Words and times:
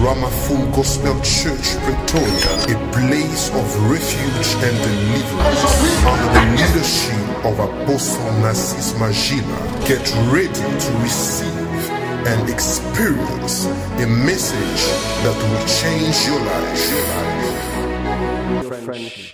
Ramaful 0.00 0.74
Gospel 0.74 1.14
Church, 1.20 1.76
Pretoria, 1.84 2.52
a 2.72 2.92
place 2.92 3.50
of 3.50 3.90
refuge 3.90 4.50
and 4.64 4.74
deliverance 4.80 5.64
under 6.06 6.32
the 6.32 6.44
leadership 6.56 7.44
of 7.44 7.58
Apostle 7.60 8.32
Narcis 8.40 8.94
Magila. 8.94 9.60
Get 9.86 10.00
ready 10.32 10.48
to 10.54 10.92
receive 11.02 11.90
and 12.26 12.48
experience 12.48 13.66
a 13.66 14.06
message 14.06 14.82
that 15.22 15.36
will 15.36 15.66
change 15.68 16.16
your 16.26 16.40
life. 16.46 17.29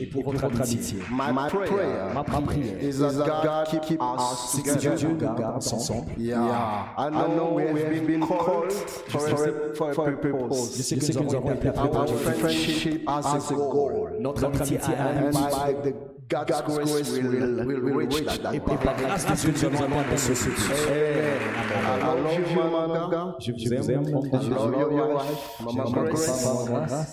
Et 0.00 0.06
pour 0.06 0.24
votre 0.24 0.44
amitié. 0.44 0.98
My, 1.10 1.48
prayer 1.48 2.12
Ma 2.14 2.22
prière 2.22 2.82
is 2.82 2.98
that 2.98 3.26
God 3.42 3.66
keep, 3.82 4.00
us 4.00 4.56
que 4.62 4.78
Dieu 4.78 4.90
together. 4.90 5.08
nous 5.08 5.16
garde 5.16 5.56
ensemble. 5.56 6.10
Yeah. 6.18 6.88
I 6.96 7.10
know 7.10 7.52
we 7.54 7.80
have 7.80 8.06
been 8.06 8.20
called 8.20 8.72
for 8.72 9.26
a, 9.26 9.32
a 9.32 9.94
Je 9.94 10.16
purpose. 10.16 10.70
sais 10.82 10.96
que 10.96 11.22
nous 11.22 11.34
avons 11.34 11.52
été 11.52 11.68
appelés 11.68 11.88
pour 11.90 11.96
Our 12.00 12.06
friendship 12.08 13.08
has 13.08 13.50
a 13.50 13.54
goal. 13.54 14.10
Notre 14.20 14.44
amitié 14.44 14.78
a 14.78 15.08
un 15.08 15.26
And 15.26 15.32
but. 15.32 15.94
God's 16.28 16.60
grace, 16.62 17.12
will, 17.12 17.94
reach 17.94 18.42
that 18.42 18.52
Et 18.52 18.58
goal. 18.58 18.78
par 18.78 18.96
grâce 18.96 19.44
de 19.44 19.50
Dieu, 19.52 19.68
nous 19.70 19.78
allons 19.78 20.00
atteindre 20.00 20.18
ce 20.18 20.34
but. 20.34 20.50
I 20.88 22.00
love 22.02 22.50
you, 22.50 22.56
man 22.56 22.90
of 22.90 23.10
God. 23.10 23.34
Je 23.40 23.52
vous 23.52 23.90
aime, 23.90 24.14
homme 24.14 24.28
de 24.28 24.36
I 24.36 24.40
Dieu. 24.40 24.50
love 24.50 24.92
your 24.92 25.14
wife, 25.14 25.60
Mama 25.60 26.10
Grace. 26.10 26.44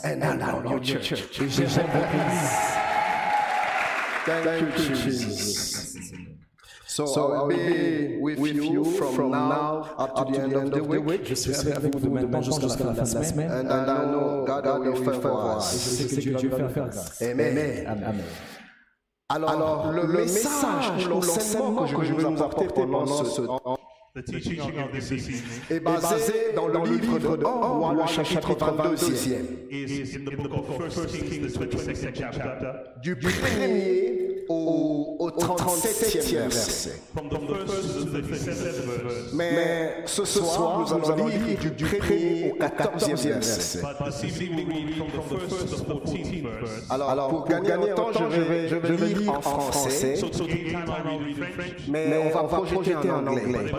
And 0.04 0.24
I 0.24 0.36
love 0.36 0.66
your 0.66 1.00
church. 1.02 1.40
Et 1.42 1.48
j'aime 1.48 1.86
votre 1.94 2.14
église. 2.16 2.84
Thank 4.26 4.62
you, 4.90 4.96
Jesus. 4.96 5.84
So, 6.88 7.06
I 7.06 7.42
will 7.44 7.48
be 7.58 8.18
with, 8.20 8.56
you 8.56 8.86
from, 8.86 9.32
now 9.32 9.90
up 9.98 10.16
to 10.16 10.26
the 10.32 10.40
end 10.40 10.54
of 10.56 10.72
the 10.72 10.84
week. 10.84 11.26
Je 11.28 11.36
serai 11.36 11.74
avec 11.74 11.96
vous 11.96 12.08
de 12.08 12.14
maintenant 12.14 12.42
jusqu'à 12.42 12.68
la 12.68 12.94
fin 12.94 13.04
de 13.04 13.14
la 13.16 13.24
semaine. 13.24 13.52
And, 13.52 13.68
and 13.70 13.90
I 13.90 14.06
know 14.06 14.46
God 14.46 14.80
will 14.80 15.04
favor 15.04 15.60
Je 15.60 15.76
us. 15.76 16.08
sais 16.10 16.22
que 16.22 16.38
Dieu 16.38 16.50
va 16.50 16.58
nous 16.60 16.70
faire 16.70 16.90
grâce. 16.90 17.22
Amen. 17.22 17.88
Amen. 17.88 18.24
Alors, 19.36 19.92
le, 19.92 20.06
message 20.06 21.06
ou 21.06 21.10
l'enseignement 21.10 21.86
que 21.86 22.06
je 22.06 22.14
vais 22.14 22.24
nous 22.24 22.44
apporter 22.44 22.68
pendant 22.68 23.08
ce 23.08 23.42
temps 23.42 23.80
est 24.16 25.80
basé 25.80 26.54
dans 26.56 26.68
le 26.68 26.84
livre 26.88 27.18
de 27.18 27.46
1 27.46 27.50
roi, 27.50 27.96
le 27.96 28.08
chapitre 28.08 28.54
22e, 28.54 29.72
is 29.72 30.16
in 30.16 30.26
the 30.26 30.36
book 30.36 30.52
of 30.54 30.94
First 30.94 31.18
Kings, 31.18 31.54
the 31.54 31.66
22nd 31.66 32.14
chapter, 32.14 32.74
du 33.02 33.16
premier 33.16 34.23
au, 34.50 35.16
au 35.20 35.30
37e 35.30 36.50
verset. 36.50 37.02
from 37.14 37.30
the 37.30 37.66
first 37.66 37.94
to 37.94 38.06
the 38.06 38.22
37th 38.22 39.04
verse. 39.04 39.34
Mais 39.34 40.04
ce 40.06 40.26
soir, 40.26 40.80
nous 40.80 41.12
allons 41.12 41.28
lire 41.28 41.60
du, 41.60 41.72
du 41.72 41.86
premier 41.86 42.52
au 42.52 42.56
14e 42.58 43.16
verset. 43.16 43.82
But 43.82 44.22
this 44.22 44.42
evening 44.42 44.68
we 44.68 44.86
read 44.86 44.96
from 44.98 45.12
the 45.12 45.40
first 45.40 45.70
to 45.70 45.76
the 45.76 45.90
14th 45.90 46.44
verse. 46.44 46.90
Alors, 46.90 47.28
pour, 47.30 47.48
gagner 47.48 47.94
temps, 47.96 48.12
je 48.12 48.42
vais, 48.42 48.68
je 48.68 48.76
vais 48.76 49.08
lire 49.08 49.32
en 49.32 49.42
français, 49.42 50.16
mais 51.88 52.18
on 52.18 52.30
va 52.30 52.44
projeter 52.44 53.10
en 53.10 53.28
anglais. 53.28 53.72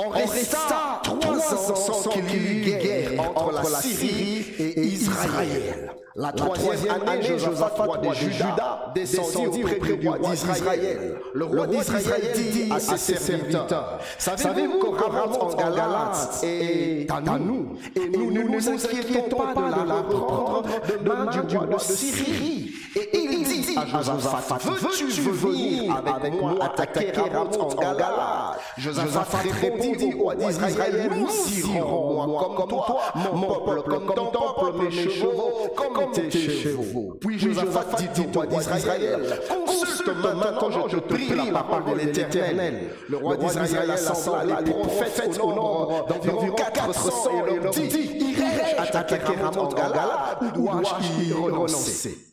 On 0.00 0.10
resta 0.10 1.00
trois 1.02 1.36
ans 1.36 1.74
sans 1.74 2.08
qu'il 2.10 2.30
y 2.30 2.36
eût 2.36 2.78
guerre 2.78 3.20
entre 3.20 3.50
la 3.52 3.64
Syrie 3.64 4.46
et 4.60 4.80
Israël. 4.80 5.90
La 6.14 6.30
troisième 6.30 7.02
année, 7.08 7.36
Josaphat, 7.36 7.98
de 7.98 8.14
Juda, 8.14 8.92
descendit 8.94 9.64
auprès 9.64 9.96
du 9.96 10.08
roi 10.08 10.18
d'Israël. 10.18 11.18
Le 11.34 11.44
roi 11.44 11.66
d'Israël 11.66 12.22
dit 12.32 12.72
à 12.72 12.78
ses 12.78 13.16
serviteurs, 13.16 13.98
Savez-vous 14.18 14.78
qu'Abraham 14.78 15.32
en 15.40 15.54
Galate 15.54 16.44
est 16.44 17.10
à 17.10 17.20
nous 17.20 17.76
Et 17.96 18.08
nous 18.16 18.30
ne 18.30 18.42
nous 18.42 18.68
inquiétons 18.68 19.36
pas 19.36 19.54
de 19.54 19.88
la 19.88 19.94
reprendre 19.94 20.62
de 20.88 21.08
main 21.08 21.26
du 21.26 21.56
roi 21.56 21.66
de 21.66 21.78
Syrie. 21.80 22.70
Et 22.94 23.18
il 23.18 23.37
à 23.78 23.86
Josaphat, 23.86 24.58
Veux-tu 24.64 25.06
venir 25.30 25.96
avec 25.96 26.40
moi 26.40 26.54
attaquer 26.60 27.12
Ramoth 27.12 27.60
en 27.60 27.68
Galate 27.80 28.60
Josaphat 28.76 29.38
répondit 29.60 30.14
au 30.14 30.22
roi 30.22 30.34
d'Israël, 30.34 31.10
Nous 31.16 31.58
irons, 31.58 32.26
moi 32.26 32.54
comme 32.56 32.68
toi, 32.68 32.98
mon 33.14 33.60
peuple 33.60 33.82
comme 33.88 34.14
ton 34.14 34.30
peuple, 34.30 34.82
mes 34.82 34.90
chevaux 34.90 35.68
comme 35.76 36.12
tes 36.12 36.30
chevaux. 36.30 37.16
Puis 37.20 37.38
Josaphat 37.38 37.96
dit 38.14 38.22
au 38.22 38.32
roi 38.32 38.46
d'Israël, 38.46 39.40
Consulte 39.48 40.08
maintenant, 40.24 40.88
je 40.88 40.96
te 40.98 41.14
prie, 41.14 41.50
la 41.50 41.62
parole 41.62 41.92
de 41.92 41.98
l'Éternel. 41.98 42.90
Le 43.08 43.16
roi 43.16 43.36
d'Israël 43.36 43.90
assembla 43.90 44.60
les 44.60 44.72
prophètes 44.72 45.38
au 45.40 45.52
nombre. 45.52 46.06
d'environ 46.08 46.52
400 46.52 47.30
et 47.48 47.60
leur 47.60 47.72
dit, 47.72 47.80
Irai-je 47.80 48.96
attaquer 48.96 49.34
Ramoth 49.40 49.72
en 49.72 49.76
Galate 49.76 50.42
ou 50.42 50.60
dois-je 50.60 51.24
y 51.24 51.32
renoncer 51.32 52.27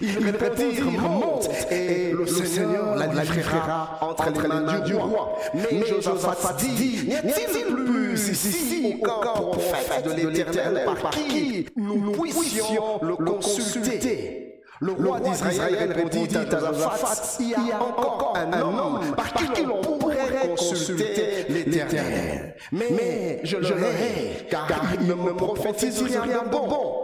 ils 0.00 0.18
répondirent, 0.18 0.90
monte, 0.90 1.50
et 1.70 2.12
le 2.12 2.26
Seigneur 2.26 2.96
la 2.96 3.06
livrera 3.06 3.98
entre 4.00 4.30
les 4.30 4.48
mains 4.48 4.80
du 4.80 4.94
roi. 4.94 5.38
Mais 5.54 5.84
Josaphat 5.86 6.54
dit, 6.58 7.04
n'y 7.06 7.14
a-t-il 7.14 7.74
plus 7.74 8.28
ici 8.28 8.96
aucun 9.00 9.32
prophète 9.32 10.04
de 10.04 10.28
l'Éternel? 10.28 10.84
par 10.84 11.10
qui 11.10 11.66
nous 11.76 12.12
puissions 12.12 13.00
le 13.02 13.16
consulter? 13.16 14.50
le 14.80 14.92
roi 14.92 15.20
d'Israël 15.20 15.92
répondit 15.92 16.36
à 16.36 16.58
Josaphat, 16.58 17.36
il 17.40 17.50
y 17.50 17.72
a 17.72 17.82
encore 17.82 18.34
un 18.36 18.60
homme 18.60 19.00
par 19.16 19.32
qui 19.32 19.62
l'on 19.64 19.80
pourrait 19.80 20.46
consulter 20.46 21.46
l'Éternel. 21.48 22.56
Mais 22.72 23.40
je 23.44 23.56
le 23.56 24.48
car 24.50 24.68
il 25.00 25.06
ne 25.06 25.14
me 25.14 25.34
prophétise 25.34 26.02
rien 26.02 26.42
de 26.44 26.50
bon. 26.50 27.03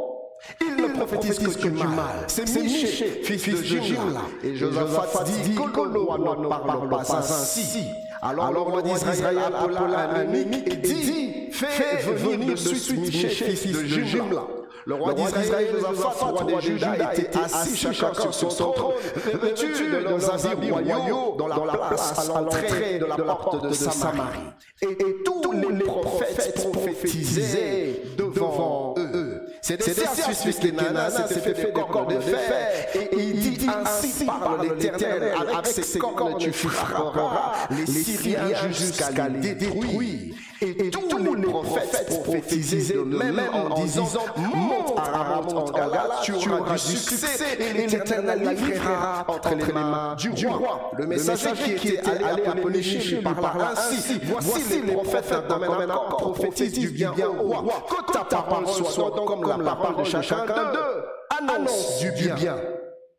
Il 0.60 0.82
ne 0.82 0.88
prophétise 0.88 1.38
que 1.38 1.68
du 1.68 1.86
mal. 1.86 2.24
C'est 2.26 2.48
Miché, 2.60 3.20
fils 3.22 3.60
de 3.60 3.62
Jimla. 3.62 4.22
Et 4.42 4.56
Josaphat 4.56 5.24
dit 5.24 5.54
que 5.54 5.92
le 5.92 6.00
roi 6.00 6.18
ne 6.18 6.48
parle 6.48 6.88
pas 6.88 7.16
ainsi. 7.18 7.84
Alors 8.22 8.52
le 8.52 8.60
roi 8.60 8.82
d'Israël 8.82 9.38
appela 9.38 10.10
un 10.10 10.20
ami 10.20 10.62
et 10.66 10.76
dit 10.76 11.50
Fais 11.52 12.12
venir 12.12 12.50
de 12.50 12.56
suite 12.56 12.98
Miché, 12.98 13.28
fils 13.28 13.72
de 13.72 13.84
Jimla. 13.84 14.42
Le 14.86 14.94
roi 14.94 15.12
d'Israël, 15.12 15.68
Josaphat, 15.78 16.26
roi 16.26 16.44
de 16.44 16.60
Juda, 16.60 17.14
était 17.14 17.38
assis 17.38 17.92
chacun 17.92 18.32
sur 18.32 18.50
son 18.50 18.72
trône, 18.72 18.94
revêtu 19.32 19.90
de 19.90 19.96
leurs 19.98 20.46
habits 20.46 20.70
royaux 20.70 21.36
dans 21.38 21.48
la 21.48 21.76
place 21.76 22.28
à 22.28 22.40
l'entrée 22.40 22.98
de 22.98 23.04
la 23.04 23.16
porte 23.16 23.68
de 23.68 23.72
Samarie. 23.72 24.38
Et 24.82 24.96
tous 25.24 25.52
les 25.52 25.84
prophètes 25.84 26.54
prophétisaient 26.54 28.02
devant 28.16 28.94
eux. 28.98 29.42
C'était 29.62 29.92
Sus 29.92 30.62
les 30.62 30.72
Nana, 30.72 31.10
c'était 31.10 31.54
fait 31.54 31.72
des 31.72 31.72
corps 31.72 32.06
de 32.06 32.20
fer. 32.20 32.86
Et 32.94 33.08
il 33.16 33.58
dit 33.58 33.66
ainsi 33.68 34.24
parle 34.24 34.66
l'Éternel, 34.66 35.34
avec 35.56 35.66
ses 35.66 35.98
cornes 35.98 36.38
tu 36.38 36.52
frapperas 36.52 37.68
les 37.70 37.86
Syriens 37.86 38.70
jusqu'à 38.70 39.28
les 39.28 39.54
détruire. 39.54 40.34
Et 40.62 40.90
tous 40.90 41.16
les 41.16 41.42
prophètes 41.42 42.22
prophétisaient 42.22 42.94
de 42.94 43.02
même 43.02 43.40
en 43.52 43.80
disant, 43.80 44.08
monte 44.36 44.98
à 44.98 45.02
Ramoth 45.02 45.52
en 45.52 45.70
Galate, 45.70 46.20
tu 46.22 46.32
auras 46.32 46.74
du 46.74 46.78
succès, 46.78 47.58
et 47.58 47.72
l'Éternel 47.72 48.42
la 48.44 48.52
livrera 48.52 49.24
entre 49.26 49.54
les 49.54 49.72
mains 49.72 50.14
du 50.16 50.46
roi. 50.46 50.90
Le 50.98 51.06
messager 51.06 51.74
qui 51.76 51.88
était 51.88 52.08
allé 52.08 52.44
appeler 52.44 52.78
Miché 52.78 53.22
parla 53.22 53.72
ainsi, 53.72 54.20
voici 54.24 54.82
les 54.82 54.92
prophètes 54.92 55.32
d'Amène 55.48 55.90
encore 55.90 56.32
prophétisent 56.34 56.72
du 56.72 56.90
bien 56.90 57.12
au 57.26 57.48
roi. 57.48 57.64
Que 57.88 58.12
ta 58.12 58.24
parole 58.24 58.66
soit 58.66 59.10
donc 59.16 59.26
comme 59.44 59.62
la 59.62 59.74
parole 59.74 60.04
de 60.04 60.04
chacun 60.04 60.44
d'eux. 60.44 61.04
Annonce 61.30 62.00
du 62.00 62.10
bien. 62.34 62.56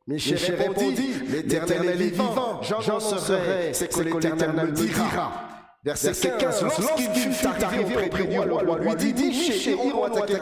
Miché 0.08 0.36
répondit, 0.36 1.14
l'Éternel 1.28 1.90
est 1.90 2.06
vivant, 2.06 2.62
j'en 2.62 3.00
serai, 3.00 3.74
c'est 3.74 3.92
que 3.92 4.02
l'Éternel 4.02 4.52
me 4.54 4.72
dira. 4.72 5.32
Verset 5.84 6.14
15, 6.38 6.62
lorsqu'il 6.62 7.10
fut 7.10 7.48
arrivé 7.48 7.96
auprès 8.06 8.28
du 8.28 8.38
roi, 8.38 8.46
le 8.46 8.54
roi 8.54 8.96
lui 8.96 9.14
dit, 9.14 9.26
Miché, 9.30 9.72
irons 9.72 10.04
attaquer 10.04 10.36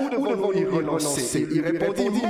ou 0.00 0.08
devons-nous 0.08 0.52
y 0.54 0.64
renoncer? 0.64 1.46
Il 1.52 1.60
répondit, 1.60 2.22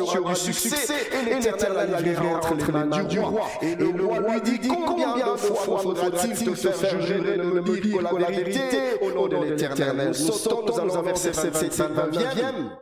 auras 0.00 0.32
du 0.32 0.40
succès, 0.40 0.94
et 1.12 1.34
l'Éternel 1.34 1.90
la 1.90 2.00
livrera 2.00 2.38
entre 2.38 2.54
les 2.54 2.72
mains 2.72 3.04
du 3.04 3.20
roi. 3.20 3.48
Et 3.60 3.74
le 3.74 4.06
roi 4.06 4.38
lui 4.40 4.60
dit, 4.60 4.68
combien 4.68 5.14
de 5.14 5.36
fois 5.36 5.78
faudra-t-il 5.78 6.42
te 6.42 6.54
faire 6.54 7.00
juger 7.00 7.20
de 7.20 7.42
me 7.42 7.60
dire 7.60 7.98
que 7.98 8.16
la 8.16 8.30
vérité 8.30 8.78
au 9.02 9.12
nom 9.12 9.28
de 9.28 9.36
l'Éternel? 9.36 10.08
Nous 10.08 10.14
sautons, 10.14 11.02
verser 11.02 11.32
verset 11.32 11.68
29e. 11.68 12.81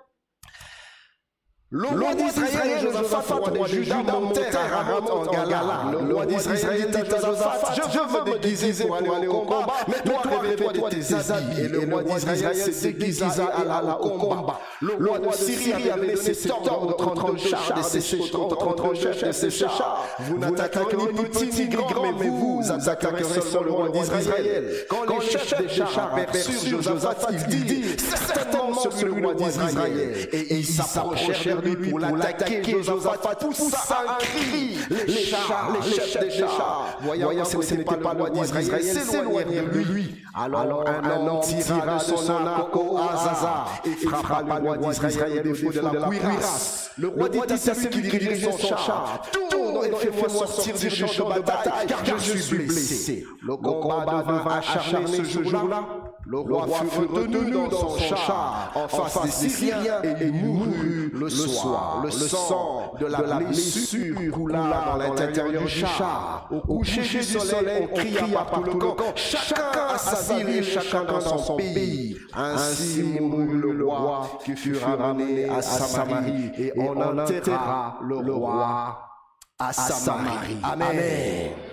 Le 1.72 1.86
roi 1.86 2.14
d'Israël 2.16 2.80
Josaphat, 2.82 3.34
roi 3.36 3.68
de 3.68 3.72
Juda, 3.72 4.02
montèrent 4.02 4.56
à 4.56 4.76
Ramoth 4.76 5.08
en 5.08 5.30
Galade. 5.30 5.60
Le 6.08 6.14
roi 6.14 6.26
d'Israël 6.26 6.90
dit 6.90 6.96
à 6.96 7.04
Josaphat, 7.04 7.74
je 7.76 7.90
veux 7.90 8.32
me 8.32 8.38
déguiser 8.40 8.86
pour 8.86 9.14
aller 9.14 9.28
au 9.28 9.42
combat, 9.42 9.66
mais 9.86 9.94
toi, 10.04 10.20
revêt-toi 10.24 10.72
de 10.72 10.80
tes 10.80 11.14
habits. 11.14 11.60
Et 11.60 11.68
le 11.68 11.94
roi 11.94 12.02
d'Israël 12.02 12.56
s'est 12.56 12.92
déguisé 12.92 13.24
et 13.24 13.70
alla 13.70 14.00
au 14.00 14.10
combat. 14.18 14.58
Le 14.82 14.94
roi 14.94 15.20
de 15.20 15.32
Syrie 15.32 15.90
avait 15.90 16.06
donné 16.08 16.16
cet 16.16 16.50
ordre 16.50 16.88
aux 16.88 16.92
32 16.92 17.36
chars 17.36 17.74
de 17.76 17.82
ses 17.82 18.00
chefs 18.00 18.32
de 18.32 19.32
ses 19.32 19.50
chars. 19.50 20.04
Vous 20.18 20.38
n'attaquerez 20.38 20.96
ni 20.96 21.22
petit 21.28 21.50
ni 21.52 21.68
grand, 21.68 22.12
mais 22.18 22.28
vous 22.28 22.62
attaquerez 22.68 23.22
seulement 23.48 23.82
le 23.84 23.90
roi 23.90 24.06
d'Israël. 24.06 24.86
Quand 24.88 25.20
les 25.20 25.24
chefs 25.24 25.56
des 25.56 25.68
chars 25.68 26.14
aperçurent 26.16 26.82
Josaphat, 26.82 27.28
ils 27.30 27.64
dirent, 27.64 27.86
certainement 28.26 28.74
sur 28.74 29.06
le 29.06 29.12
roi 29.12 29.34
d'Israël. 29.34 30.28
Et 30.32 30.54
ils 30.56 30.66
s'approchèrent 30.66 31.59
de 31.60 31.70
lui 31.70 31.90
pour 31.90 31.98
l'attaquer. 31.98 32.82
Josaphat 32.82 33.34
poussa 33.36 34.04
un 34.08 34.18
cri. 34.18 34.78
Les 35.06 35.24
chars, 35.24 35.70
les 35.74 35.90
chefs 35.90 36.20
des 36.20 36.30
chars, 36.30 36.98
voyant 37.00 37.30
que 37.44 37.62
ce 37.62 37.74
n'était 37.74 37.96
pas 37.96 38.14
le 38.14 38.20
roi 38.20 38.30
d'Israël, 38.30 38.82
s'éloignèrent 38.82 39.70
de 39.70 39.78
lui. 39.78 40.16
Alors 40.34 40.84
un 40.88 41.26
homme 41.26 41.40
tira 41.40 41.96
de 41.96 42.00
son 42.00 42.46
arc 42.46 42.76
au 42.76 42.96
hasard 42.96 43.82
et 43.84 44.06
frappa 44.06 44.42
le 44.42 44.68
roi 44.68 44.76
d'Israël 44.76 45.48
au 45.48 45.54
feu 45.54 45.70
de 45.70 45.80
la 45.80 46.08
cuirasse. 46.08 46.90
Le 46.98 47.08
roi 47.08 47.28
dit 47.28 47.38
à 47.52 47.56
celui 47.56 47.88
qui 47.88 48.18
dirigeait 48.18 48.52
son 48.52 48.76
char, 48.76 49.22
tourne 49.50 49.84
et 49.86 49.96
fais-moi 49.96 50.28
sortir 50.28 50.74
du 50.74 50.90
champ 50.90 51.28
de 51.30 51.40
bataille, 51.40 51.86
car 51.86 52.18
je 52.18 52.36
suis 52.36 52.58
blessé. 52.58 53.26
Le 53.42 53.56
combat 53.56 54.04
devint 54.06 54.58
acharné 54.58 55.24
ce 55.24 55.42
jour-là. 55.42 55.82
Le 56.30 56.38
roi 56.38 56.66
fut 56.88 57.06
retenu 57.12 57.50
dans 57.50 57.70
son 57.70 57.98
char 57.98 58.70
en 58.76 58.86
face 58.86 59.42
des 59.42 59.48
Syriens 59.48 60.00
et 60.04 60.14
il 60.26 60.32
mourut 60.32 61.10
le 61.12 61.28
soir. 61.28 62.02
Le 62.04 62.10
sang 62.10 62.92
de 63.00 63.06
la 63.06 63.22
blessure 63.22 64.16
coula 64.32 64.84
dans 64.86 64.96
l'intérieur 64.96 65.62
du 65.64 65.68
char. 65.68 66.48
Au 66.52 66.60
coucher 66.60 67.02
du 67.02 67.22
soleil, 67.24 67.88
on 67.90 67.94
cria 67.96 68.26
par 68.28 68.62
tout 68.62 68.78
le 68.78 68.78
camp, 68.78 69.12
chacun 69.16 69.88
à 69.92 69.98
sa 69.98 70.36
ville 70.36 70.58
et 70.58 70.62
chacun 70.62 71.02
dans 71.02 71.20
son 71.20 71.56
pays. 71.56 72.16
Ainsi 72.32 73.02
mourut 73.02 73.60
le 73.60 73.84
roi 73.84 74.30
qui 74.44 74.54
fut 74.54 74.76
ramené 74.76 75.48
à 75.48 75.60
Samarie 75.62 76.52
et 76.56 76.72
on 76.76 76.96
enterra 76.96 77.98
le 78.02 78.32
roi 78.32 79.00
à 79.58 79.72
Samarie. 79.72 80.58
Amen. 80.62 81.69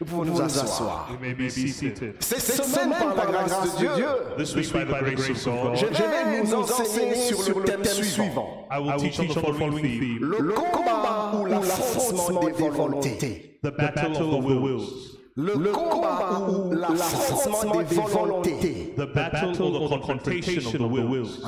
Nous 0.00 0.06
pouvons 0.06 0.24
nous 0.24 0.40
asseoir. 0.40 1.10
Seated. 1.50 2.14
Cette 2.20 2.40
semaine, 2.40 2.90
par 2.98 3.14
la 3.30 3.44
grâce 3.44 3.76
de 3.76 3.78
Dieu, 3.78 4.06
This 4.38 4.54
week, 4.56 4.72
by 4.72 4.84
the 4.84 5.14
grace 5.14 5.46
of 5.46 5.54
God, 5.62 5.76
je 5.76 5.86
vais 5.86 6.42
nous 6.42 6.54
enseigner 6.54 7.14
sur 7.16 7.58
le 7.58 7.64
thème 7.64 7.84
suivant. 7.84 8.66
I 8.70 8.78
will 8.78 8.98
teach 8.98 9.20
on 9.20 9.26
the 9.26 9.58
following 9.58 9.82
theme 9.82 10.18
Le 10.20 10.52
combat 10.54 11.32
ou 11.38 11.44
l'affrontement 11.44 12.40
des 12.44 12.52
volontés. 12.70 13.58
the 13.62 13.70
battle 13.70 14.16
of 14.16 14.30
the 14.30 14.60
wills. 14.60 15.18
Le 15.36 15.70
combat 15.70 16.48
ou 16.48 16.72
l'affrontement 16.72 17.82
des 17.82 17.94
volontés. 17.94 18.94
The 18.96 19.06
battle 19.14 19.62
or 19.62 19.88
the 19.90 20.00
confrontation 20.00 20.82
of 20.82 20.92
the 20.92 21.06
wills. 21.06 21.42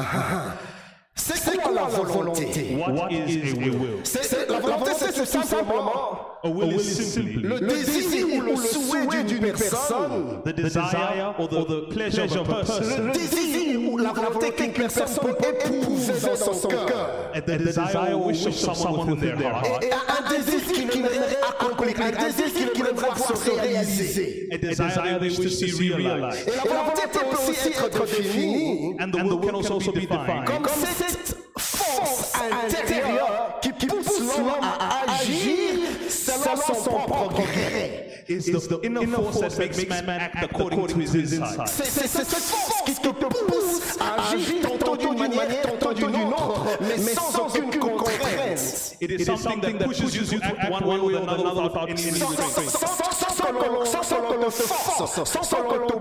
C'est 1.14 1.56
quoi 1.60 1.72
la 1.72 1.82
volonté? 1.84 2.76
What 2.76 3.10
is 3.10 3.52
a 3.52 3.54
will? 3.54 4.00
C'est- 4.02 4.24
c'est- 4.24 4.48
La 4.50 4.58
volonté, 4.60 4.90
c'est 4.98 5.12
tout 5.12 5.26
simplement 5.26 6.18
A 6.44 6.48
will 6.48 6.72
is 6.74 6.82
simply 6.82 7.34
le 7.42 7.60
désir 7.60 8.26
ou 8.34 8.40
le 8.40 8.56
souhait 8.56 9.22
d'une 9.24 9.52
personne. 9.52 10.40
the 10.44 10.52
desire 10.54 11.34
or 11.38 11.48
the 11.48 11.88
pleasure 11.94 12.24
of 12.24 12.48
a 12.50 12.54
person, 12.54 12.82
Le 13.06 13.12
désir 13.12 13.92
ou 13.92 13.98
la 13.98 14.12
volonté 14.12 14.50
qu'une 14.50 14.72
personne 14.72 15.06
peut 15.20 15.36
éprouver 15.48 16.12
dans 16.20 16.52
son 16.54 16.68
cœur. 16.68 17.30
and 17.36 17.40
the 17.46 17.58
desire 17.58 18.14
or 18.18 18.26
wish 18.26 18.46
of 18.46 18.54
someone 18.54 19.10
within 19.12 19.36
their 19.36 19.52
heart, 19.52 19.84
Et 19.84 19.90
un 19.92 20.34
désir 20.34 20.72
qu'il 20.90 21.00
aimerait 21.00 21.38
accomplir, 21.48 21.94
un 22.00 22.10
désir 22.10 22.72
qu'il 22.72 22.86
aimerait 22.86 23.06
voir 23.14 23.18
se 23.18 23.50
réaliser. 23.50 24.48
a 24.50 24.56
desire 24.58 25.18
they 25.20 25.28
wish 25.28 25.36
to 25.36 25.48
see 25.48 25.70
realized. 25.92 26.48
Et 26.48 26.56
la 26.56 26.62
volonté 26.62 27.02
peut 27.12 27.50
aussi 27.50 27.68
être 27.68 28.04
définie 28.06 28.96
And 28.98 29.10
the 29.12 29.22
will 29.22 29.38
can 29.40 29.54
also 29.56 29.78
be 29.92 30.00
defined 30.06 30.44
comme 30.46 30.64
cette 31.08 31.36
force 31.58 32.32
intérieure 32.34 33.58
qui 33.60 33.72
pousse 33.72 34.20
l'homme 34.20 34.64
à 34.78 35.12
agir 35.12 35.78
selon 36.08 36.56
son 36.56 36.94
propre 37.00 37.42
gré. 37.42 38.11
Is 38.28 38.46
the 38.68 38.80
inner 38.82 39.06
force 39.06 39.40
that 39.40 39.58
makes 39.58 39.88
man 39.88 40.08
act 40.08 40.42
according 40.44 40.86
to 40.86 40.98
his 40.98 41.14
inside. 41.14 41.68
C'est 41.68 42.06
cette 42.06 42.26
force 42.26 42.82
qui 42.84 42.94
te 42.94 43.08
pousse 43.08 43.96
à 44.00 44.32
agir 44.32 44.78
tantôt 44.78 44.96
d'une 45.14 45.34
manière, 45.34 45.62
tantôt 45.78 45.92
d'une 45.94 46.14
autre, 46.16 46.66
mais 46.80 46.98
sans 47.14 47.46
aucune 47.46 47.78
contrainte. 47.78 48.96
It 49.00 49.10
is 49.10 49.24
something 49.24 49.60
that 49.78 49.86
pushes 49.86 50.14
you 50.14 50.24
to 50.24 50.44
act 50.44 50.70
one 50.70 50.84
way 50.86 51.14
or 51.14 51.22
another 51.22 51.62
without 51.64 51.90
any 51.90 51.96
Sans, 51.96 52.28
restraint. 52.30 53.12
l'on 54.42 54.50
te 54.50 54.62
force, 54.62 55.24
sans 55.24 55.42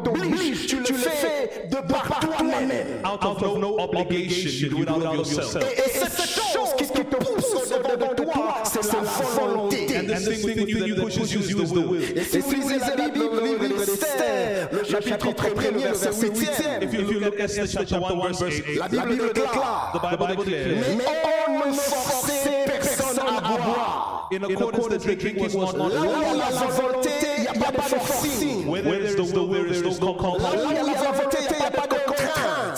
t'oblige, 0.04 0.68
tu 0.68 0.78
le 0.78 0.86
fais 0.86 1.68
de 1.70 1.76
par 1.88 2.20
toi-même. 2.20 2.72
Out 3.06 3.24
of 3.24 3.58
no 3.60 3.78
obligation, 3.80 4.50
you 4.52 4.70
do 4.70 4.84
it 4.84 4.90
out 4.90 5.04
of 5.04 5.32
yourself. 5.32 5.64
Et, 5.64 5.80
et 5.80 5.92
cette 5.92 6.30
chose 6.30 6.76
qui 6.78 6.86
te 6.86 7.16
pousse 7.16 7.56
au-dedans 7.56 8.14
de 8.18 8.32
toi, 8.32 8.64
c'est 8.64 8.92
la 8.94 9.46
volonté. 9.46 9.98
And 9.98 10.08
the 10.08 10.16
thing 10.20 10.44
within 10.46 10.68
you 10.68 10.96
that 10.96 11.04
pushes 11.04 11.32
you 11.34 11.62
is 11.62 11.72
the 11.72 11.80
will. 11.80 12.02
Et 12.16 12.24
si 12.24 12.40
vous 12.40 12.52
lisez 12.52 12.80
la 12.98 13.08
Bible, 13.08 13.20
le 13.36 13.46
livre 13.66 13.86
d'Esther, 13.86 14.70
le 14.72 14.84
chapitre 14.84 15.28
1er, 15.32 15.72
le 15.74 15.80
verset 15.80 16.10
8e, 16.28 16.84
If 16.84 16.94
you 16.94 17.20
look 17.20 17.40
at 17.40 17.44
Esther 17.46 17.68
chapter 17.88 17.96
1 17.98 18.32
verse 18.32 18.42
8, 18.66 18.76
la 18.80 18.88
Bible 18.88 19.32
déclare 19.34 19.92
the 19.94 20.02
Bible 20.02 20.36
declares, 20.36 20.78
Mais 20.98 21.06
on 21.50 21.68
ne 21.70 21.74
forçait 21.74 22.66
personne 22.66 23.20
à 23.20 23.42
boire. 23.42 24.30
in 24.32 24.44
accordance 24.46 24.88
that 24.88 25.00
the 25.00 25.16
king 25.18 25.38
was 25.44 25.54
not 25.56 25.74
Là 25.94 26.00
où 26.02 26.06
il 26.32 26.38
y 26.38 26.42
a 26.42 26.50
la 26.52 26.68
volonté, 26.68 27.10
il 27.38 27.42
n'y 27.44 27.48
a 27.50 27.54
pas 27.54 27.72
de 27.72 27.82
forcing. 27.82 28.66
Where 28.68 28.82
there 28.82 29.02
is 29.04 29.16
the 29.16 29.22
will, 29.22 29.48
there 29.50 29.68
is 29.68 29.82
no 30.00 30.08
Là 30.08 30.18
compulsion. 30.18 30.68
où 30.68 30.72
il 30.72 30.76
y 30.76 30.80
a 30.80 30.84
la 30.84 31.12
volonté, 31.12 31.31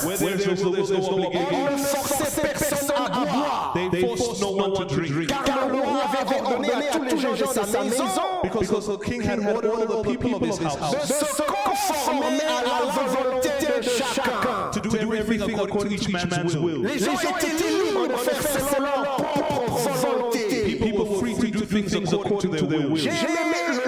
Where 0.06 0.18
there 0.18 0.52
is 0.52 0.62
the 0.62 0.70
will, 0.70 0.72
there 0.72 0.82
is 0.84 0.90
no 0.92 0.98
On 0.98 1.18
ne 1.20 1.26
obligation. 1.28 1.78
forçait 2.04 2.42
personne 2.42 2.92
à 2.96 3.10
boire. 3.10 3.74
They 3.92 4.02
forced 4.02 4.42
no 4.42 4.50
one 4.52 4.74
to 4.74 4.86
drink. 4.86 5.30
Car 5.30 5.68
le 5.68 5.80
roi 5.80 6.02
avait 6.22 6.42
ordonné 6.42 6.72
à 6.72 6.82
tous 6.92 7.04
les 7.04 7.18
gens 7.18 7.32
de 7.34 7.46
sa 7.46 7.84
maison 7.84 8.04
Because 8.44 8.88
the 8.88 8.98
king 9.04 9.22
had 9.22 9.40
ordered 9.40 9.72
all 9.72 10.04
the 10.04 10.10
people 10.10 10.36
of 10.36 10.42
his 10.42 10.58
de 10.60 10.66
house 10.66 11.08
se 11.08 11.44
conformer 11.44 12.42
à 12.42 12.64
la 12.64 12.92
volonté 12.92 13.50
de 13.62 13.82
chacun. 13.84 14.72
to 14.72 14.80
do 14.82 15.14
everything 15.14 15.60
according 15.60 15.98
to 15.98 16.10
each 16.10 16.30
man's 16.30 16.56
will. 16.58 16.82
Les 16.84 17.00
gens 17.00 17.14
étaient 17.14 17.54
libres 17.54 18.08
de 18.08 18.14
faire 18.18 18.42
selon 18.70 19.02
leur 19.04 19.16
propre 19.18 19.90
volonté. 19.90 20.78
People 20.80 21.06
were 21.06 21.20
free 21.20 21.52
to 21.52 21.60
do 21.60 21.66
things 21.66 22.14
according 22.14 22.52
to 22.56 22.66
their 22.66 22.88
will. 22.90 22.98
J'ai 22.98 23.10
aimé 23.10 23.28
le 23.70 23.76
même 23.76 23.83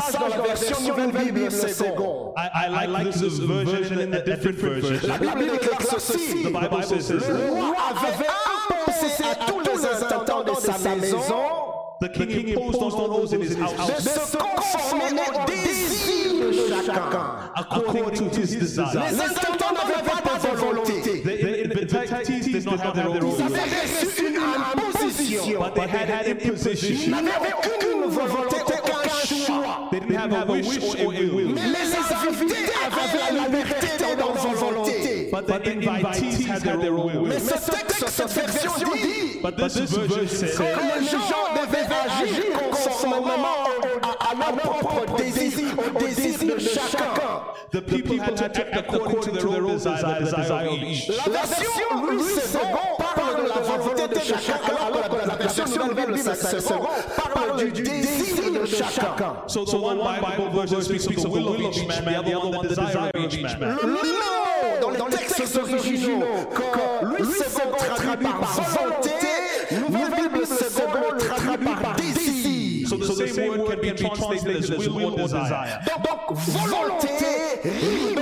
passage 0.00 0.20
dans 0.20 0.28
la 0.28 0.42
version 0.54 0.76
Nouvelle 0.88 1.12
Bible 1.24 1.44
le 1.44 1.50
second. 1.50 2.34
I, 2.36 2.84
I 2.84 2.86
like 2.86 3.10
this 3.12 3.38
version 3.38 3.98
and 4.00 4.14
a 4.14 4.22
different 4.22 4.58
version. 4.58 5.08
La 5.08 5.18
Bible 5.18 5.50
déclare 5.52 5.82
ceci. 6.00 6.44
The 6.44 6.52
Bible 6.52 6.82
says 6.82 7.10
Le 7.10 7.50
roi 7.50 7.76
avait 7.96 8.26
imposé 8.26 9.24
à 9.24 9.34
tous 9.46 9.60
les 9.60 9.84
intendants 9.86 10.44
de 10.44 10.60
sa 10.60 10.78
maison 10.96 11.18
The 12.00 12.08
king 12.08 12.56
imposed 12.56 12.94
on 12.94 13.08
those 13.08 13.34
in 13.34 13.40
his 13.42 13.54
de 13.56 13.60
house 13.62 14.02
se 14.02 14.36
conformer 14.38 15.20
au 15.20 15.44
désir 15.46 16.32
de 16.40 16.82
chacun. 16.86 17.50
according 17.56 18.30
to 18.30 18.40
his 18.40 18.56
desire. 18.56 18.86
Les 18.94 19.20
intendants 19.20 19.74
n'avaient 19.74 20.02
pas 20.22 20.48
de 20.48 20.56
volonté. 20.56 21.22
The 21.22 21.66
invitatees 21.66 22.44
did 22.50 22.64
not 22.64 22.80
have 22.80 22.94
their 22.94 23.06
own 23.08 23.16
Ils 23.16 23.22
will, 23.22 23.42
avaient 23.44 24.02
reçu 24.02 24.28
une 24.28 24.38
imposition. 24.38 25.60
but 25.60 25.74
they 25.74 25.86
had 25.88 26.08
an 26.10 26.22
Ils 26.42 26.48
imposition. 26.48 27.10
n'avaient 27.10 27.52
aucune 27.58 28.08
volonté, 28.10 28.56
choix. 29.46 29.88
They 29.90 30.00
didn't 30.00 30.16
have 30.16 30.32
a 30.32 30.52
wish 30.52 30.78
or 30.78 31.12
a 31.12 31.26
will. 31.28 31.54
Mais 31.54 31.68
les 31.68 32.28
invités 32.28 32.70
avaient 32.86 33.18
la 33.18 33.48
liberté 33.48 33.88
dans 33.98 34.16
leur 34.16 34.54
volonté. 34.54 35.28
But 35.32 35.46
the 35.46 35.60
invitees 35.70 36.46
had 36.46 36.62
their 36.62 36.92
own 36.92 37.22
will. 37.22 37.28
Mais 37.28 37.38
ce 37.38 37.70
texte, 37.70 38.08
cette 38.08 38.32
version 38.32 38.72
dit 38.94 39.40
But 39.42 39.56
this 39.56 39.76
version 39.76 40.28
says 40.28 40.56
que 40.56 40.62
les 40.62 41.06
gens 41.06 41.46
devaient 41.56 41.88
agir 41.88 42.52
conformément 42.58 43.58
à, 44.02 44.30
à 44.30 44.34
leur 44.34 44.56
propre 44.56 45.16
désir, 45.16 45.68
au 45.78 45.98
désir 45.98 46.38
de 46.38 46.58
chacun. 46.58 47.10
the 47.70 47.82
people 47.82 48.18
had 48.18 48.36
to 48.36 48.44
act 48.44 48.94
according 48.94 49.34
to 49.34 49.48
their 49.48 49.64
own 49.64 49.72
desire, 49.72 50.20
the 50.20 50.36
desire 50.36 50.68
of 50.68 50.78
each. 50.82 51.08
La 51.08 51.24
version 51.24 52.06
Louis 52.06 52.34
II 52.34 52.60
parle 52.98 53.29
de 53.42 53.48
la 53.48 53.60
volonté 53.78 54.08
de 54.08 54.20
chacun, 54.20 54.74
alors 54.86 55.08
que 55.08 55.28
la 55.28 55.34
version 55.36 55.64
Nouvelle 55.86 56.12
Bible 56.12 56.18
II 56.18 56.60
parle 57.34 57.72
du 57.72 57.82
désir 57.82 58.52
de 58.52 58.66
chacun. 58.66 59.34
So 59.46 59.64
the 59.64 59.76
one 59.76 59.98
Bible 59.98 60.50
version 60.52 60.80
speaks 60.82 61.06
of 61.06 61.22
the 61.22 61.28
will 61.28 61.48
of 61.48 61.60
each 61.60 61.86
man, 61.86 62.04
the 62.04 62.34
other 62.34 62.48
one 62.48 62.62
the 62.62 62.68
desire 62.68 63.10
of 63.14 63.34
each 63.34 63.58
man. 63.58 63.78
Le 63.82 63.88
mot 63.88 64.98
dans 64.98 65.06
les 65.06 65.16
textes 65.16 65.56
originaux 65.56 66.24
que 66.54 67.04
Louis 67.06 67.22
II 67.22 67.96
traduit 67.96 68.26
par 68.26 68.60
volonté, 68.60 69.19
the 73.20 73.28
same 73.28 73.58
word 73.58 73.70
can 73.70 73.80
be 73.80 73.92
translated 73.92 74.56
as 74.56 74.88
will 74.88 75.20
or 75.20 75.28
desire. 75.28 75.80
Donc 75.86 76.38
volonté 76.38 77.08
rime 77.64 78.18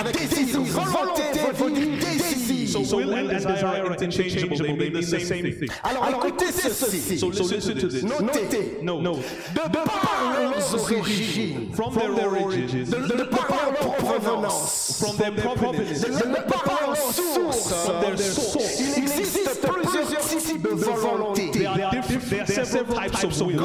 avec 0.00 0.28
désir. 0.28 0.60
Volonté 0.60 1.22
veut 1.54 1.70
dire 1.70 1.98
désir. 1.98 2.68
So 2.68 2.96
will 2.96 3.12
and 3.12 3.28
desire 3.28 3.86
are 3.86 3.92
interchangeable. 3.92 4.56
They 4.58 4.72
mean 4.72 4.92
the 4.92 5.02
same 5.02 5.44
thing. 5.52 5.68
Alors, 5.82 6.08
écoutez 6.08 6.52
ceci. 6.52 7.18
So 7.18 7.28
listen 7.28 7.78
to 7.78 7.88
this. 7.88 8.02
Notez. 8.04 8.82
No, 8.82 9.00
no. 9.00 9.14
De 9.14 9.60
par 9.72 10.36
leurs 10.38 10.74
origines, 10.74 11.72
From 11.74 11.94
their 11.94 12.42
origins, 12.42 12.90
de, 12.90 13.16
de 13.16 13.24
par 13.24 13.48
leur 13.72 13.96
provenance, 13.96 14.98
from 15.00 15.16
their 15.16 15.32
provenance, 15.32 16.00
de, 16.00 16.08
de 16.08 16.42
par 16.42 16.80
leur 16.86 16.96
source, 16.96 17.84
from 17.84 18.00
their 18.00 18.18
source, 18.18 18.80
il 18.80 19.04
existe 19.04 19.60
plusieurs 19.60 20.20
types 20.20 20.62
de 20.62 20.68
volonté. 20.68 21.50
there 21.52 21.68
are 21.68 21.90
different. 21.90 22.46
There 22.46 22.60
are 22.60 22.66
several 22.66 22.98
types 23.10 23.40
of 23.40 23.46
will. 23.46 23.58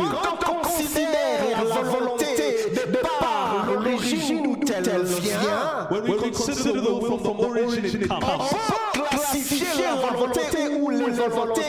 Considère 0.75 1.67
la 1.69 1.81
volonté 1.81 2.25
de 2.73 2.97
par 3.19 3.67
l'origine 3.83 4.43
d'où 4.43 4.57
elle 4.73 5.03
vient, 5.03 5.87
When 5.91 6.03
we 6.03 6.31
consider 6.31 6.81
the 6.81 6.93
will 6.93 7.19
from 7.19 7.39
origin 7.39 7.85
it 7.85 8.09
comes, 8.09 8.55
classifier 8.93 9.67
la 9.83 10.11
volonté 10.17 10.39
ou 10.79 10.89
les 10.89 11.11
volontés 11.11 11.61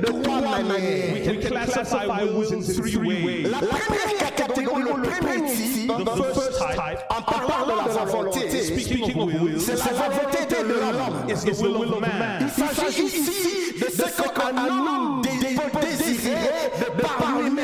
de 0.00 0.22
trois 0.22 0.40
manières. 0.40 1.26
we 1.26 1.38
can 1.40 1.50
classify 1.50 2.06
wills 2.24 2.52
in 2.52 2.62
three 2.62 2.96
ways. 2.96 3.42
La 3.50 3.58
première 3.58 4.34
catégorie, 4.36 4.82
le 4.82 5.02
premier 5.02 5.50
type, 5.50 5.92
The 5.96 6.34
first 6.34 6.58
type, 6.58 6.98
en 7.10 7.22
parlant 7.22 7.82
de 7.84 7.96
la 7.96 8.04
volonté, 8.04 8.62
speaking 8.62 9.18
of 9.18 9.40
will, 9.40 9.60
c'est 9.60 9.76
la 9.76 9.92
volonté 9.92 10.46
de 10.48 10.62
l'homme. 10.68 11.28
is 11.28 11.42
the 11.42 11.62
will 11.62 11.94
of 11.94 12.00
man. 12.00 12.48
Il 12.58 12.76
s'agit 12.76 13.06
ici 13.06 13.74
de 13.80 13.86
ce 13.90 14.22
qu'un 14.22 14.56
homme 14.68 15.22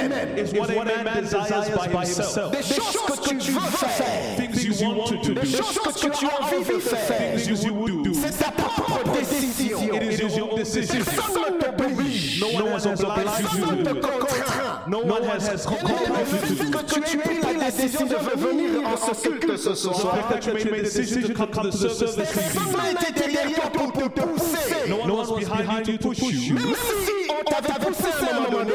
lui-même. 0.02 0.38
Is 0.38 0.52
what 0.52 0.70
a 0.70 1.04
man 1.04 1.22
desires 1.24 1.70
by 1.70 1.88
himself. 2.04 2.52
Des 2.52 2.62
choses 2.62 3.20
que 3.20 3.34
tu 3.36 3.52
veux 3.52 3.60
faire, 3.60 4.36
Things 4.36 4.64
you 4.80 4.88
want 4.88 5.06
to 5.08 5.16
do. 5.16 5.34
des 5.34 5.46
choses 5.46 5.94
que 6.00 6.08
tu 6.18 6.26
as 6.26 6.42
envie 6.42 6.74
de 6.74 6.80
faire. 6.80 7.36
Things 7.36 7.64
you 7.64 7.72
would 7.74 8.02
do. 8.04 8.12
C'est 8.14 8.36
ta 8.38 8.50
propre 8.52 9.02
décision. 9.18 9.78
It 9.94 10.20
is 10.20 10.36
your 10.36 10.54
decision. 10.56 11.04
Personne 11.04 11.58
ne 11.58 11.76
t'oblige. 11.76 12.40
No 12.40 12.64
one 12.64 12.72
has 12.72 12.86
obliged 12.86 13.40
you 13.58 13.66
to 13.66 13.76
do 13.76 13.96
it. 13.98 14.02
contraint. 14.02 14.88
No 14.88 14.98
one 15.00 15.22
has 15.24 15.64
Le 15.64 15.70
compelled 15.70 16.08
you 16.08 16.14
to 16.14 16.24
fait 16.24 16.64
do 16.64 16.64
it. 16.64 16.72
que 16.72 16.94
tu 16.94 17.18
aies 17.18 17.18
pris 17.40 17.56
la 17.58 17.70
décision 17.70 18.06
de 18.06 18.16
venir 18.40 18.88
en 18.88 18.96
ce 18.96 19.28
culte 19.28 19.56
ce 19.56 19.70
The 19.70 19.76
soir, 19.76 20.16
fact 20.16 20.44
that 20.44 20.46
you 20.64 20.70
made 20.70 20.80
a 20.80 20.82
decision 20.82 21.22
to 21.22 21.34
come 21.34 21.50
to 21.50 21.70
the 21.70 21.72
service 21.72 22.14
this 22.16 22.32
personne 22.32 22.62
evening. 22.62 22.94
n'a 22.94 23.08
été 23.08 23.32
derrière 23.32 23.72
toi 23.72 23.92
pour 23.92 24.12
te 24.12 24.20
pousser. 24.20 24.88
No 24.88 24.96
one 24.96 25.10
was 25.12 25.32
behind 25.38 25.86
you 25.88 25.96
to 25.98 26.08
push 26.08 26.18
you. 26.20 26.54
Même 26.54 26.74
si 26.74 27.21
on 27.40 27.44
t'avait 27.44 27.78
poussé 27.84 28.10
à 28.10 28.10
un 28.30 28.40
moment 28.40 28.64
donné, 28.64 28.72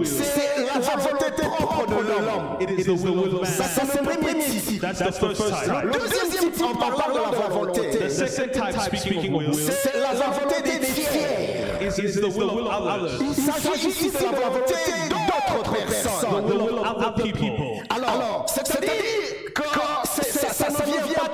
C'est 0.04 0.58
la 0.66 0.78
volonté 0.80 1.28
propre 1.42 1.86
de 1.86 1.94
l'homme. 1.94 2.48
Ça, 3.44 3.64
c'est 3.90 4.00
le 4.00 4.08
premier 4.08 4.34
type. 4.38 4.82
Le 4.82 5.90
deuxième 5.98 6.50
type, 6.52 6.64
en 6.64 6.74
parlant 6.74 7.10
de 7.14 7.20
la 7.20 7.48
volonté, 7.48 7.82
c'est 8.08 8.50
la 10.00 10.12
volonté 10.14 10.56
des 10.78 10.86
fiers. 10.86 11.59
Is, 11.98 12.16
is 12.16 12.20
the 12.20 12.28
will 12.28 12.68
of 12.68 12.86
others. 12.86 13.20
Il 13.20 13.34
s'agit 13.34 13.88
ici 13.88 14.10
de 14.10 14.14
la 14.14 14.48
volonté 14.48 14.74
d'autres 15.08 15.70
personnes. 15.72 16.30
The 16.30 16.52
will 16.52 16.78
of 16.78 16.86
other 16.86 17.22
people. 17.22 17.82
Alors, 17.90 18.46
c'est-à-dire 18.46 18.90
que 19.54 19.62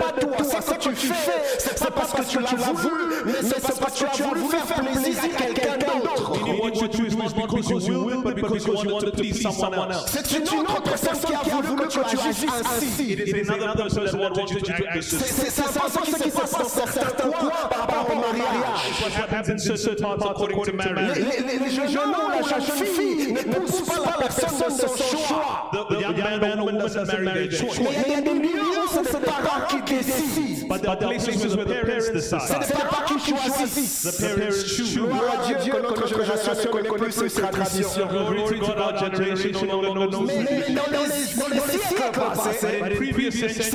pas 0.06 0.20
toi. 0.20 0.44
Ça, 0.44 0.60
ce 0.60 0.88
que 0.88 0.94
tu 0.94 1.06
fais, 1.06 1.42
c'est 1.58 1.78
pas 1.78 1.90
parce 1.90 2.12
que 2.12 2.22
tu 2.22 2.38
l'as 2.38 2.72
voulu, 2.72 3.24
mais 3.26 3.32
c'est 3.42 3.78
parce 3.78 4.00
que 4.00 4.16
tu 4.16 4.22
as 4.22 4.26
voulu 4.26 4.40
faire 4.48 4.64
plaisir 4.64 5.22
à 5.24 5.42
quelqu'un 5.42 5.78
d'autre. 5.78 6.32
Meaning 6.44 6.60
what 6.60 6.74
you 6.74 6.88
do 6.88 7.04
is 7.06 7.16
not 7.16 7.34
because 7.34 7.88
you 7.88 8.04
will, 8.04 8.22
but 8.22 8.36
because 8.36 8.66
you 8.66 8.74
wanted 8.74 9.06
to 9.06 9.12
please 9.12 9.42
someone 9.42 9.90
else. 9.90 10.10
C'est 10.12 10.52
une 10.52 10.60
autre 10.60 10.82
personne 10.82 11.18
qui 11.18 11.34
a 11.34 11.60
voulu 11.60 11.76
que 11.76 11.88
tu 11.88 11.98
agisses 12.00 12.46
ainsi. 12.50 13.12
It 13.12 13.28
is 13.28 13.48
another 13.48 13.82
person 13.84 14.04
that 14.04 14.18
wanted 14.18 14.50
you 14.50 14.60
to 14.60 14.72
act 14.72 14.94
this 14.94 15.12
way. 15.12 15.18
C'est 15.26 15.50
c'est 15.50 15.62
peu 15.62 16.16
ce 16.16 16.22
qui 16.22 16.30
se 16.30 16.36
passe 16.36 16.52
dans 16.52 16.68
certains 16.68 17.30
coins 17.30 17.68
par 17.70 17.80
rapport 17.80 18.06
au 18.10 18.20
mariage. 18.20 18.86
What 19.02 19.24
happens 19.24 19.50
in 19.50 19.58
certain 19.58 20.16
parts 20.16 20.30
according 20.30 20.62
to 20.64 20.72
marriage? 20.72 21.16
Les, 21.16 21.70
jeunes 21.70 21.96
hommes 21.96 22.32
la 22.32 22.58
jeune 22.58 22.86
fille 22.86 23.32
n'épousent 23.32 23.82
pas 23.82 24.16
la 24.20 24.26
personne 24.26 24.76
de 24.76 24.86
son 24.88 25.16
choix. 25.16 25.70
The, 25.72 25.94
the 25.94 26.00
young 26.00 26.40
man 26.40 26.60
or 26.60 26.66
woman 26.66 26.78
doesn't 26.78 27.06
marry 27.06 27.48
their 27.48 27.58
choice. 27.58 27.80
Mais 27.80 27.90
il 28.06 28.12
y 28.12 28.14
a 28.16 28.20
des 28.20 28.34
milieux 28.34 28.84
où 28.84 28.88
c'est 28.92 29.02
des 29.02 29.24
parents 29.24 29.66
qui 29.68 29.82
décident. 30.04 30.68
But 30.68 30.80
there 30.82 30.90
are 30.90 30.96
places 30.96 31.56
where 31.56 31.64
the 31.64 31.72
parents 31.72 32.04
C'est 32.06 32.12
decide. 32.12 32.40
des 32.66 32.72
parents 32.74 33.04
qui 33.06 33.18
choisissent. 33.18 34.02
The 34.02 34.20
parents 34.20 34.64
choose. 34.66 34.94
Gloire 34.96 35.22
à 35.32 35.46
Dieu 35.62 35.72
que 35.72 35.82
notre 35.82 36.06
génération 36.08 36.52
ne 36.54 36.68
connaît 36.68 36.88
plus 36.98 37.12
ces 37.12 37.40
traditions. 37.42 38.06
Glory 38.08 38.58
to 38.60 38.66
God, 38.66 38.78
our 38.78 38.98
generation 39.14 39.66
no 39.66 39.80
longer 39.82 40.06
knows 40.10 40.26
Mais, 40.26 40.34
dans 40.74 40.90
les, 40.90 41.08
dans 41.36 41.48
les 41.48 41.60
siècles 41.78 42.10
passés, 42.12 42.58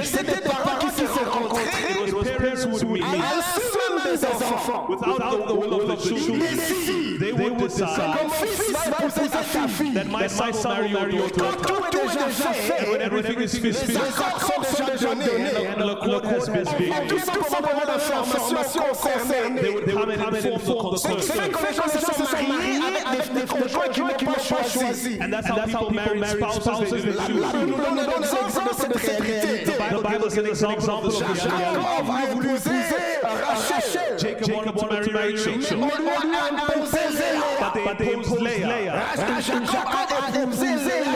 c'était 0.04 0.24
des 0.24 0.42
parents 0.42 0.80
qui 0.80 0.90
se 0.90 1.06
rencontraient 1.06 1.62
à 1.62 1.98
même 1.98 2.56
des 4.16 4.26
enfants. 4.26 4.86
without 4.90 5.48
the 5.48 5.56
will 5.56 5.74
of 5.74 5.88
the 5.88 5.96
children. 6.04 6.40
They 7.20 7.32
would 7.34 7.58
decide 7.58 7.88
Mon 7.88 8.30
fils 8.30 8.72
va 8.72 9.06
épouser 9.06 9.30
ta 9.30 9.44
fille. 9.44 9.94
that 9.94 10.06
my 10.08 10.28
son 10.28 10.70
will 10.82 10.90
marry 10.90 11.16
your 11.16 11.30
Quand 11.32 11.62
tout 11.62 11.98
est 11.98 12.02
déjà 12.14 12.54
fait, 12.54 12.90
When 12.92 13.02
everything 13.02 13.40
is 13.40 13.54
les 13.62 13.74
finished 13.74 14.20
accords 14.20 14.66
sont 14.66 14.86
déjà 14.86 15.16
donnés. 15.16 15.52
And 16.02 16.12
the 16.12 16.20
court 16.20 16.48
has 16.48 16.50
been 16.50 17.08
Tout 17.08 17.20
simplement 17.20 17.84
l'information 17.88 18.82
concernée. 18.94 19.62
they 19.62 19.70
would 19.70 19.86
come 19.92 20.10
and 20.10 20.36
inform 20.36 20.96
the 20.96 21.02
les 21.72 21.74
gens 21.76 21.88
se 21.88 22.00
sont 22.00 22.48
mariés 22.48 22.80
avec 23.06 23.34
des 23.34 23.46
conjoints 23.46 24.14
qui 24.18 24.26
n'ont 24.26 24.34
pas 24.34 24.40
choisi. 24.64 25.20
And 25.22 25.32
that's 25.32 25.48
how 25.48 25.56
people 25.66 25.92
marry 25.94 26.20
spouses 26.26 26.90
they 26.90 27.02
didn't 27.02 27.16
La. 27.16 27.28
Bible 27.28 27.68
nous 27.68 27.78
donne 27.78 28.00
un 28.00 28.22
exemple 28.46 28.94
de 28.94 29.00
cette 29.00 29.22
réalité. 29.22 29.72
The 29.92 30.04
Bible 30.04 30.30
gives 30.30 30.52
us 30.52 30.64
an 30.64 30.72
example 30.72 31.08
of 31.08 31.14
this 31.14 31.22
reality. 31.22 31.52
Jacob 31.52 32.10
a 32.10 32.34
voulu 32.34 32.50
épouser 32.50 33.02
Rachel. 33.24 34.18
Jacob 34.18 34.52
wanted 34.52 34.76
to 34.76 35.12
marry 35.12 35.36
Rachel, 35.36 35.54
On 35.54 35.88
lui 35.88 36.36
a 36.36 36.52
imposé 36.52 37.00
Léa. 37.12 37.86
but 37.86 37.98
they 37.98 38.14
imposed 38.14 38.42
Leah. 38.42 39.04
Jacob 39.42 39.88
a 40.34 40.40
épousé 40.40 40.66
Léa 40.66 41.16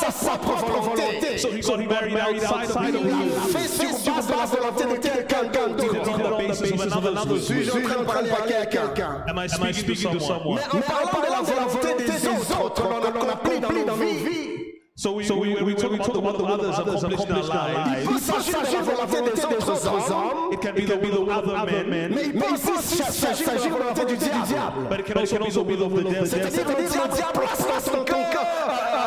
sans 0.00 0.10
sa 0.10 0.38
propre 0.38 0.80
volonté. 0.80 1.27
So 1.38 1.50
he 1.50 1.60
got 1.86 2.10
married 2.10 2.42
outside 2.42 2.70
of 2.70 2.92
the 2.92 2.98
Il 2.98 3.04
will. 3.04 3.28
l'a 3.28 3.40
fait 3.40 4.56
de 4.58 4.60
la 4.62 4.70
volonté 4.70 4.84
de 4.84 5.22
quelqu'un 5.22 5.68
On 5.68 5.74
d'autre. 5.74 6.02
the 6.02 6.48
basis 6.48 6.72
of 6.72 7.06
another's 7.06 7.46
Suis-je 7.46 7.70
en 7.70 7.82
train 7.82 8.22
de 8.22 8.28
parler 8.28 8.30
à 8.54 8.66
quelqu'un 8.66 9.24
Am 9.28 9.38
I 9.38 9.72
speaking 9.72 10.12
to 10.12 10.20
someone? 10.20 10.58
Mais 10.72 10.80
en 10.82 11.06
parlant 11.06 11.42
de 11.42 11.50
la 11.50 11.66
volonté 11.66 12.04
des 12.04 12.28
autres, 12.28 12.82
on 12.84 12.92
en 12.92 13.02
accomplit 13.04 13.60
dans 13.60 13.92
nos 13.92 13.94
vies. 13.94 14.48
So 14.96 15.12
we, 15.12 15.30
we, 15.30 15.54
we, 15.62 15.62
we 15.62 15.74
talk 15.76 15.92
about 15.92 16.12
the 16.38 16.42
will 16.42 16.58
of 16.60 16.60
others 16.60 17.04
accomplished 17.04 17.28
in 17.30 17.36
our 17.36 17.72
lives. 17.72 18.02
Il 18.02 18.08
peut 18.08 18.18
s'agir 18.18 18.82
de 18.82 18.90
la 18.98 19.04
volonté 19.06 19.30
des 19.30 19.44
autres 19.44 19.86
hommes, 19.86 20.52
It 20.52 20.60
can 20.60 20.72
be 20.74 20.86
the 20.86 20.96
will 21.00 21.30
of 21.30 21.46
other 21.46 21.86
men, 21.86 22.10
mais 22.12 22.24
il 22.24 22.32
peut 22.32 22.56
s'agir 22.82 23.48
de 23.48 23.62
la 23.62 23.68
volonté 23.78 24.04
du 24.06 24.16
diable. 24.16 24.88
but 24.90 24.98
it 24.98 25.06
can 25.06 25.14
also 25.44 25.62
be 25.62 25.76
the 25.76 25.86
will 25.86 25.86
of 25.86 25.92
the 25.94 26.02
devil. 26.02 26.26
C'est-à-dire 26.26 26.64
que 26.64 26.82
le 26.82 26.88
diable 26.88 27.32
place 27.32 27.64
dans 27.86 28.02
ton 28.04 28.04
cœur 28.04 28.26
euh, 28.68 28.97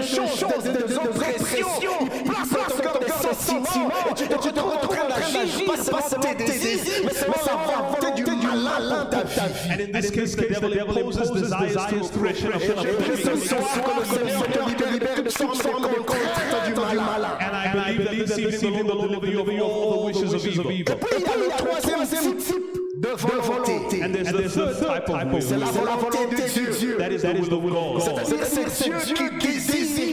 de, 0.00 0.06
de 0.06 0.26
choses, 0.26 0.64
de, 0.64 0.70
de, 0.70 0.86
de 0.88 0.96
oppressions. 0.96 1.68
Il 2.14 2.30
place 2.30 2.50
dans 2.50 2.74
ton 2.74 2.82
cœur 2.82 2.98
des 3.00 3.12
sentiments 3.36 3.90
et 4.10 4.14
tu, 4.14 4.24
et 4.24 4.26
tu 4.28 4.52
te 4.52 4.60
retrouves 4.60 4.74
en 4.74 4.88
train 4.88 5.32
d'agir, 5.32 5.64
pas 5.66 6.02
seulement 6.02 6.34
tes 6.36 6.44
désirs, 6.44 7.02
mais 7.04 7.14
seulement 7.14 7.36
la 7.46 7.82
volonté 7.88 8.22
du 8.22 8.30
malin 8.30 9.04
dans 9.04 9.10
ta 9.10 9.22
vie. 9.22 9.70
And 9.70 9.80
in 9.80 10.00
this 10.00 10.10
case, 10.10 10.34
the 10.36 10.48
devil 10.48 10.72
imposes 10.78 11.30
desires 11.30 11.86
to 11.88 11.96
oppression 12.04 12.48
of 12.52 12.62
Et 12.62 13.16
ce 13.16 13.48
soir, 13.48 13.62
que 13.84 14.00
le 14.00 14.04
Seigneur 14.06 14.76
te 14.76 14.84
libère 14.92 15.16
de 15.16 15.30
toute 15.30 15.62
forme 15.62 15.82
de 15.82 15.98
contact 16.00 16.66
du 16.66 16.74
malin. 16.74 17.38
And 17.40 17.78
I 17.78 17.96
believe 17.96 18.28
that 18.28 18.36
this 18.36 18.62
evening 18.62 18.86
the 18.86 18.94
Lord 18.94 19.10
will 19.10 19.20
deliver 19.20 19.52
you 19.52 19.64
of 19.64 19.70
all 19.70 19.90
the 19.92 20.18
wishes 20.18 20.34
of 20.34 20.44
evil. 20.44 20.92
Et 20.92 20.96
puis 20.96 21.16
il 21.18 21.22
y 21.22 21.24
a 21.24 21.36
le 21.36 21.48
troisième 21.56 22.06
type 22.06 22.79
de 23.16 23.40
volonté. 23.42 24.02
And 24.02 24.12
there's 24.12 24.54
the 24.54 24.74
third 24.74 25.06
type 25.06 25.32
of 25.32 25.42
C'est 25.42 25.56
la 25.58 25.66
volonté 25.66 26.26
de 26.26 26.72
Dieu. 26.78 26.96
That 26.98 27.12
is 27.12 27.22
the 27.22 27.58
will 27.58 27.76
of 27.76 28.04
God. 28.06 28.24
C'est-à-dire 28.26 28.46
c'est 28.46 28.84
Dieu 29.14 29.30
qui 29.38 29.60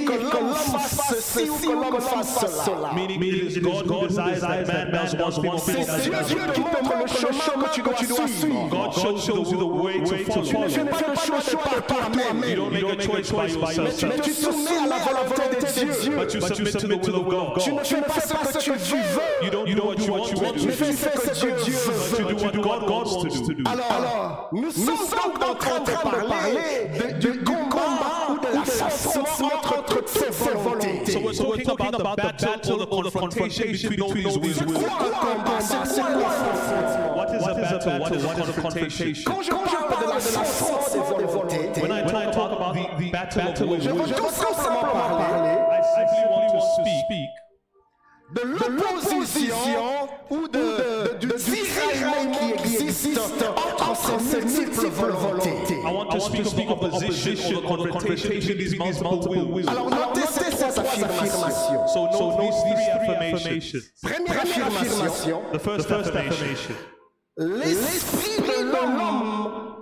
que 0.05 0.13
l'homme 0.13 0.53
fasse 0.53 0.99
ceci 1.09 1.49
ou 1.49 1.55
que 1.55 1.71
l'homme 1.71 2.01
fasse 2.01 2.39
cela. 2.65 2.93
Meaning 2.95 3.21
it 3.23 3.51
is 3.51 3.59
God 3.59 3.85
who 3.87 4.07
desires 4.07 4.41
that 4.41 4.65
man 4.91 4.91
does 4.91 5.35
thing 5.39 5.49
or 5.51 5.59
C'est 5.59 5.73
Dieu 5.73 6.39
qui 6.53 6.61
te 6.61 6.83
montre 6.83 7.27
le 7.27 7.33
chemin 7.33 7.67
que 7.67 7.99
tu 7.99 8.07
dois 8.07 8.27
suivre. 8.27 8.69
God 8.69 8.93
shows 8.93 9.51
you 9.51 9.57
the 9.57 9.65
way 9.65 9.99
to 9.99 10.15
Tu 10.15 10.15
ne 10.15 10.43
follow. 10.45 10.69
fais 10.69 10.85
pas 10.85 10.97
le 11.07 11.15
choix 11.15 11.61
par 11.63 11.85
toi-même. 11.85 12.49
You 12.49 12.55
don't 12.55 12.71
make 12.71 12.83
a 12.83 13.03
choice 13.23 13.55
by 13.57 13.73
yourself. 13.75 14.03
Mais 14.03 14.19
tu 14.23 14.33
soumets 14.33 14.77
à 14.83 14.87
la 14.87 14.97
volonté 14.99 15.55
de 15.59 16.01
Dieu. 16.01 16.15
But 16.17 16.33
you 16.33 16.41
submit 16.41 16.71
to 16.71 16.87
the 17.11 17.21
will 17.21 17.35
of 17.39 17.63
Tu 17.63 17.71
God. 17.71 17.79
ne 17.79 17.83
fais 17.83 18.01
pas 18.01 18.51
ce 18.51 18.57
que 18.57 18.77
tu 18.77 18.95
veux. 18.95 19.45
You 19.45 19.49
don't 19.51 19.65
do 19.65 19.83
what 19.83 19.95
you 19.99 20.13
want 20.13 20.53
to 20.53 20.59
Tu 20.59 20.65
do. 20.65 20.71
fais 20.71 20.93
ce 20.93 21.45
que 21.45 21.63
Dieu 21.63 21.73
veut. 21.73 22.23
Do 22.27 22.61
what 22.63 22.79
God 22.79 22.86
wants 22.89 23.41
to 23.47 23.53
do. 23.53 23.63
Alors, 23.65 24.49
nous 24.51 24.71
sommes 24.71 25.07
donc 25.39 25.39
en 25.47 25.55
train 25.55 25.79
de 25.79 25.91
parler 25.91 26.89
de- 26.97 27.19
du 27.19 27.39
combat 27.43 28.29
ou 28.29 28.39
de 28.39 28.47
l'affrontement 28.55 29.47
entre 29.77 30.03
ces 30.07 30.51
volontés. 30.53 31.11
So 31.11 31.49
we're 31.49 31.63
talking 31.63 31.95
about 31.95 32.17
the 32.17 32.33
battle 32.45 32.87
or 32.89 33.03
the 33.03 33.11
confrontation 33.11 33.89
between 33.89 34.23
those 34.23 34.37
wills. 34.37 34.57
combat, 34.59 34.73
c'est 34.79 34.83
quoi 34.83 34.99
le 34.99 35.13
combat 35.19 35.57
What 37.15 37.35
is 37.35 37.43
a 37.43 37.53
battle? 37.53 37.99
What 37.99 38.11
is 38.11 38.23
a 38.25 38.61
confrontation? 38.61 39.13
Quand 39.25 39.41
je 39.41 39.49
parle 39.51 40.05
de 40.05 40.11
la 40.11 40.43
force 40.43 40.93
des 40.93 40.99
volontés, 40.99 41.81
When 41.81 41.91
I 41.91 42.31
talk 42.31 42.51
about 42.51 42.73
the, 42.73 43.11
battle 43.11 43.47
of 43.47 43.55
the 43.55 43.65
wills, 43.65 43.83
je 43.83 43.89
veux 43.89 44.15
tout 44.15 44.33
simplement 44.33 44.91
parler 44.91 45.57
I 45.71 45.81
simply 45.95 46.23
want 46.29 46.47
to 46.53 46.61
speak 46.81 47.46
de 48.33 48.41
l'opposition 48.41 49.55
ou 50.29 50.47
de, 50.47 50.59
de, 50.59 51.17
du 51.19 51.27
tiraillement 51.27 52.31
qui 52.33 52.75
existe 52.83 53.19
entre 53.79 54.19
ces 54.19 54.41
multiples 54.41 54.87
volontés. 54.89 55.75
I 55.85 55.91
want 55.91 56.09
to 56.11 56.19
speak 56.19 56.69
of 56.69 56.79
the 56.81 56.87
opposition 56.87 57.55
or 57.65 57.77
the 57.77 57.89
confrontation 57.89 58.29
between 58.29 58.57
these 58.57 59.01
multiple 59.01 59.45
wills. 59.45 59.67
Alors 59.69 59.89
notez 59.89 60.27
ces 60.27 60.49
trois 60.57 60.73
affirmations. 60.75 61.87
So 61.93 62.05
note 62.11 62.39
these 62.41 62.61
three 62.63 62.89
affirmations. 62.91 63.83
Première 64.03 64.41
affirmation, 64.41 65.41
The 65.53 65.59
first 65.59 65.89
affirmation. 65.91 66.75
l'esprit 67.37 68.41
de 68.41 68.71
l'homme 68.71 69.76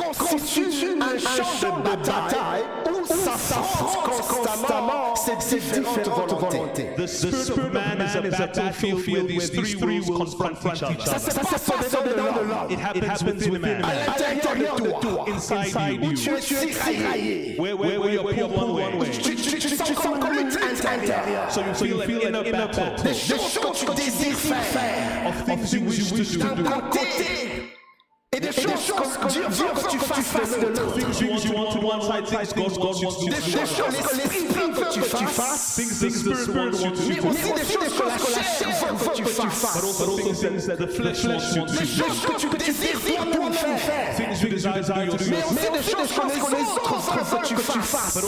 constitue 0.00 0.98
un 1.00 1.18
champ 1.18 1.78
de 1.78 1.82
bataille 1.82 2.62
où 2.90 3.04
s'affrontent 3.06 4.22
constamment 4.28 5.14
ces 5.14 5.56
différentes 5.56 6.06
volontés. 6.08 6.88
The 6.96 7.06
spirit 7.06 7.50
of 7.50 7.72
man 7.72 8.00
is 8.00 8.14
a 8.16 8.20
battlefield 8.46 9.06
where 9.08 9.22
these 9.26 9.50
three 9.50 9.74
wills 9.76 10.06
confront 10.06 10.52
each 10.64 11.04
Ça 11.04 11.16
other. 11.16 11.18
se 11.20 11.34
passe 11.70 11.90
dedans 12.04 12.32
de 12.32 12.40
l'homme, 12.46 12.70
It 12.70 13.04
happens 13.04 13.48
within 13.48 13.60
man, 13.60 13.84
à 13.84 14.34
l'intérieur 14.34 14.76
de 14.76 14.90
toi, 15.00 15.24
inside 15.34 16.00
où 16.02 16.10
you, 16.10 16.16
tu 16.16 16.30
es 16.30 16.40
tiraillé. 16.40 17.56
where, 17.58 17.76
where, 17.76 18.00
where 18.00 18.12
you're 18.12 18.48
pulled 18.48 18.74
one 18.74 18.98
way. 18.98 19.10
Tu, 19.10 19.34
tu, 19.36 19.58
tu 19.58 19.68
sens 19.76 19.90
comme 20.20 20.32
une 20.38 20.48
lutte 20.48 20.58
intérieure. 20.84 21.50
So 21.74 21.84
you 21.84 22.00
feel 22.02 22.20
an 22.22 22.44
inner 22.44 22.50
battle 22.52 23.02
Des 23.02 23.14
choses 23.14 23.58
que 23.58 23.72
tu 23.78 23.86
désires 23.94 24.36
faire 24.36 25.26
of 25.26 25.44
things 25.44 25.72
you 25.72 25.80
wish 25.82 26.10
to 26.32 26.38
d'un 26.38 26.54
do. 26.54 26.62
côté 26.64 27.75
et 28.36 28.40
des 28.40 28.52
choses 28.52 28.92
que 29.20 29.28
Dieu 29.28 29.42
veut 29.48 29.66
que 29.74 29.88
tu 29.90 29.98
fasses 29.98 30.58
de 30.60 30.66
l'autre. 30.66 30.94
Things 30.94 31.20
you 31.20 31.28
want 31.54 31.70
to 31.70 31.78
do 31.78 31.86
one 31.86 32.02
side, 32.02 32.26
things 32.26 32.52
God 32.52 32.76
wants 32.78 33.00
you 33.00 33.08
to 33.10 33.20
do 33.20 33.28
Des 33.30 33.36
the 33.36 33.50
choses 33.50 33.76
que 33.76 33.82
l'esprit 34.16 34.46
veut 34.46 34.72
que 34.74 34.84
tu 35.16 35.26
fasses, 35.26 35.74
Things 35.76 35.98
the 36.00 36.10
spirit 36.10 36.48
wants 36.54 36.82
you 36.82 36.90
to 36.90 37.02
mais 37.08 37.20
aussi 37.20 37.52
des 37.52 37.64
choses 37.88 37.96
que 37.96 38.02
la 38.36 38.42
chair 38.42 38.94
veut 38.94 39.08
que 39.08 39.14
tu 39.16 39.24
fasses. 39.24 39.76
But 39.76 39.84
also 39.84 40.16
things 40.18 40.66
that 40.66 40.76
the 40.76 40.86
flesh 40.88 41.24
wants 41.24 41.54
you 41.56 41.64
to 41.64 41.72
Des 41.72 41.78
do. 41.78 41.84
choses 41.86 42.26
que 42.26 42.32
tu 42.36 42.48
désires 42.58 43.00
toi-même 43.32 43.78
faire. 43.78 44.14
Mais 44.18 44.28
aussi 44.32 44.46
des 44.46 44.60
choses 44.60 44.82
que 46.12 46.20
les 46.56 46.62
autres 46.62 46.94
veulent 47.24 47.40
que 47.40 47.46
tu 47.46 47.56
fasses. 47.80 48.16
Les, 48.16 48.22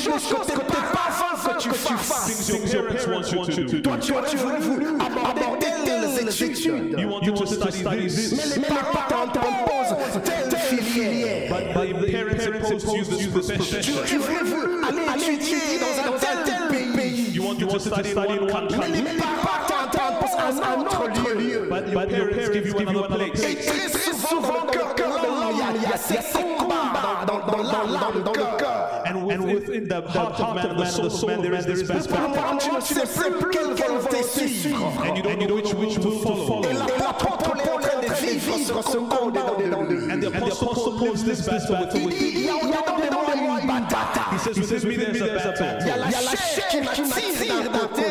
choses 0.00 0.46
que 0.46 0.60
tes 0.60 0.82
parents 0.92 1.36
veulent 1.44 1.56
que 1.56 1.62
tu 1.86 1.94
fasses. 1.96 2.46
Things 2.46 2.72
your 2.72 2.84
parents 2.86 3.32
want 3.34 3.48
you 3.48 3.54
to 3.66 3.74
do. 3.76 3.80
Toi, 3.80 3.96
tu 3.98 4.12
aurais 4.14 4.60
voulu 4.60 4.86
aborder 4.88 5.70
telles 6.30 6.50
études. 6.50 6.98
You 6.98 7.08
want 7.08 7.20
to 7.20 7.46
study 7.46 8.06
this. 8.08 8.32
Mais 8.32 8.56
les 8.56 8.62
parents 8.66 9.28
t'imposent 9.32 10.22
telle 10.24 10.58
filière. 10.58 11.48
But 11.50 11.74
the 11.74 12.12
parents 12.12 12.46
impose 12.46 12.84
you 12.94 13.04
this 13.04 13.26
profession. 13.28 14.02
Tu 14.06 14.18
voulu 14.18 14.84
aller 14.84 15.34
étudier 15.34 15.78
dans 15.80 16.12
un 16.12 16.44
tel 16.44 16.68
pays. 16.96 17.30
You 17.32 17.42
want 17.42 17.56
to 17.56 17.78
study 17.78 18.10
in 18.10 18.42
one 18.42 18.68
Mais 18.70 18.76
country. 18.76 18.92
les 18.92 19.18
parents 19.18 19.88
t'imposent 19.90 20.60
un 20.62 20.80
autre 20.80 21.34
lieu. 21.38 21.68
But 21.70 21.88
your 21.88 22.28
parents 22.30 22.52
give 22.52 22.66
you 22.66 22.76
another 23.04 23.26
Et 23.26 23.30
place. 23.30 23.66
très 23.66 23.88
très 23.88 24.12
souvent, 24.12 24.42
dans 24.42 24.72
le 24.72 24.94
cœur 24.94 24.94
de 24.96 25.26
l'homme, 25.26 25.74
il 25.76 25.82
y 25.82 25.92
a 25.92 25.96
ces 25.96 26.16
combats 26.32 27.24
dans, 27.26 27.38
dans, 27.40 27.62
dans 27.62 27.62
l'âme, 27.62 28.22
dans 28.24 28.32
le 28.32 28.58
cœur. 28.58 28.99
And 29.30 29.44
within 29.44 29.86
the 29.86 30.02
heart 30.02 30.40
of 30.40 30.54
man, 30.56 30.76
the 30.76 30.86
soul 30.86 31.06
of 31.06 31.26
man, 31.26 31.42
there 31.42 31.54
is 31.54 31.64
this 31.66 32.06
Par 32.06 32.28
battle. 32.28 32.44
moment, 32.44 32.58
tu 32.58 32.94
ne 32.94 33.06
sais 33.06 33.30
plus 33.30 33.50
quelle 33.50 33.74
volonté 33.74 34.22
suivre. 34.24 35.02
And 35.04 35.16
you 35.16 35.22
don't 35.22 35.38
know 35.38 35.54
which 35.54 35.72
which 35.74 35.98
will 35.98 36.18
follow. 36.20 36.64
Et 36.64 36.72
l'apôtre 36.74 37.38
Paul 37.38 37.60
est 37.60 37.70
en 37.70 37.78
train 37.78 38.00
de 38.00 38.12
vivre 38.12 38.82
ce 38.82 38.96
combat 38.96 39.52
dedans 39.58 39.84
de 39.84 39.94
lui. 39.94 40.12
And 40.12 40.20
the 40.20 40.34
apostle 40.34 40.98
Paul 40.98 41.12
lives 41.12 41.24
this 41.24 41.46
battle 41.46 41.88
Il 41.94 42.06
with 42.06 42.18
dit, 42.18 42.32
il 42.34 42.44
y 42.44 42.48
a 42.48 42.54
dedans 42.54 42.98
de 42.98 43.40
moi 43.40 43.60
une 43.60 43.68
bataille. 43.68 44.10
He 44.32 44.64
says, 44.64 44.84
within 44.84 45.12
me 45.12 45.18
there's 45.20 45.46
a 45.46 45.54
Il 45.80 45.86
y 45.86 45.90
a 45.90 47.68
battle. 47.70 48.09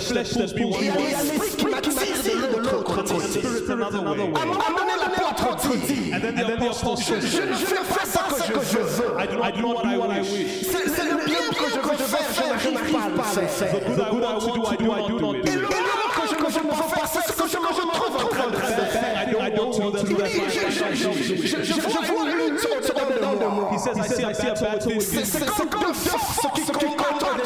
Flesh 0.00 0.30
that 0.34 0.52
pulls 0.54 0.70
me 0.78 0.86
et 0.86 0.90
one 0.90 0.96
il 1.00 1.10
y 1.10 1.14
a 1.14 1.18
way. 1.18 1.24
l'esprit 1.32 1.56
qui 1.56 1.66
m'attire 1.66 1.92
de 1.92 2.56
l'autre 2.56 2.84
côté. 2.84 3.14
Spirit 3.20 3.70
another 3.70 4.02
way. 4.02 4.18
À 4.34 4.42
un 4.42 4.46
moment 4.46 4.58
donné, 4.76 4.94
l'apôtre 5.00 5.76
dit, 5.86 6.12
And 6.14 6.20
then 6.20 6.34
the 6.34 6.70
apostle 6.70 6.96
je, 6.96 7.26
says, 7.26 7.36
je 7.36 7.42
ne 7.42 7.54
fais 7.54 7.74
pas 7.94 8.06
ça 8.06 8.24
que 8.46 8.60
je 8.60 8.78
veux. 8.78 9.14
I 9.18 9.26
do 9.26 9.38
not 9.38 9.52
do 9.52 9.68
what 10.00 10.14
I 10.14 10.20
wish. 10.20 10.62
C'est 10.62 10.88
c'est 10.88 11.04
le 11.10 11.24
bien 11.24 11.44
que 11.52 11.70
je 11.70 11.80
veux 11.80 11.96
faire, 11.96 12.58
je 12.58 12.70
n'arrive 12.70 12.92
pas 12.92 13.24
à 13.24 13.40
le 13.42 13.48
faire. 13.48 13.72
The 13.72 14.10
good 14.10 14.22
I 14.22 14.32
want 14.32 14.40
to 14.40 14.76
do, 14.76 14.92
I 14.92 15.08
do 15.08 15.20
not 15.20 15.32
do 15.32 15.34
Et 15.34 15.38
it. 15.38 15.54
le 15.54 15.68
mal 15.68 16.08
que 16.14 16.28
je, 16.28 16.34
que 16.34 16.52
je 16.52 16.58
ne 16.58 16.64
veux 16.64 16.90
pas, 16.94 17.06
c'est 17.06 17.32
ce 17.32 17.36
que 17.36 17.48
je 17.48 17.56
me 17.58 17.66
retrouve 17.66 18.16
en 18.16 18.28
train 18.28 18.48
de 18.50 18.56
faire. 18.56 19.22
I 19.22 19.30
don't, 19.30 19.42
I 19.42 19.50
don't 19.50 19.72
do 19.72 19.90
that. 19.92 20.26
Je, 20.28 20.50
je, 20.50 20.70
je, 20.70 21.12
je, 21.12 21.62
je, 21.62 21.72
je 21.72 22.12
vois 22.12 22.24
lutte 22.26 22.66
au-dedans 22.66 23.34
de 23.34 23.46
moi. 23.54 23.70
He 23.72 23.75
says, 23.94 24.24
I 24.24 24.32
see, 24.32 24.48
a 24.48 24.54
battle 24.54 25.00
C'est 25.00 25.18
within 25.18 25.24
c'est 25.24 25.40
me. 25.40 25.46
forces 25.94 26.46
qui 26.54 26.62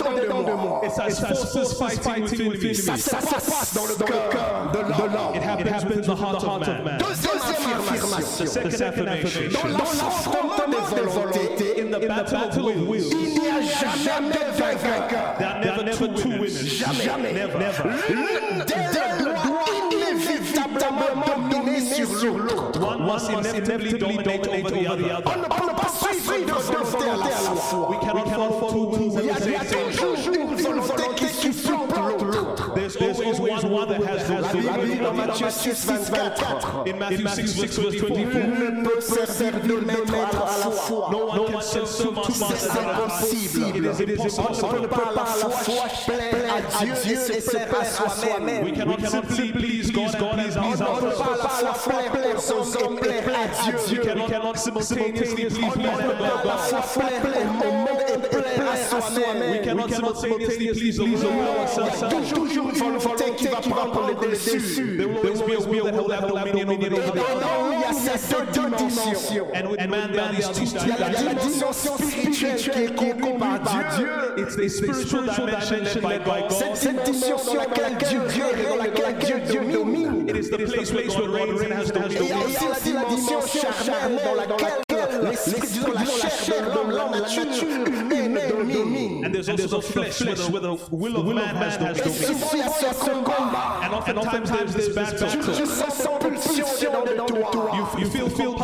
au-dedans 0.09 0.43
de 0.43 0.53
moi. 0.53 0.81
It's 0.85 0.99
as 0.99 1.53
forces 1.53 1.79
fighting 1.79 2.23
within 2.25 2.69
me. 2.69 2.75
Ça 2.75 2.97
se 2.97 3.11
passe 3.11 3.75
dans 3.75 3.87
le 3.87 3.95
cœur 3.95 4.73
de 4.73 4.79
l'homme. 4.79 5.35
It 5.35 5.43
happens 5.43 5.85
within 5.85 6.03
the 6.03 6.17
heart 6.17 6.43
of 6.43 6.85
man. 6.85 6.99
Deuxième 6.99 7.37
affirmation. 7.37 8.47
Second 8.47 8.83
affirmation. 8.83 9.41
Dans 9.53 9.69
l'affrontement 9.69 10.95
des 10.95 11.03
volontés, 11.03 11.81
In 11.81 11.91
the 11.99 12.07
battle 12.07 12.37
of 12.69 12.89
wills, 12.89 13.11
il 13.11 13.41
n'y 13.41 13.49
a 13.49 13.61
jamais 14.05 14.31
de 14.31 14.59
vainqueur. 14.59 15.37
there 15.61 15.73
are 15.73 15.83
never 15.85 16.09
two 16.15 16.31
winners. 16.31 16.79
Jamais. 16.79 17.33
Never. 17.33 17.59
L'une 18.09 18.65
d'elles 18.65 19.25
doit 19.25 19.65
inévitablement 19.93 21.49
dominer 21.51 21.60
sur 21.95 22.39
l'autre. 22.39 22.81
One 22.81 23.03
must 23.07 23.31
inevitably 23.31 23.99
dominate 23.99 24.47
over 24.49 24.71
the 24.71 24.87
other. 24.89 25.23
On 25.27 25.39
ne 25.39 25.45
peut 25.45 25.77
pas 25.77 25.89
suivre 25.89 26.33
deux 26.47 26.53
volontés 26.53 27.11
à 27.11 27.17
la 27.17 27.27
fois. 27.57 27.91
We 27.91 27.99
cannot 28.01 28.61
follow 28.61 28.87
two 28.97 28.99
wills 28.99 29.17
at 29.17 29.21
Il 29.23 29.27
y 29.27 29.31
a, 29.31 29.35
the 29.35 29.47
il 29.47 29.53
y 29.53 29.55
a 29.57 29.59
same 29.61 29.69
time. 29.69 30.17
toujours 30.17 30.35
une 30.35 30.55
volonté 30.57 31.03
qui 31.17 31.29
supplante 31.53 32.23
l'autre. 32.23 32.60
There's 32.99 33.21
always 33.21 33.65
one 33.65 33.89
that 33.89 34.03
has 34.03 34.29
La 34.31 34.37
has 34.37 34.53
the 34.53 34.59
Bible 34.59 34.87
dit 34.87 34.99
dans 34.99 35.11
will. 35.13 35.17
Matthieu 35.27 35.51
6, 35.51 35.85
24. 35.87 36.85
In 36.89 36.99
Matthew 36.99 37.27
6, 37.29 37.55
verse 37.61 37.79
24. 37.79 38.09
Nul 38.11 38.83
ne 38.83 38.89
peut 38.89 39.01
servir 39.01 39.61
deux 39.67 39.81
maîtres 39.81 40.43
à 40.43 40.59
la 40.65 40.71
fois. 40.71 41.09
No 41.13 41.27
one 41.27 41.53
can 41.53 41.61
serve 41.61 41.91
two 41.99 42.13
masters 42.13 42.57
C'est 42.59 42.71
at 42.71 43.03
impossible. 43.03 43.87
It 44.01 44.09
is 44.09 44.29
impossible. 44.39 44.69
On 44.71 44.73
ne 44.73 44.87
peut 44.87 44.89
pas 44.89 45.11
à 45.11 45.39
la 45.39 45.51
fois 45.51 45.85
plaire 46.07 46.55
à 46.57 46.85
Dieu 46.85 46.93
et 47.13 47.41
se 47.41 47.51
plaire 47.51 47.69
à 47.81 47.85
soi-même. 47.85 48.65
We 48.65 48.73
cannot 48.73 49.01
simply 49.07 49.53
please 49.53 49.91
God 49.91 50.15
and 50.15 50.37
please 50.37 50.57
On 50.57 50.71
ne 50.71 50.77
peut 50.77 51.07
ourselves. 51.07 51.19
pas 51.19 51.59
à 51.59 51.63
la 51.63 51.75
fois 51.75 51.93
plaire 52.13 52.37
aux 52.37 52.77
hommes 52.85 52.99
et 52.99 53.01
plaire 53.01 53.25
à 53.35 53.71
We 53.71 53.87
Dieu. 53.89 54.01
cannot, 54.03 54.27
cannot 54.27 54.55
simultaneously 54.57 55.35
please 55.47 55.59
On 55.63 55.79
ne 55.79 55.83
man 55.83 55.97
peut 55.97 56.03
and 56.11 56.19
pas 56.19 56.25
à 56.25 56.71
la 56.73 56.79
God. 56.79 56.85
fois 56.85 57.05
plaire 57.23 57.47
au 57.61 57.73
monde 57.73 57.89
et 58.09 58.19
plaire 58.29 58.40
à 58.71 59.51
We 59.51 59.59
cannot 59.65 59.89
simultaneously 59.91 60.73
please 60.73 60.97
the 60.97 61.05
will 61.05 61.15
of 61.15 61.31
Il 61.31 61.39
y 61.39 61.43
a 61.43 61.85
ourselves. 61.85 62.33
toujours 62.33 62.71
une 62.71 62.99
volonté 62.99 63.25
qui 63.37 63.49
va 63.49 63.57
prendre 63.61 64.07
le 64.23 64.31
dessus. 64.31 64.97
There 64.97 65.09
will 65.09 65.19
always 65.19 65.43
be 65.43 65.55
a 65.55 65.69
will 65.69 65.85
that 65.85 65.95
will 65.95 66.11
have 66.11 66.29
dominion 66.29 66.69
over 66.71 66.89
the 66.89 67.21
other. 67.21 67.41
Dans 67.41 67.73
il 67.73 67.81
y 67.81 67.85
a 67.85 67.93
ces 67.93 68.37
deux 68.53 68.71
dimensions. 68.77 69.47
And 69.55 69.69
with 69.71 69.89
man, 69.89 70.13
there 70.13 70.31
two 70.53 70.65
Il 70.65 70.89
y 70.89 70.93
a 70.93 70.99
la 70.99 71.35
dimension 71.35 71.97
spirituelle 71.97 72.95
qui 72.95 73.05
est 73.05 73.21
conduite 73.21 73.39
par 73.39 73.97
Dieu. 73.97 74.09
It's 74.39 74.57
the 74.57 74.69
spiritual 74.69 75.25
dimension 75.25 75.85
led 75.85 76.25
by 76.25 76.43
God. 76.49 76.77
Cette, 76.77 77.03
dimension 77.05 77.47
dans 77.47 77.55
laquelle 77.55 77.97
Dieu 78.29 78.45
règne, 78.45 78.69
dans 78.69 79.03
laquelle 79.03 79.43
Dieu 79.43 79.61
domine. 79.73 80.29
It 80.29 80.37
is 80.37 80.51
the 80.51 80.59
place 80.59 80.93
where 80.93 81.07
God 81.07 81.31
reigns 81.31 81.61
and 81.61 81.73
has 81.73 81.91
Et 81.91 81.93
il 82.11 82.29
y 82.29 82.33
a 82.33 82.35
dominion. 82.35 82.71
aussi 82.71 82.93
la 82.93 83.05
dimension 83.05 83.61
charnelle 83.85 84.21
dans 84.25 84.35
laquelle 84.35 85.31
l'esprit, 85.31 85.61
disons, 85.61 85.93
la 85.93 86.05
chair 86.05 86.63
de 86.63 86.75
l'homme, 86.75 86.91
l'homme, 86.91 87.13
la 87.13 87.21
nature 87.21 87.45
And 89.31 89.59
there's 89.59 89.73
also 89.73 89.81
the 89.81 89.93
flesh 89.93 90.21
where 90.23 90.35
the, 90.35 90.43
where 90.51 90.61
the 90.61 90.75
will 90.97 91.17
of 91.17 91.27
man 91.35 91.55
has 91.57 91.77
Et 91.77 92.03
dominion. 92.03 92.27
souvent 92.27 92.51
il 92.53 92.59
y 92.59 92.63
a 92.63 92.93
ce 92.93 93.11
combat. 93.11 93.81
And 93.85 93.95
oftentimes 93.95 94.51
there's 94.51 94.75
this 94.75 94.89
Tu 94.89 94.95
battle. 94.95 95.29
You, 95.31 95.43
you 97.99 98.07
feel, 98.07 98.57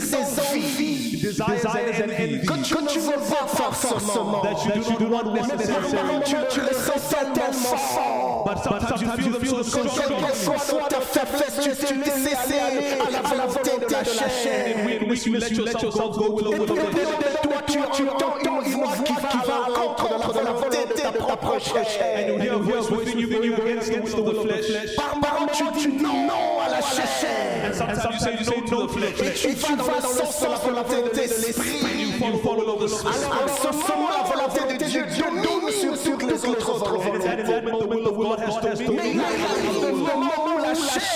sens 0.00 0.38
envies. 0.52 1.20
desires 1.20 2.00
and 2.00 2.10
envy 2.10 2.46
Que 2.46 2.54
tu 2.62 2.74
ne 2.74 3.00
veux 3.00 3.20
pas 3.28 3.46
forcément. 3.46 4.42
that 4.42 4.64
you 4.64 4.98
do 4.98 5.08
not 5.08 5.24
want 5.26 5.34
Mais 5.34 5.56
necessarily. 5.56 6.22
tu, 6.24 6.60
les 6.60 6.74
sens 6.74 7.10
tellement 7.10 7.76
fort. 7.76 8.44
But 8.46 8.58
sometimes 8.64 9.02
you 9.02 9.08
feel 9.10 9.32
them 9.32 9.64
so 9.64 9.78
Quelle 9.78 9.90
strong. 9.90 10.22
que 10.26 10.36
soit 10.36 10.78
dans 10.80 10.86
ta 10.88 11.00
faiblesse, 11.00 11.58
tu 11.62 11.70
t'es 11.70 11.94
laissé 11.94 12.34
aller 12.58 12.98
à 13.06 13.10
la 13.10 13.22
volonté 13.22 13.69
de 13.90 15.34
la 15.40 15.70
let 15.70 15.82
yourself 15.82 16.16
go 16.16 16.40
toi, 16.40 17.88
tu, 17.92 18.08
entends 18.08 18.62
une 18.64 18.72
voix 18.72 18.88
qui, 19.04 19.14
qui 19.14 19.36
va 19.46 19.64
à 19.66 19.68
l'encontre 19.68 20.32
de 20.32 20.44
la 20.44 20.52
volonté 20.52 20.78
de 20.88 21.00
ta 21.00 21.12
propre 21.12 21.58
chair. 21.58 21.84
And 22.16 22.28
you 22.28 22.38
hear 22.40 22.54
a 22.54 22.58
voice 22.58 22.90
within 22.90 23.18
you 23.18 23.54
against 23.54 23.92
the 23.92 24.00
will 24.00 24.28
of 24.28 24.34
the 24.34 24.42
flesh. 24.42 24.96
Par 24.96 25.14
tu 25.52 25.64
dis 25.78 26.02
non 26.02 26.60
à 26.60 26.68
la 26.70 26.80
chair. 26.80 27.66
And 27.66 27.74
sometimes 27.74 28.14
you 28.14 28.20
say 28.20 28.32
you 28.38 28.44
say 28.44 28.60
no 28.70 28.86
to 28.86 29.00
the 29.00 29.46
Et 29.46 29.54
tu 29.54 29.76
vas 29.76 30.00
dans 30.00 30.08
le 30.08 30.14
sens 30.14 30.40
de 30.40 30.46
la 30.46 30.56
volonté 30.56 30.96
de 31.02 31.10
l'esprit. 31.18 31.80
En 32.22 32.38
ce 33.48 33.66
moment, 33.92 34.10
la 34.10 34.22
volonté 34.24 34.60
de 34.72 34.84
Dieu 34.84 35.04
domine 35.18 35.70
sur 35.70 36.02
toutes 36.02 36.22
les 36.30 36.48
autres 36.48 36.78
volontés. 36.78 37.28
Mais 37.64 37.70
dominion. 37.70 38.36
il 38.80 39.20
arrive 39.20 39.86
le 39.86 39.92
moment 39.92 40.38
où 40.46 40.58
la 40.58 40.74
chair. 40.74 41.10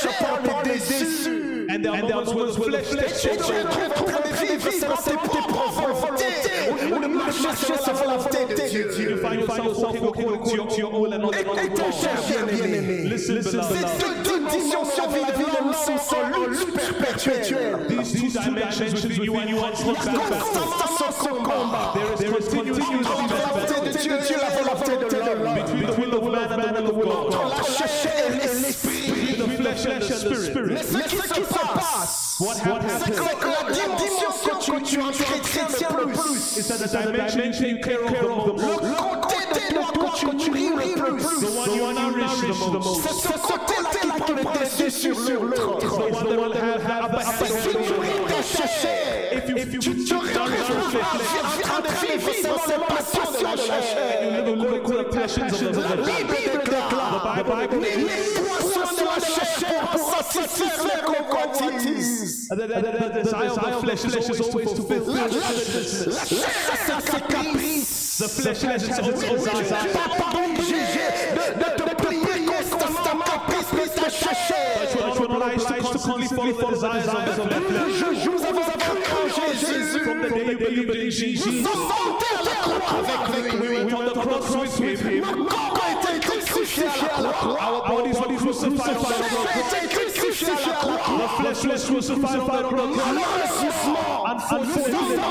And 1.75 1.83
there 1.83 1.93
are 1.93 2.03
moments 2.03 2.31
where 2.31 2.47
the 2.47 2.55
flesh 2.55 2.91
takes 2.93 3.25
Et 3.25 3.37
tu 3.37 3.43
over. 3.43 3.55
es 3.55 3.65
en 3.65 4.05
train 4.05 4.21
de 4.23 4.47
vivre 4.47 4.71
selon 4.71 4.95
tes 4.95 5.17
propres 5.49 5.93
volontés. 5.93 6.71
Ou 6.71 6.99
de 7.01 7.07
marcher 7.09 7.51
selon 7.67 7.79
la 7.87 7.93
volonté 7.93 8.39
de 8.55 8.63
You 8.75 8.85
Dieu. 8.95 9.17
find 9.17 9.41
yourself 9.41 9.81
walking 9.81 10.07
according 10.07 10.43
to 10.45 10.55
your, 10.55 10.67
to 10.69 10.79
your 10.79 10.95
own 10.95 11.13
and 11.15 11.19
not 11.23 11.35
Et 11.35 11.43
the 11.43 11.59
et 11.65 11.69
ton 11.75 11.91
cher 11.91 12.47
bien-aimé. 12.47 13.09
Listen, 13.09 13.43
Ces 13.43 13.51
beloved. 13.51 14.23
deux 14.23 14.39
dimensions 14.51 15.07
de 15.11 15.19
la 15.19 15.33
vie 15.33 15.43
de 15.43 15.51
l'homme 15.51 15.75
sont 15.75 16.15
en 16.15 16.49
lutte 16.49 16.75
perpétuelle. 16.75 17.87
These 17.89 18.13
two 18.13 18.29
dimensions 18.41 18.93
within 18.95 19.25
you 19.25 19.35
and 19.35 19.49
you 19.51 19.57
constant 19.57 20.13
battle. 20.15 20.39
Constamment 20.39 21.11
ce 21.11 21.29
combat. 21.43 21.95
There 22.19 22.39
is 22.39 22.49
continuous 22.49 22.79
Entre 22.79 23.35
la 23.35 23.51
volonté 23.51 23.81
de 23.83 23.99
Dieu 23.99 24.13
et 24.15 24.41
la 24.41 24.51
volonté 24.63 24.93
de 24.97 25.07
l'homme. 25.43 25.55
between 25.87 26.11
the 26.11 26.19
will 26.21 26.35
of 26.37 26.51
man 26.51 26.77
and 26.77 26.87
the 26.87 26.93
will 26.95 27.11
of 27.11 27.31
God. 27.33 27.64
Spirit. 30.35 30.75
Mais 30.75 30.83
ce 30.83 30.99
qui 31.09 31.17
se 31.17 31.53
passe, 31.53 32.37
What 32.41 32.55
c'est 32.55 33.15
que 33.15 33.47
la 33.47 33.63
dimension 33.73 34.33
que 34.59 34.81
tu 34.83 35.01
entretiens 35.01 35.89
le 35.97 36.07
plus, 36.07 36.57
le 36.57 36.73
côté 39.21 39.41
de 39.71 39.83
toi 39.93 40.11
que 40.13 40.37
tu 40.37 40.51
le 40.51 41.17
plus, 41.17 41.37
c'est 43.03 43.17
ce 43.23 43.35
côté-là 43.41 43.91
qui 44.01 44.33
prend 44.33 44.53
le 44.55 44.85
dessus 44.85 45.15
sur 45.15 45.41
l'autre. 45.45 45.85
upper 46.97 47.21
Si 47.25 47.71
tu 47.71 47.95
ta 48.27 48.67
chair, 48.67 49.43
tu 49.47 49.53
te 49.53 49.61
de 51.81 51.89
vivre 52.07 52.31
les 52.33 52.81
passions 52.95 53.31
de 53.33 53.43
la 53.43 53.57
chair. 53.57 54.21
La. 54.35 56.03
Bible 56.05 56.61
déclare, 56.65 57.45
chair 60.33 60.43
pour 60.43 60.57
satisfaire 60.57 60.85
les 60.85 61.03
convoitises. 61.05 62.49
The, 62.49 62.55
the, 62.55 62.67
the, 62.67 63.09
the 63.15 63.23
desire 63.23 63.51
of 63.51 63.55
the 63.57 63.71
flesh 63.81 64.05
is 64.05 64.41
always 64.41 64.73
to 64.73 64.83
fulfill 64.83 65.15
La 65.15 65.21
covetousness. 65.23 66.29
chair 66.87 66.93
a 66.93 67.01
ses 67.01 67.21
caprices. 67.29 68.19
The 68.19 68.29
flesh 68.29 68.63
has 68.63 68.83
its 68.89 68.99
own 69.01 69.13
Tu 69.15 69.27
n'es 69.27 69.63
desire. 69.63 69.93
pas 69.93 70.31
obligé 70.39 71.07
de, 71.35 71.45
de 71.59 71.69
te 71.77 71.95
plier 72.07 72.39
constamment 72.71 73.43
caprice 73.49 73.95
de 73.95 74.01
ta 74.01 74.09
chair. 74.11 75.04
Obliged 75.45 75.69
to 75.69 75.75
constantly 75.83 76.27
follow 76.29 76.53
the 76.53 76.71
desires 76.71 77.39
of 77.39 77.49
the 77.49 77.61
flesh. 77.61 77.93
Je 77.99 78.09
joue 78.25 78.39
avons 78.45 78.63
cru 78.63 79.23
en 79.25 79.53
Jésus. 79.53 80.01
From 80.05 80.19
the 80.23 80.29
day 80.31 80.45
you 80.51 80.57
believed 80.57 80.91
in 80.91 81.05
Nous 81.05 81.11
Jesus, 81.11 81.45
sommes 81.45 81.85
montés 81.85 82.33
à 82.35 82.45
la 82.45 82.55
croix 82.63 82.93
avec 83.29 83.53
we 83.53 83.69
lui. 83.69 83.77
went 83.85 83.95
on 83.95 84.05
the 84.05 84.13
cross 84.13 84.79
with 84.81 85.01
him. 85.03 85.21
Nos 85.21 85.45
corps 85.45 85.75
ont 85.75 85.93
été 86.09 86.21
crucifiés 86.21 86.85
à 87.15 87.21
la 87.23 87.29
croix. 87.33 87.59
Our 87.61 87.81
bodies 87.89 88.19
were 88.19 88.37
crucified 88.37 88.97
on 88.97 89.03
the 89.03 89.09
Chair 89.09 89.29
cross. 89.29 89.49
a 89.53 89.85
été 89.85 89.89
crucifié 89.95 90.49
à 90.49 90.51
la 90.67 90.75
croix. 90.75 90.99
The 90.99 91.29
flesh 91.55 91.63
was 91.65 91.85
crucified 91.85 92.41
on 92.41 92.47
the 92.47 92.51
cross. 92.69 92.97
Malheureusement, 94.51 94.65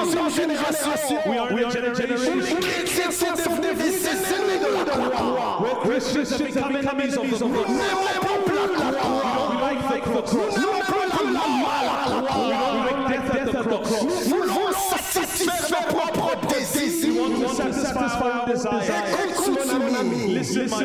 nous 0.05 0.11
sommes 0.11 0.27
une 0.27 0.33
génération 0.35 1.17
We 1.27 1.37
are 1.37 1.49
in 1.49 1.57
a 1.57 1.71
generation 1.71 2.35
les 2.35 2.83
chrétiens 2.85 3.11
sont 3.11 3.33
devenus 3.33 3.77
des 3.77 4.07
ennemis 4.07 4.59
de 4.59 4.69
la 4.77 5.09
croix. 5.09 5.61
where 5.61 5.75
Christians 5.81 6.29
have 6.31 6.45
become 6.45 6.75
enemies 6.75 7.15
of 7.17 7.23
the 7.29 7.45
Nous 7.45 7.53
cross. 7.53 7.67
n'aimons 7.67 8.39
plus 8.45 8.55
la 8.55 8.91
croix. 8.91 9.22
We 10.05 10.21
cross. 10.21 10.53
Propres 16.13 16.47
désirs. 16.47 16.93
To 17.03 17.73
satisfy 17.73 18.29
our 18.29 18.45
desires. 18.47 18.89
My. 20.69 20.83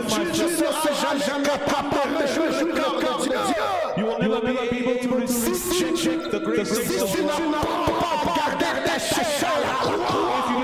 You 3.97 4.05
will 4.07 4.19
never 4.19 4.41
be 4.41 4.59
able 4.59 4.97
to 5.03 5.09
receive 5.17 5.59
the 6.31 6.41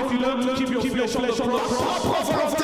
if 0.05 0.11
you 0.11 0.19
learn 0.19 0.39
to 0.41 0.53
keep 0.55 0.69
your 0.69 0.81
flesh 0.81 1.15
on 1.15 1.23
the 1.23 1.33
cross, 1.33 2.54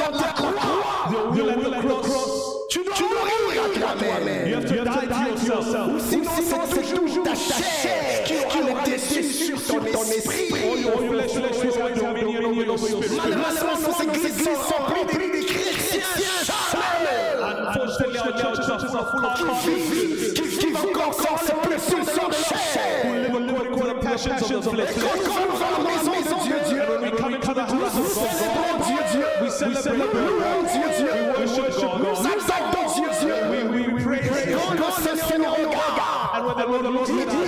Malheureusement, 12.72 13.76
nos 13.82 14.04
églises 14.04 14.44
sont 14.44 14.84
remplies 14.84 15.32
de 15.32 15.46
chrétiens 15.46 16.02
charnels 16.46 17.42
Unfortunately, 17.42 18.18
our 18.18 18.56
churches 18.56 18.96
are 18.96 19.12
full 19.12 19.26
of 19.26 19.34
qui 19.36 20.46
vivent, 20.46 20.78
encore 20.78 21.14
sans 21.14 21.38
les 21.70 21.76
de 21.76 22.32
la 22.32 22.38
chair. 22.38 23.02
Live 23.04 23.36
according 23.36 23.78
to 23.78 23.88
the 23.88 23.96
passions 24.02 24.52
of 24.52 24.64
the 24.64 24.70
flesh. 24.70 24.96
Quand 24.96 25.18
nous 25.18 25.60
à 25.62 25.72
la 25.72 25.84
maison 25.90 26.12
de 26.12 26.44
Dieu, 26.44 26.58
Dieu, 26.68 26.82
When 26.90 27.02
we 27.02 27.18
come 27.18 27.34
into 27.34 27.54
the 27.54 27.66
house 27.66 27.98
of 27.98 28.06
God, 28.16 28.30
célébrons 28.38 28.78
Dieu, 28.88 29.02
Dieu, 29.12 29.28
we 29.42 29.50
celebrate 29.50 30.14
nous 30.14 30.40
Dieu, 30.72 30.88
Dieu, 30.98 31.12
worship 31.38 31.72
God. 31.82 32.00
nous 32.00 32.20
exaltons 32.32 32.86
Dieu, 32.96 33.10
Dieu. 33.20 33.36
We, 33.52 34.04
praise 34.04 34.46
Him. 34.46 34.60
Quand 34.78 34.96
le 34.98 35.18
Seigneur 35.18 35.56
nous 35.62 35.70
regarde, 35.70 36.22
And 36.34 36.46
when 36.46 36.56
the 36.56 36.66
Lord, 36.66 36.84
the 36.84 36.92
Lord 36.92 37.10
il 37.10 37.26
dit, 37.26 37.48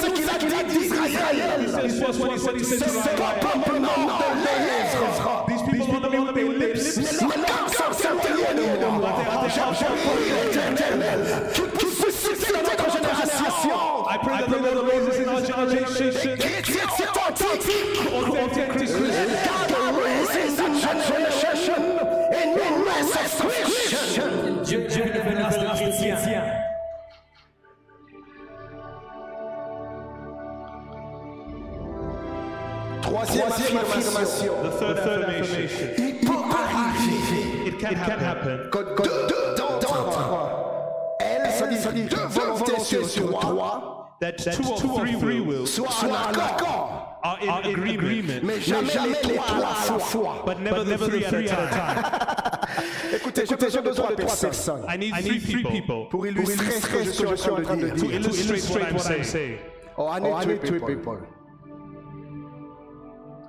ce 0.00 0.08
qu'il 0.10 0.28
a 0.28 0.38
dit 0.38 0.78
d'Israël. 0.78 1.44
Qui 11.52 11.62
qui 11.78 11.86
suscite 11.90 12.52
dans 12.52 12.62
notre 12.62 12.88
génération. 12.92 13.78
I 14.06 14.18
pray 14.22 14.38
that 14.38 14.48
the 14.50 14.58
Lord 14.60 14.88
raises 14.88 15.18
in 15.18 15.28
our 15.28 15.40
generation. 15.40 16.10
God 19.74 19.94
raises 20.02 20.58
in 20.58 20.72
generation. 20.80 21.78
Dieu, 24.64 24.80
chrétiens. 24.88 25.34
Troisième 33.02 33.46
affirmation. 33.46 34.54
The 34.62 34.70
third 34.78 34.98
affirmation. 34.98 35.88
Il 35.98 36.14
peut 36.26 36.32
arriver 36.32 37.66
It 37.66 37.78
can, 37.78 37.94
happen. 37.94 38.70
que 38.70 39.02
deux 39.02 39.43
c'est-à-dire 41.94 42.28
deux 42.28 42.40
volontés 42.40 42.84
sur 43.04 43.38
toi, 43.38 43.90
That 44.20 44.32
two 44.38 44.62
or 44.70 44.78
three 45.18 45.40
wills 45.40 45.66
soient 45.66 45.88
en 45.88 46.32
accord. 46.38 47.18
are 47.22 47.38
in 47.42 47.70
agreement, 47.70 48.40
Mais 48.42 48.60
jamais 48.60 48.92
les 49.22 49.34
trois 49.34 49.56
à 49.56 49.60
la 49.60 49.98
fois. 49.98 50.42
but 50.46 50.60
never 50.60 50.84
the 50.84 50.96
three 50.98 51.24
at 51.24 51.58
a 51.58 51.68
time. 51.68 52.04
Écoutez, 53.14 53.44
j'ai 53.46 53.56
besoin 53.56 54.10
de 54.10 54.22
trois 54.22 54.36
personnes 54.36 54.84
I 54.88 54.96
need 54.98 55.42
three 55.42 55.62
people 55.62 56.08
pour 56.10 56.26
illustrer 56.26 56.70
ce 56.80 56.86
que 56.86 57.28
je 57.30 57.34
suis 57.36 57.50
en 57.50 57.62
train 57.62 57.76
de 57.76 57.88
to 57.90 57.96
dire. 57.96 58.20
illustrate 58.20 58.92
what 58.92 59.10
I'm 59.10 59.24
saying. 59.24 59.58
Oh, 59.96 60.08
I 60.08 60.20
need 60.20 60.60
three 60.62 60.80
people. 60.80 61.18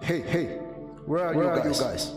Hey, 0.01 0.21
hey, 0.21 0.59
where 1.07 1.25
are, 1.25 1.33
you, 1.33 1.73
guys? 1.73 2.11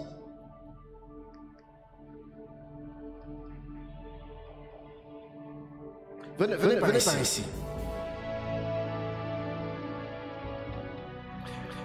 Venez, 6.39 6.55
venez, 6.55 6.75
venez 6.77 6.99
par 7.05 7.21
ici. 7.21 7.45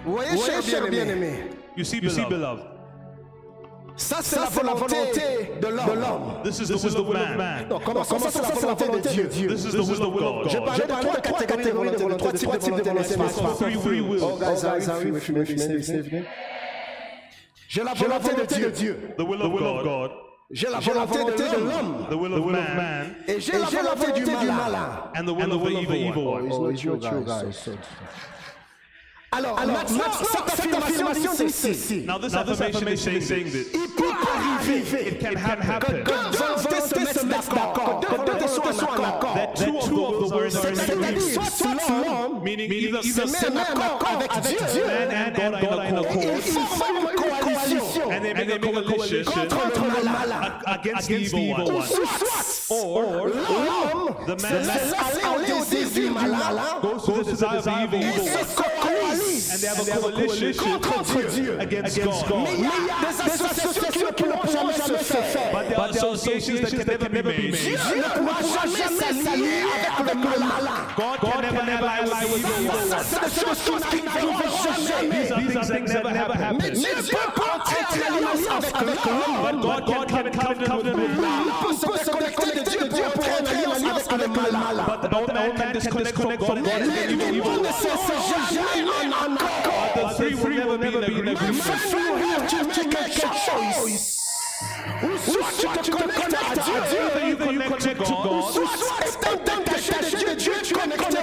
Vous 0.04 0.12
voyez, 0.12 0.36
cher 0.62 0.88
bien-aimé, 0.88 1.50
You 1.76 1.84
see, 1.84 2.00
beloved, 2.00 2.62
ça 3.96 4.18
c'est 4.22 4.36
la 4.36 4.46
volonté 4.46 4.96
de 5.60 5.66
l'homme. 5.68 6.42
this 6.44 6.60
is 6.60 6.68
the 6.68 6.98
will 7.00 7.16
of 7.16 7.36
man. 7.36 7.68
Non, 7.68 7.80
comment 7.84 8.04
ça, 8.04 8.18
ça 8.18 8.30
c'est 8.30 8.66
la 8.66 8.74
volonté 8.74 9.08
de 9.22 9.26
Dieu. 9.28 9.48
This 9.48 9.64
is 9.64 9.70
the 9.72 9.80
will 9.80 10.24
of 10.24 10.48
J'ai 10.50 10.58
God. 10.58 10.66
parlé 10.66 11.10
de 11.10 11.20
trois 11.20 11.38
catégories 11.46 11.90
de 11.90 11.96
volonté, 11.96 12.04
de 12.04 12.14
trois 12.14 12.32
types 12.58 12.76
de 12.76 12.82
volonté, 12.82 12.92
n'est-ce 12.92 13.18
pas? 13.18 13.54
Three 13.58 13.74
free 13.74 14.00
wills. 14.00 14.22
Oh, 14.22 14.38
guys, 14.38 15.20
fumez. 15.20 16.24
J'ai 17.68 17.82
la 17.82 17.94
volonté 17.94 18.34
de 18.34 18.70
Dieu. 18.70 18.98
The 19.16 19.22
will 19.22 19.42
of 19.42 19.82
God, 19.82 20.10
J'ai 20.54 20.68
la 20.68 20.78
volonté 20.78 21.18
de 21.18 21.66
l'homme. 21.66 22.06
the 22.08 22.14
will 22.16 22.32
of 22.32 22.46
man, 22.46 23.16
Et 23.26 23.40
j'ai 23.40 23.58
la 23.58 23.66
volonté 23.66 24.12
du 24.12 24.24
malin. 24.24 25.10
and 25.16 25.26
the 25.26 25.32
will 25.34 25.52
of 25.52 25.62
the 25.64 25.96
evil 25.96 26.24
one. 26.24 26.48
Oh, 26.52 26.70
Alors, 29.32 29.56
maintenant, 29.66 30.12
cette 30.54 30.74
affirmation 30.74 31.34
dit 31.34 31.50
ceci. 31.50 32.04
Now, 32.06 32.18
this 32.18 32.34
affirmation 32.34 32.86
is 32.86 33.24
saying 33.24 33.50
this. 33.50 33.66
Il 33.74 33.88
peut 33.96 34.12
arriver 34.32 35.18
can 35.18 35.36
happen. 35.36 36.04
Que 36.04 36.30
deux 36.30 36.38
volontés 36.38 36.80
se 36.86 37.26
mettent 37.26 37.28
d'accord. 37.28 38.00
Que 38.00 38.10
deux 38.10 38.16
volontés 38.16 38.48
soient 38.48 38.98
en 39.00 39.02
accord. 39.02 39.34
That 39.34 39.54
two 39.56 40.04
of 40.04 40.28
the 40.28 40.33
l'homme 41.62 42.42
Meaning 42.42 42.70
either 42.72 43.02
se 43.02 43.08
either 43.08 43.26
met 43.26 43.46
en 43.48 43.56
accord 43.56 44.08
avec 44.16 44.30
Dieu 44.72 44.84
man 44.86 45.10
and 45.10 45.60
God 45.60 45.78
are 45.78 45.86
in 45.86 45.94
et 45.94 45.98
accord. 45.98 46.22
ils 46.46 46.52
forment 46.52 47.08
une 47.10 47.16
coalition 47.20 48.10
And 48.10 48.20
they 48.22 48.34
make 48.34 48.50
a 48.50 48.58
coalition 48.58 49.32
contre 49.48 49.84
le 49.84 50.04
malin. 50.04 50.52
against 50.66 51.08
the 51.08 51.14
evil 51.14 51.66
one. 51.66 51.86
Or 52.70 53.28
l'homme 53.28 54.14
the 54.26 54.36
se 54.40 54.54
laisse 54.54 54.94
aller 54.94 55.52
au 55.52 55.64
désir 55.64 55.88
du 55.90 56.10
malin 56.10 56.80
goes 56.82 57.02
to 57.04 57.12
the 57.22 57.30
desire 57.30 57.58
of 57.58 57.64
the 57.64 57.70
evil 57.70 58.00
et 58.02 58.18
one. 58.18 58.28
se 58.28 58.54
coalise 58.56 59.13
And 59.54 59.62
they 59.62 59.68
have 59.68 59.78
a 60.04 60.10
coalition 60.10 60.80
contre 60.80 61.30
Dieu. 61.30 61.56
against 61.60 61.96
Mais 61.98 62.04
God. 62.04 62.48
il 62.58 62.64
y 62.64 62.66
a 62.66 63.12
des 63.12 63.20
associations 63.22 64.12
qui 64.16 64.24
ne 64.24 64.32
pourront 64.32 64.50
jamais 64.50 64.74
se 64.74 64.94
faire. 65.04 65.52
But 65.52 65.68
there 65.68 65.78
are 65.78 65.90
associations 65.90 66.60
that 66.62 66.98
can 66.98 67.12
never 67.12 67.30
be 67.30 67.52
made. 67.52 67.54
Dieu 67.54 67.76
ne 67.94 68.02
pourra 68.18 68.40
jamais 68.42 68.90
s'allier 68.98 69.62
avec 69.96 70.14
le 70.16 70.40
malin. 70.40 70.82
God 70.96 71.18
can 71.20 71.40
never, 71.40 71.62
never 71.62 71.86
ally 71.86 72.24
with 72.32 72.42
the 72.42 72.48
evil 72.58 72.88
Ça, 72.88 73.20
c'est 73.30 73.44
des 73.44 73.46
choses 73.46 73.84
qui 73.90 74.02
n'arriveront 74.02 74.50
jamais. 74.66 75.22
These 75.46 75.56
are 75.56 75.64
things 75.64 75.92
that 75.92 76.02
never, 76.02 76.10
never 76.10 76.34
Mais 76.34 76.44
happen. 76.44 76.72
Dieu 76.74 76.88
peut 77.36 77.42
entrer 77.54 77.82
en 77.94 78.16
alliance 78.26 78.74
avec 78.74 79.04
l'homme. 79.06 79.60
But 79.62 79.62
God 79.62 79.84
can 79.86 80.04
come 80.08 80.26
in 80.26 80.32
covenant 80.32 80.76
with 80.82 80.96
man. 80.96 81.46
Peut 81.62 81.74
se 81.78 82.10
connecter 82.10 82.58
de 82.58 82.88
Dieu 82.90 83.04
pour 83.14 83.24
entrer 83.24 83.66
en 83.66 83.72
alliance 83.76 84.06
avec 84.10 84.26
le 84.26 84.34
malin. 84.34 84.84
But 84.84 85.12
no 85.12 85.26
man 85.32 85.52
can 85.56 85.72
disconnect 85.72 86.16
from 86.18 86.36
God 86.38 86.58
and 86.58 86.64
Les 86.64 87.06
the 87.06 87.16
les 87.16 87.28
evil 87.28 87.42
deux 87.44 87.60
ne 87.60 87.68
one. 87.68 87.72
sont 87.72 88.18
jamais 88.50 88.82
en 89.14 89.43
accord. 89.44 90.18
The 90.18 90.36
three 90.36 90.58
will 90.58 90.78
never 90.78 91.00
be 91.00 91.18
in 91.18 91.28
agreement. 91.28 91.54
Soit 91.62 92.48
tu 92.48 92.56
mets 92.56 92.88
quelque 92.88 93.20
chose. 93.20 94.20
Ou 95.02 95.18
soit 95.30 95.82
tu 95.82 95.90
te 95.90 95.96
connectes 95.96 96.34
à 96.34 96.54
Dieu. 96.54 96.74
Either 97.22 97.52
you 97.52 97.58
connect 97.68 98.04
to 98.04 98.12
God, 98.22 98.52
Soit 98.52 99.06
étant 99.06 99.58
détaché 99.64 100.16
de 100.16 100.34
Dieu, 100.34 100.52
Dieu 100.62 100.76
connecté 100.76 101.14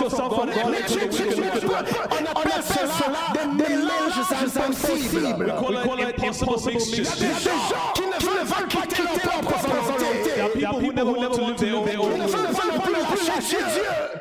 yourself 0.00 0.34
from 0.34 0.46
God 0.50 0.74
and 0.74 0.86
to 0.86 0.98
the 0.98 1.36
wicked, 1.36 1.64
on 2.10 2.26
appelle 2.26 2.62
cela 2.62 3.22
des 3.34 3.46
mélanges 3.62 4.20
impossibles. 4.56 5.52
We 5.68 5.76
call 5.84 6.00
it 6.00 6.06
impossible 6.18 6.54
Il 6.58 6.72
y 6.72 6.74
a 6.74 6.74
mixture. 6.74 7.14
des 7.16 7.34
gens 7.44 7.92
qui 7.94 8.02
ne 8.02 8.44
veulent 8.44 8.68
pas 8.68 8.86
quitter 8.86 9.02
leur 9.24 9.40
propre 9.40 9.68
volonté. 9.68 10.30
There 10.34 10.44
are 10.44 10.50
people 10.50 10.78
who 10.80 10.92
never 10.92 11.12
want 11.12 11.32
to 11.34 11.40
live 11.44 11.56
their 11.56 12.00
own 12.00 12.12
Ils 12.12 12.18
ne 12.18 12.24
way, 12.24 12.30
veulent 12.30 12.52
pas 12.54 13.16
plus 13.16 13.48
Dieu. 13.48 13.58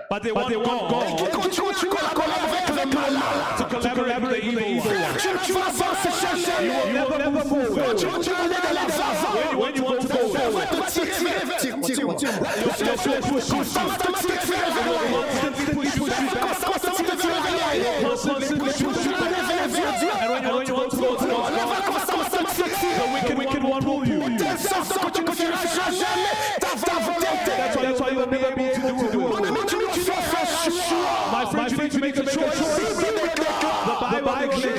But 0.10 0.24
they 0.24 0.32
want 0.32 0.48
Qui 0.48 0.56
God 0.56 1.32
continuent 1.32 1.70
à 2.00 2.14
collaborer 2.16 2.64
avec 2.68 2.86
le 2.86 2.96
malin. 2.96 3.22
to 3.58 3.64
collaborate 3.66 4.22
with 4.22 4.32
the 4.32 4.46
evil 4.46 4.78
one. 4.78 5.18
Tu 5.18 5.52
ne 5.54 5.60
vas 5.60 5.72
pas 5.72 5.96
se 6.02 6.10
chercher. 6.22 6.58
You 6.64 6.94
never 6.94 7.30
move 7.32 7.48
forward. 7.48 7.98
Tu 7.98 8.06
vas 8.06 8.16
aller 8.16 8.56
de 8.56 8.74
l'avant. 8.74 9.60
When 9.60 9.76
you 9.76 9.84
want 9.84 10.00
to 10.02 10.08
go 10.08 10.14
Ça 10.14 10.40
va 10.40 10.40
forward, 10.40 10.68
te 10.70 11.00
tirer 11.00 11.46
vers- 11.46 11.58
tire, 11.60 11.76
tire, 11.82 12.16
tire. 12.16 12.30
your 12.86 12.98
flesh 12.98 13.22
pushes 13.28 13.50
you. 13.50 13.64
Ça 13.64 13.80
va 13.84 13.96
te 13.98 14.08
tirer 14.18 14.70
vers 14.72 14.88
l'avant. 14.88 15.24
Constantly 15.28 15.66
push 15.76 15.96
you 15.98 16.06
back. 16.06 16.16
Ça 16.60 16.68
va 16.68 16.80
te 16.80 16.90
tirer 16.96 17.16
vers 17.18 17.56
l'arrière. 17.58 18.10
Constantly 18.10 18.58
push 18.58 18.80
you 18.80 18.90
Tu 18.94 19.10
vas 19.10 19.18
back. 19.18 19.28
aller 19.28 19.44
vers 19.68 20.00
Dieu. 20.00 20.10
And 20.22 20.30
when 20.32 20.68
you 20.68 20.76
want 20.76 20.90
to 20.92 20.98
go 20.98 21.06
towards 21.06 21.26
God, 21.26 21.52
L'avant, 21.52 21.82
ça 22.08 22.16
va 22.16 22.26
te 22.26 22.38
tirer. 22.56 22.96
the 22.98 23.06
wicked, 23.14 23.38
wicked 23.38 23.64
one 23.64 23.86
will 23.86 24.08
you. 24.08 24.38
Telle 24.38 24.58
sorte 24.58 25.12
que 25.14 25.32
tu 25.36 25.44
ne 25.44 25.52
feras 25.52 25.92
jamais 25.92 26.34
ta 26.60 26.68
volonté. 26.78 27.52
That's 27.58 27.76
why, 27.76 27.82
that's 27.84 28.00
why 28.00 28.10
you 28.12 28.18
will 28.20 28.28
never 28.30 28.56
be 28.56 28.64
able 28.66 29.04
to 29.04 29.12
do 29.12 29.17
My 31.88 32.00
friend, 32.00 32.18
you 32.18 32.24
to 32.24 32.24
make 32.24 32.34
a 32.34 32.36
choice. 32.36 32.98
The 32.98 34.22
Bible 34.26 34.77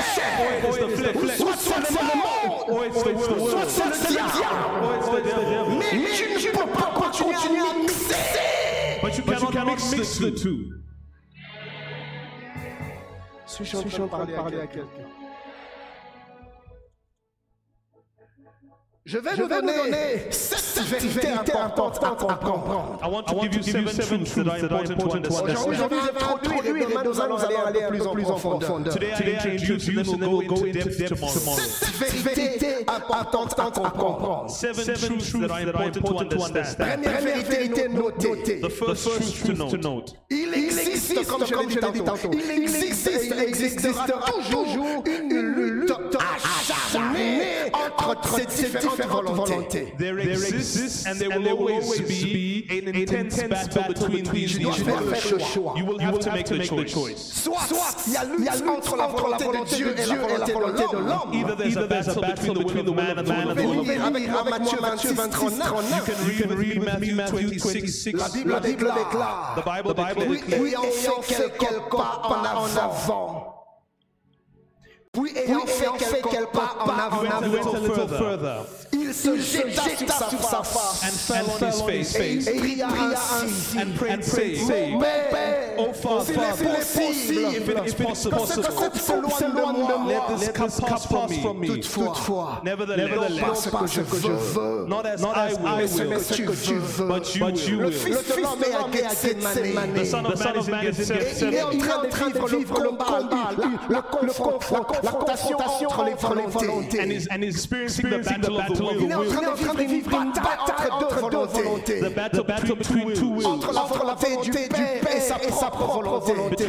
soit 0.00 0.74
c'est 1.56 2.00
le 2.00 2.14
monde, 2.16 2.92
soit 2.92 3.66
c'est 3.66 3.84
le 3.84 3.96
diable. 4.32 4.70
Mais 5.78 6.10
tu 6.12 6.48
ne 6.48 6.52
peux 6.52 6.70
pas 6.70 6.90
continuer 6.94 7.60
à 7.60 7.74
mixer. 7.78 8.14
But 9.02 9.16
you 9.16 9.22
cannot 9.50 9.80
mix 9.90 10.18
the 10.18 10.30
two. 10.30 10.58
Suis-je 13.46 13.76
en 13.76 13.82
train 13.82 14.24
de 14.26 14.32
parler 14.32 14.60
à 14.60 14.66
quelqu'un? 14.66 15.19
Je 19.10 19.18
vais 19.18 19.34
vous 19.34 19.48
donner 19.48 20.30
sept 20.30 20.84
vérités 20.84 21.52
importantes 21.52 21.98
à 22.04 22.10
comprendre. 22.10 23.00
I 23.02 23.08
want 23.08 23.24
to 23.24 23.40
give 23.42 23.56
you 23.56 23.62
seven 23.88 24.24
truths 24.24 24.34
that 24.36 24.70
are 24.70 24.82
important 24.82 25.24
to 25.24 25.34
understand. 25.34 25.68
Aujourd'hui, 25.68 25.98
je 26.06 26.12
vais 26.12 26.22
introduire 26.22 26.76
et 26.76 26.86
demain, 26.86 27.02
nous 27.04 27.20
allons 27.20 27.36
aller 27.36 27.82
un 27.82 27.90
peu 27.90 28.12
plus 28.12 28.26
en 28.26 28.38
profondeur. 28.38 28.94
Today 28.94 29.10
I 29.10 29.56
introduce 29.56 29.86
you 29.88 29.98
and 29.98 30.04
then 30.04 30.30
we'll 30.30 30.46
go 30.46 30.64
into 30.64 30.78
depth 30.78 31.08
tomorrow. 31.08 31.58
Sept 31.58 32.14
vérités 32.22 32.86
importantes 32.86 33.58
à 33.58 33.70
comprendre. 33.72 34.48
Seven 34.48 34.84
truths 34.84 35.32
that 35.40 35.74
are 35.74 35.82
important 35.82 36.28
to 36.28 36.44
understand. 36.44 37.02
Première 37.02 37.42
vérité 37.42 37.88
notée. 37.88 38.60
The 38.60 38.68
first 38.68 39.08
truth 39.44 39.70
to 39.70 39.76
note. 39.76 40.14
Il 40.30 40.54
existe, 40.54 41.26
comme 41.26 41.44
je 41.44 41.54
l'ai 41.56 41.66
dit 41.66 41.78
tantôt, 41.80 42.30
il 42.32 42.62
existe 42.62 43.08
et 43.08 43.26
il 43.26 43.40
existera 43.40 44.06
toujours 44.24 45.02
une 45.04 45.40
lutte 45.40 45.90
acharnée 45.90 47.72
entre 47.72 48.16
ces 48.36 48.46
différentes 48.46 48.99
volontés. 49.06 49.94
There 49.98 50.18
exists 50.18 51.06
and 51.06 51.16
there 51.18 51.30
will 51.30 51.48
always 51.48 52.00
be 52.00 52.66
an 52.70 52.94
intense 52.94 53.42
battle 53.44 53.82
between 53.88 54.24
these 54.32 54.56
Tu 54.56 54.62
dois 54.62 54.74
two. 54.76 54.84
faire 54.84 55.00
le 55.02 55.38
choix. 55.38 55.74
You 55.76 55.84
will 55.86 55.98
have 55.98 56.18
to 56.18 56.30
make 56.32 56.46
the 56.46 56.62
choice. 56.88 57.18
Soit 57.18 57.66
il 58.06 58.12
y 58.12 58.16
a 58.16 58.24
lutte 58.24 58.68
entre 58.68 58.96
la 58.96 59.06
volonté 59.06 59.44
de 59.44 59.76
Dieu 59.76 59.94
et 59.98 60.06
la 60.06 60.46
volonté 60.46 60.82
de 60.92 60.98
l'homme. 60.98 61.32
Either 61.34 61.56
there's 61.56 61.76
a 61.76 61.86
battle 61.86 62.22
between 62.22 62.54
the 62.54 62.64
will 62.64 62.88
of 62.88 62.94
man 62.96 63.18
and 63.18 63.24
the 63.26 63.30
will 63.32 63.50
of 63.50 63.58
Vous 63.58 63.68
God. 63.68 63.76
pouvez 63.78 63.94
lire 63.94 64.06
avec 64.06 64.28
moi 64.30 64.44
Matthieu 64.44 64.78
26, 64.80 65.14
39. 65.14 66.08
You 66.26 66.46
can 66.46 66.56
read 66.56 66.82
Matthew 66.82 67.14
26. 67.58 68.14
La 68.14 68.28
Bible 68.28 68.60
déclare, 68.62 69.54
The 69.56 69.64
Bible 69.64 70.26
oui, 70.28 70.40
declares, 70.40 70.62
ayant 70.64 71.22
fait 71.22 71.52
quelques 71.58 71.90
pas 71.90 72.22
en 72.24 72.44
avant, 72.44 73.54
puis 75.12 75.36
ayant 75.36 75.66
fait 75.66 76.22
quelques 76.22 76.52
pas 76.52 76.76
en 76.80 76.90
avant, 76.90 77.22
little 77.40 78.08
further 78.08 78.64
il 78.92 79.14
se 79.14 79.36
jeta 79.38 79.82
sur 80.30 80.42
sa 80.42 80.62
face 80.62 81.02
and 81.04 81.12
fell 81.12 81.44
on 81.46 81.66
his 81.66 81.82
face 81.82 82.16
et 82.16 82.32
il 82.34 82.44
pria 82.44 82.88
ainsi. 83.42 83.78
and 83.78 83.94
prayed, 83.96 84.24
saying, 84.24 85.02
Oh 85.78 85.92
Father, 85.94 86.24
s'il 86.24 86.66
est 86.66 86.76
possible, 86.76 87.40
if 87.56 87.68
it 87.68 87.78
is 87.86 87.94
que 87.94 88.14
cette 88.14 88.30
possible, 88.32 88.66
coupe 88.74 88.96
s'éloigne 89.32 89.86
de 89.86 89.96
moi. 89.98 90.26
let 90.28 90.36
this 90.38 90.48
cup 90.50 90.70
pass 90.86 91.06
from 91.06 91.58
me. 91.58 91.66
Toutefois, 91.68 92.60
Nevertheless, 92.64 93.38
pas 93.70 93.86
ce 93.86 94.00
que 94.00 94.16
je 94.16 94.30
veux, 94.30 94.86
not 94.86 95.02
as 95.06 95.16
I 95.22 95.54
mais 96.08 96.18
ce 96.18 96.34
que 96.42 96.52
tu 96.52 96.74
veux. 96.74 97.06
but 97.08 97.34
you 97.68 97.80
Le. 97.80 97.90
Fils 97.90 98.16
de 98.26 98.42
l'homme 98.42 98.62
est 98.62 98.74
à 98.74 99.08
Gethsemane. 99.10 99.94
The 99.94 100.04
Son 100.04 100.24
of 100.24 100.38
Man 100.68 100.84
is 100.84 101.10
in 101.10 101.14
Il 101.14 101.20
est 101.20 101.24
Gethsemane. 101.24 102.06
en 102.06 102.08
train 102.10 102.30
de 102.30 102.56
vivre 102.56 102.80
le 102.80 102.88
combat, 102.90 103.20
la, 103.88 103.96
la, 103.96 104.02
confron- 104.02 104.86
la 105.02 105.10
confrontation 105.12 105.88
entre 105.88 106.04
les 106.34 106.46
volontés. 106.46 107.00
And 107.00 107.10
is, 107.10 107.26
and 107.30 107.42
is 107.42 107.54
experiencing 107.56 108.10
the 108.10 108.18
battle 108.22 108.58
of 108.58 108.79
on 108.82 109.08
est 109.08 109.14
en 109.14 109.24
train 109.24 109.74
de 109.74 109.82
vivre 109.82 110.10
une 110.12 110.32
bataille 110.32 110.90
entre 110.90 111.00
deux 111.00 111.12
volontés. 111.20 112.00
Entre 113.44 113.72
la 113.72 113.82
volonté 113.82 114.36
du 114.42 114.50
Père 114.50 115.16
et 115.16 115.20
sa 115.20 115.70
propre 115.70 116.20
volonté. 116.20 116.66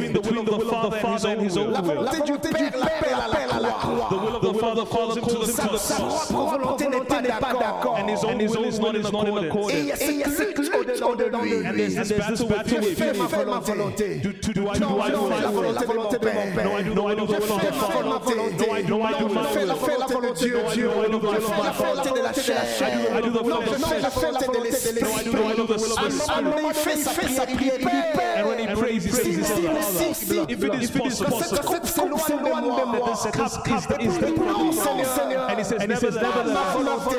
La 1.72 1.82
volonté 1.82 2.22
du 2.26 2.34
Père 2.40 2.74
l'appelle 2.80 3.20
à 3.56 3.60
la 3.60 3.70
croix. 3.70 4.10
Sa 5.80 5.96
propre 6.34 6.58
volonté 6.58 6.86
pas 7.10 7.22
d'accord. 7.54 7.98
Et 8.00 8.04
il 9.80 9.86
y 10.18 10.24
a 10.24 10.28
lutte 10.28 10.72
au-dedans 11.04 11.40
de 11.42 11.46
lui. 11.46 11.96
Je 11.96 12.04
fais 12.96 13.14
ma 13.14 13.60
volonté. 13.60 14.22
Non, 14.80 14.90
je 15.02 15.12
fais 15.12 15.42
la 15.42 15.50
volonté 15.82 16.18
de 16.18 16.26
mon 16.26 16.48
Père. 16.56 16.70
Je 16.82 17.40
fais 17.42 17.62
ma 18.04 18.18
volonté. 18.18 18.34
Je 18.88 18.94
fais 19.86 19.98
la 19.98 20.06
volonté 20.06 20.46
de 20.46 20.52
Dieu. 20.52 20.58
Je 20.72 21.40
fais 21.40 21.64
la 21.64 21.72
volonté 21.72 22.01
Father. 22.10 22.22
de 22.22 22.24
la 22.24 22.34
chair. 22.34 22.62
I 22.82 23.22
do 23.22 23.32
the 23.32 23.42
will 23.44 23.54
of 23.54 23.66
Non, 23.66 23.72
the 23.72 23.78
je 23.78 23.86
fais 23.86 24.02
la 24.02 24.10
volonté 24.10 24.48
de 24.48 24.64
l'esprit. 24.64 25.02
sa 27.34 27.46
prière, 27.46 27.78
il. 27.80 27.88
If 30.50 30.64
it 30.64 30.74
is 30.82 30.92
possible, 30.92 31.32
s'éloigne 32.18 32.64
de 32.64 32.86
moi. 32.86 33.10
Non, 34.46 34.72
Seigneur. 34.72 35.50
And 35.50 35.58
he 35.60 35.64
says, 35.64 35.80
nevertheless, 35.88 36.48
ma 36.48 36.64
volonté. 36.74 37.16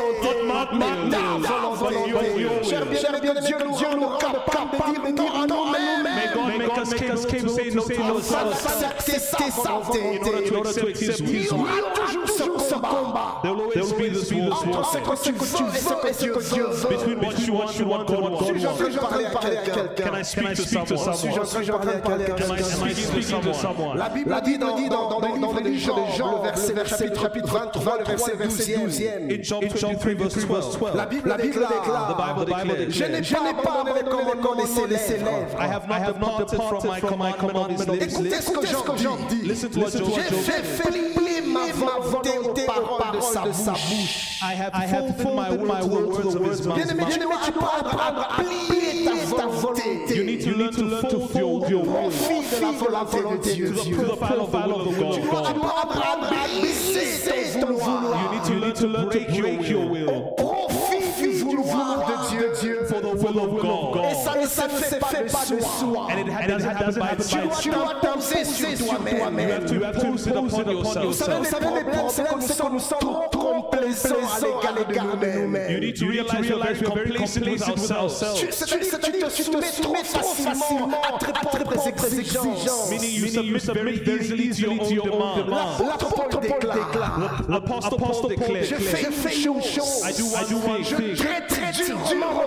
Cher 2.63 2.85
bien-aimé, 2.87 3.41
Dieu 3.47 3.57
nous 3.63 3.73
rend 3.73 4.17
capable 4.19 5.07
de 5.07 5.13
dire 5.13 5.47
non 5.49 5.65
à 5.67 5.73
May 5.73 6.29
nous-mêmes. 6.35 6.35
God 6.35 6.59
make 6.59 6.79
us 6.79 6.91
capable 6.95 7.41
to 7.41 7.49
say 7.49 7.71
no 7.71 7.83
to 7.83 8.03
ourselves 8.03 8.67
Accepter 8.85 9.51
sa 9.51 9.69
in 9.69 10.19
order 10.23 10.43
to 10.43 10.55
volonté. 10.55 10.81
accept 10.91 10.99
His 10.99 11.21
Il 11.21 11.27
y 11.45 11.49
will. 11.49 11.55
aura 11.61 11.73
toujours 11.95 12.61
ce 12.61 12.75
combat. 12.75 13.41
There 13.43 13.53
will 13.55 13.63
always 13.63 13.93
be 13.93 14.09
this 14.11 14.33
war 14.33 14.51
Entre 14.73 15.19
ce 15.19 15.31
que 15.31 15.57
tu 15.57 15.63
veux 15.65 15.77
et 16.09 16.13
ce 16.13 16.25
que 16.27 16.55
Dieu 16.55 16.65
veut. 16.69 16.89
between 16.89 17.19
what 17.19 17.39
you 17.47 17.55
want 17.55 17.81
and 17.81 17.89
what 17.89 18.05
God 18.07 18.21
wants. 18.21 18.47
Suis-je 18.47 18.67
en 18.67 18.75
train 18.75 18.89
de 18.89 18.99
parler 18.99 19.57
à 19.57 19.63
quelqu'un 19.63 20.11
Can 20.11 20.19
I 20.19 20.25
speak 20.25 20.55
to 20.55 20.97
someone? 20.97 21.17
Suis-je 21.47 21.73
en 21.73 21.79
train 21.79 21.95
de 21.95 22.01
parler 22.01 22.25
à 22.25 22.31
quelqu'un 22.31 22.51
Am 22.51 22.59
I 22.59 22.95
speaking 22.95 23.41
to 23.41 23.53
someone? 23.53 23.99
La 23.99 24.09
Bible 24.09 24.35
dit 24.45 24.59
dans, 24.59 24.77
dans, 24.77 25.21
dans, 25.21 25.37
dans 25.37 25.53
le 25.53 25.61
livre 25.71 25.95
de 25.95 26.17
Jean, 26.17 26.37
le 26.39 26.43
verset, 26.43 26.73
le 26.75 26.85
chapitre, 26.85 27.21
chapitre 27.23 27.49
23, 27.53 27.99
le 27.99 28.05
verset 28.05 28.33
12e. 28.37 29.33
In 29.33 29.43
John 29.43 29.61
23 29.65 30.15
verse 30.15 30.35
12. 30.35 30.79
La 30.95 31.07
Bible 31.07 31.37
déclare, 31.41 32.37
The 32.41 32.47
Bible 32.47 32.87
je 32.91 33.05
n'ai 33.05 33.21
declares, 33.21 33.57
pas 33.63 33.73
abandonné 33.81 34.03
les 34.03 34.11
commandements 34.11 34.55
de 34.87 34.97
ses 34.97 35.19
lèvres. 35.19 35.57
I 35.61 35.67
have 35.67 36.19
not 36.19 36.39
departed 36.39 36.61
from 37.01 37.19
my 37.19 37.33
commandment 37.33 37.89
of 37.89 38.01
His 38.01 38.19
lips. 38.21 38.49
Écoutez 38.49 38.67
ce 38.69 38.83
que 38.83 38.97
Jean 38.97 39.17
dit. 39.29 39.43
J'ai 39.45 40.63
fait 40.63 40.91
plier 40.91 41.41
ma 41.43 41.73
volonté 41.73 42.31
aux 42.39 42.53
paroles 42.67 43.17
de 43.17 43.53
sa 43.53 43.73
bouche. 43.73 44.39
I 44.63 44.65
have, 44.65 44.75
I 44.75 44.87
have 44.87 45.17
fulfilled 45.17 45.67
my 45.67 45.83
will 45.83 46.15
to 46.15 46.23
the 46.31 46.39
words 46.41 46.61
of 46.67 46.77
His 46.77 46.87
Bien-aimé, 46.87 46.97
mouth. 46.97 47.09
bien-aimé, 47.09 47.35
tu 47.45 47.53
dois 47.53 47.75
apprendre 47.79 48.29
à 48.31 48.43
plier 48.43 49.05
ta 49.37 49.47
volonté. 49.47 50.15
You 50.15 50.25
need 50.25 50.41
to 50.45 50.51
learn 50.55 50.73
to 50.73 50.83
learn 50.85 51.03
to 51.11 51.21
fold 51.29 51.69
your 51.69 51.83
will 51.83 52.11
Profite 52.11 52.79
de 52.79 52.93
la 52.93 53.03
volonté 53.05 53.57
de 53.57 53.67
to 53.69 53.73
the 53.75 53.83
Dieu. 53.83 53.97
profile 53.97 54.41
of 54.41 54.51
the 54.53 54.57
will 54.59 54.83
of 54.83 55.15
Tu 55.17 55.21
God. 55.23 55.31
dois 55.31 55.81
apprendre 55.81 56.27
à 56.31 56.61
briser 56.61 57.61
ton 57.61 57.73
vouloir. 57.73 58.23
You 58.23 58.31
need 58.39 58.45
to 58.45 58.55
learn 58.55 58.75
to 58.75 58.87
learn 58.87 59.05
to 59.11 59.19
break 59.41 59.69
your 59.69 59.89
will 59.91 60.35
Profite 60.37 61.23
du 61.23 61.39
vouloir 61.39 62.07
de 62.07 62.13
Dieu. 62.13 62.22
For 62.93 63.01
the 63.01 63.15
will 63.15 63.39
of 63.39 63.61
God. 63.61 64.05
Et 64.11 64.15
ça 64.15 64.35
ne 64.37 64.47
se 64.47 64.61
fait 64.85 64.99
pas 64.99 65.23
de 65.23 65.61
soi. 65.63 66.07
And 66.11 66.19
it 66.19 66.49
doesn't 66.49 66.69
happen 66.69 66.95
by 66.95 67.01
dois, 67.01 67.09
tu 67.17 67.23
itself. 67.23 67.45
dois 67.45 67.55
sur 67.57 67.73
You 67.73 68.87
toi-même. 68.87 69.51
have 69.51 69.67
to 69.67 69.85
impose 69.85 70.27
it 70.27 70.37
upon 70.37 70.73
yourself. 70.73 71.07
vous 71.07 71.13
savez, 71.13 71.41
les 71.41 71.85
problèmes, 71.85 72.09
c'est 72.11 72.23
que 72.25 72.71
nous 72.73 72.79
sommes 72.79 72.99
trop 73.01 73.29
complaisants 73.31 74.15
à 74.15 74.41
l'égard 74.41 75.17
de 75.17 75.27
You 75.27 75.41
nous-mêmes. 75.43 75.81
need 75.81 75.97
to 75.99 76.07
realize 76.07 76.41
we 76.41 76.51
are 76.53 76.95
very 76.95 77.13
complacent 77.15 77.47
with 77.47 77.91
ourselves. 77.91 78.39
Tu- 78.39 78.47
C'est-à-dire 78.53 79.27
que 79.29 79.31
tu 79.33 79.43
te 79.43 79.43
soumets 79.43 79.71
trop 79.81 79.95
facilement 80.05 80.91
à 81.03 81.19
tes 81.25 81.33
propres 81.33 81.89
exigences. 81.89 82.91
Meaning 82.91 83.45
you 83.45 83.59
submit 83.59 84.01
very 84.05 84.21
easily 84.51 84.79
to 84.79 84.95
your 84.95 85.07
own 85.13 85.45
demands. 85.45 85.79
L'apôtre 85.79 86.29
Paul 86.31 86.41
déclare 86.41 86.91
Paul 87.67 88.29
declared, 88.29 88.65
Je 88.65 88.75
fais 88.77 89.07
une 89.43 89.63
chose. 89.63 90.03
I 90.05 90.13
do 90.19 90.57
one 90.57 90.83
Je 90.85 90.97
thing. 90.97 91.15
très 91.17 91.47
très 91.47 91.73
durement 91.73 92.43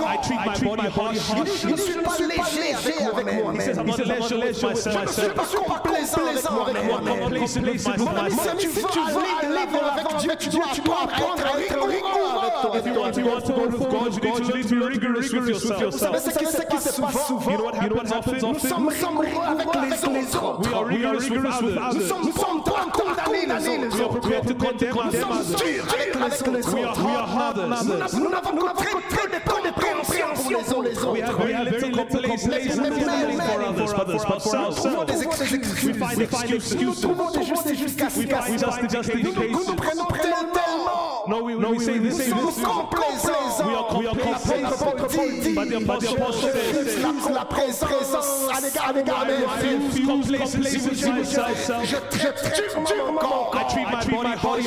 I 0.00 0.16
treat 0.22 0.38
my 0.38 0.58
body 0.58 0.88
harshly. 0.88 1.46
Je 1.62 1.68
ne 1.68 1.76
suis 1.76 1.94
pas 1.94 2.16
léger 2.20 3.04
avec 3.12 3.26
moi-même. 3.42 3.74
Je 3.74 3.80
ne 3.80 3.92
suis 5.06 5.28
pas 5.28 5.44
complaisant 5.44 6.62
avec 6.66 6.84
moi-même. 6.84 7.46
Si 7.46 7.54
tu 7.54 7.60
veux 7.62 7.68
aller 9.18 9.46
de 9.46 9.54
l'avant 9.54 9.86
avec 9.92 10.06
Dieu, 10.18 10.32
tu 10.38 10.48
dois 10.80 11.02
apprendre 11.04 11.42
à 11.54 11.60
être 11.60 11.86
rigoureux 11.86 12.38
avec 12.42 12.52
If 12.74 12.86
you 12.86 12.94
want, 13.00 13.10
toi. 13.12 13.40
to 13.42 13.52
go 13.52 13.62
with 13.66 13.78
God, 13.90 14.14
you 14.14 14.20
need 14.22 14.68
to 14.68 14.74
be 14.74 14.80
rigorous 14.86 15.32
with 15.32 15.42
Vous 15.42 15.58
savez 15.58 15.80
yourself. 15.82 16.16
ce 16.22 16.30
qui 16.30 16.46
se 16.46 17.00
passe 17.00 17.26
souvent 17.26 17.50
You 17.50 17.58
know 17.58 17.96
what 17.96 18.06
happens 18.12 18.42
often? 18.44 18.82
Nous 18.82 18.90
sommes 18.90 19.18
rigoureux 19.18 19.44
avec 19.46 19.66
les 19.74 20.04
autres. 20.04 20.60
We 20.62 20.74
are 20.74 20.84
rigorous 20.84 21.30
with 21.30 21.42
Nous 21.42 21.48
others. 21.48 22.08
sommes 22.08 22.32
sommes 22.32 22.62
pas 22.64 22.86
condamnés 22.92 23.46
les 23.46 23.88
We 23.88 24.00
are 24.00 24.10
autres. 24.10 24.20
prepared 24.20 24.46
to 24.46 24.54
condemn 24.54 24.94
Nous 24.94 25.12
sommes 25.20 25.32
others. 25.32 25.56
durs 25.56 25.84
avec 25.92 26.46
les 26.46 26.72
We 26.72 26.84
are, 26.84 26.90
autres. 26.90 27.04
we 27.04 27.14
are 27.16 27.28
others. 27.50 28.14
Nous 28.14 28.28
n'avons 28.30 28.52
que 28.56 28.72
très 29.08 29.40
peu 29.40 29.60
de 29.62 29.71
compréhension 29.72 30.62
pour 30.68 30.82
les 30.82 30.90
We 30.90 31.20
have 31.20 31.30
autres. 31.30 31.38
very 31.38 31.64
little 31.64 31.90
complacency 31.92 32.68
for 32.68 33.94
others, 34.00 34.24
but 34.24 34.42
for 34.42 34.56
ourselves. 34.56 34.76
Trouvons 34.76 35.04
des 35.04 35.22
excuses. 35.22 36.52
Excuses. 36.52 36.82
Nous 36.82 36.94
trouvons 36.94 37.30
des 37.30 37.38
We 37.38 37.46
find 37.46 37.76
justifications. 37.76 38.58
just 38.88 39.14
Nous 39.14 39.64
nous 39.66 39.74
prenons 39.76 40.06
tellement. 40.06 40.71
No, 41.28 41.42
we, 41.42 41.54
we 41.54 41.78
say, 41.78 41.98
we 41.98 42.08
Nous 42.08 42.10
say 42.18 42.28
sommes 42.30 42.56
this. 42.56 42.64
complaisants. 42.64 43.64
We 43.64 43.74
are 43.74 43.98
We 43.98 44.06
are 44.06 44.14
dit, 44.14 45.54
But 45.54 45.68
the 45.70 45.76
apostle 45.76 46.32
says, 46.32 47.02
la, 47.30 47.44
présence 47.44 48.48
à 48.52 48.60
l'égard 48.60 48.88
à 48.88 48.92
l'égard 48.92 49.26
de 49.26 49.32
I 49.32 49.74
refuse 49.76 50.06
complacency 50.06 50.78
with 50.78 51.06
myself. 51.06 51.84
Je 51.84 51.96
traite 51.96 52.76
mon 52.76 53.14
corps. 53.18 53.50
I 53.54 53.64
treat 53.72 53.86
my 54.22 54.36
body. 54.36 54.66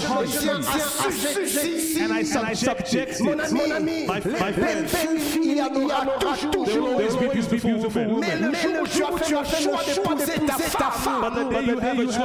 And 1.99 2.13
I 2.13 2.53
subject 2.53 3.21
Mon 3.21 3.39
it. 3.39 3.71
ami, 3.71 4.05
My, 4.07 4.21
friend, 4.21 4.87
il 5.43 5.57
y 5.57 5.61
toujours. 6.51 6.97
be 7.49 7.59
beautiful. 7.59 8.07
Mais 8.19 8.35
le 8.35 8.53
jour 8.85 9.11
où 9.11 9.19
tu 9.19 9.35
as 9.35 9.43
fait 9.43 9.63
le 9.63 9.71
choix 9.71 9.83
d'épouser 10.15 10.45
ta 10.45 10.91
femme, 10.91 11.33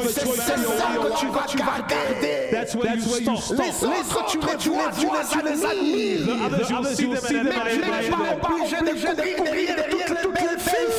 c'est 0.08 0.18
ça 0.18 0.86
que 0.94 1.18
tu 1.18 1.26
vas 1.26 1.80
garder. 1.88 2.48
That's 2.50 2.74
where 2.74 2.94
you 2.94 3.36
stop. 3.36 4.19
Autres, 4.20 4.56
tu 4.58 4.70
les 4.70 4.76
vois, 5.06 5.22
tu 5.30 5.38
les 5.44 5.64
admires. 5.64 6.20
Mais 6.50 7.50
tu 7.70 7.80
n'es 7.80 8.06
pas 8.10 8.48
obligé 8.50 8.76
de 9.08 9.24
courir 9.36 9.68
derrière 9.76 10.22
toutes 10.22 10.40
les 10.40 10.56
filles. 10.58 10.92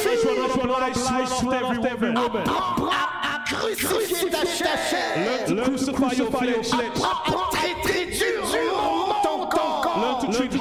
Apprends 2.45 2.89
à 2.89 3.43
crucifier 3.45 4.29
ta 4.29 4.43
chair. 4.45 4.77
Crucify 5.63 6.11
your 6.17 6.29
flesh. 6.31 6.69
Apprends 6.73 7.43
à 7.43 7.51
traiter. 7.51 7.90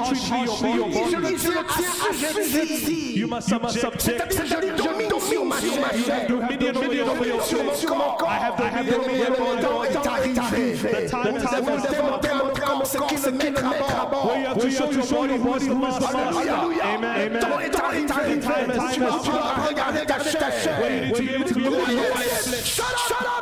Learn 0.01 0.13
to 0.13 0.19
treat 0.19 0.49
harshly 0.49 0.71
your 0.73 0.87
Et 0.87 0.91
je 0.91 1.15
body. 1.15 1.21
le 1.21 1.37
tiens 1.37 1.93
assujetti. 2.09 3.13
You 3.19 3.27
must 3.27 3.49
subject. 3.49 4.01
C'est-à-dire, 4.01 4.75
je 4.77 4.83
domine 4.83 5.19
sur 5.19 5.45
ma 5.45 5.55
chair. 5.59 6.29
You 6.29 6.41
have 6.41 6.57
dominion 6.59 7.09
over 7.09 7.27
your 7.27 7.41
Sur 7.43 7.63
mon 7.63 7.71
flesh. 7.71 7.85
corps. 7.85 8.17
I 8.27 8.37
have 8.39 8.85
Le 8.85 8.91
dominion 8.91 9.31
over 9.31 9.61
your 9.61 10.01
temps 10.01 10.11
body. 10.11 10.29
est 10.29 10.39
arrivé. 10.39 10.89
The 11.05 11.09
time 11.09 11.33
Nous 11.33 11.37
is 11.37 11.55
devons 11.55 11.77
over. 11.77 11.87
démontrer 11.87 12.31
à 12.31 12.35
notre 12.37 12.61
corps 12.61 12.85
ce 12.87 12.97
qui 12.97 13.15
le 13.15 13.31
met 13.31 13.53
à 13.59 14.05
bord. 14.05 14.25
Where 14.25 14.39
you 14.41 14.47
have 14.47 14.57
to 14.57 14.69
show 14.71 14.91
your 14.91 15.03
body 15.07 15.37
who 15.37 15.55
is 15.57 15.67
the 15.67 15.75
master. 15.75 16.07
Alléluia. 16.07 16.83
Amen. 16.95 17.33
Le 17.33 17.39
temps 17.39 17.47
Amen. 17.55 18.05
est 18.05 18.11
arrivé. 18.11 18.39
The 18.39 18.41
time 18.41 18.71
has 18.71 18.93
Tu 18.93 18.99
dois 18.99 19.09
come. 19.09 19.19
pouvoir 19.19 19.67
regarder 19.67 20.05
ta 20.05 20.19
chair. 20.19 20.79
Where 20.79 20.91
you 20.95 21.01
need 21.05 21.15
to 21.15 21.21
be 21.21 21.29
able 21.35 21.45
to 21.47 21.53
be 21.53 21.65
able 21.65 21.75
to 21.75 21.79
look 21.79 21.89
at 21.89 21.93
your 21.93 22.03
flesh. 22.15 22.65
Shut 22.65 23.21
up. 23.21 23.40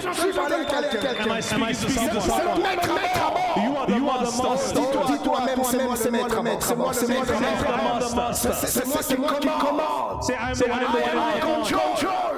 Suis 0.00 0.38
à 0.38 0.46
quelqu'un, 0.46 1.40
c'est 1.40 1.54
le 1.56 1.60
maître 2.62 2.90
à 3.14 3.30
bord. 3.30 3.64
You 3.64 3.70
are 3.76 3.86
the 3.86 4.42
master. 4.42 4.82
Dis-toi- 4.82 5.04
Dis-toi 5.08 5.40
même, 5.46 5.60
c'est 5.64 5.84
moi 5.84 5.94
le 6.04 6.10
maître 6.10 6.38
à. 6.38 6.62
C'est 6.62 6.76
moi 6.76 6.92
le 6.92 7.08
maître 7.08 8.26
à. 8.28 8.32
C'est- 8.32 8.66
C'est 9.02 9.18
moi 9.18 9.34
qui 9.40 9.46
commande. 9.48 10.22
Say, 10.22 10.34
I 10.34 10.50
am 10.50 10.54
the 10.56 10.62
one 10.64 10.72
in 10.72 10.92
the 10.92 10.98
I 10.98 11.10
am 11.10 11.18
one 11.18 11.24
in 11.24 11.36
in 11.36 11.40
control. 11.40 11.80
control. 11.94 12.34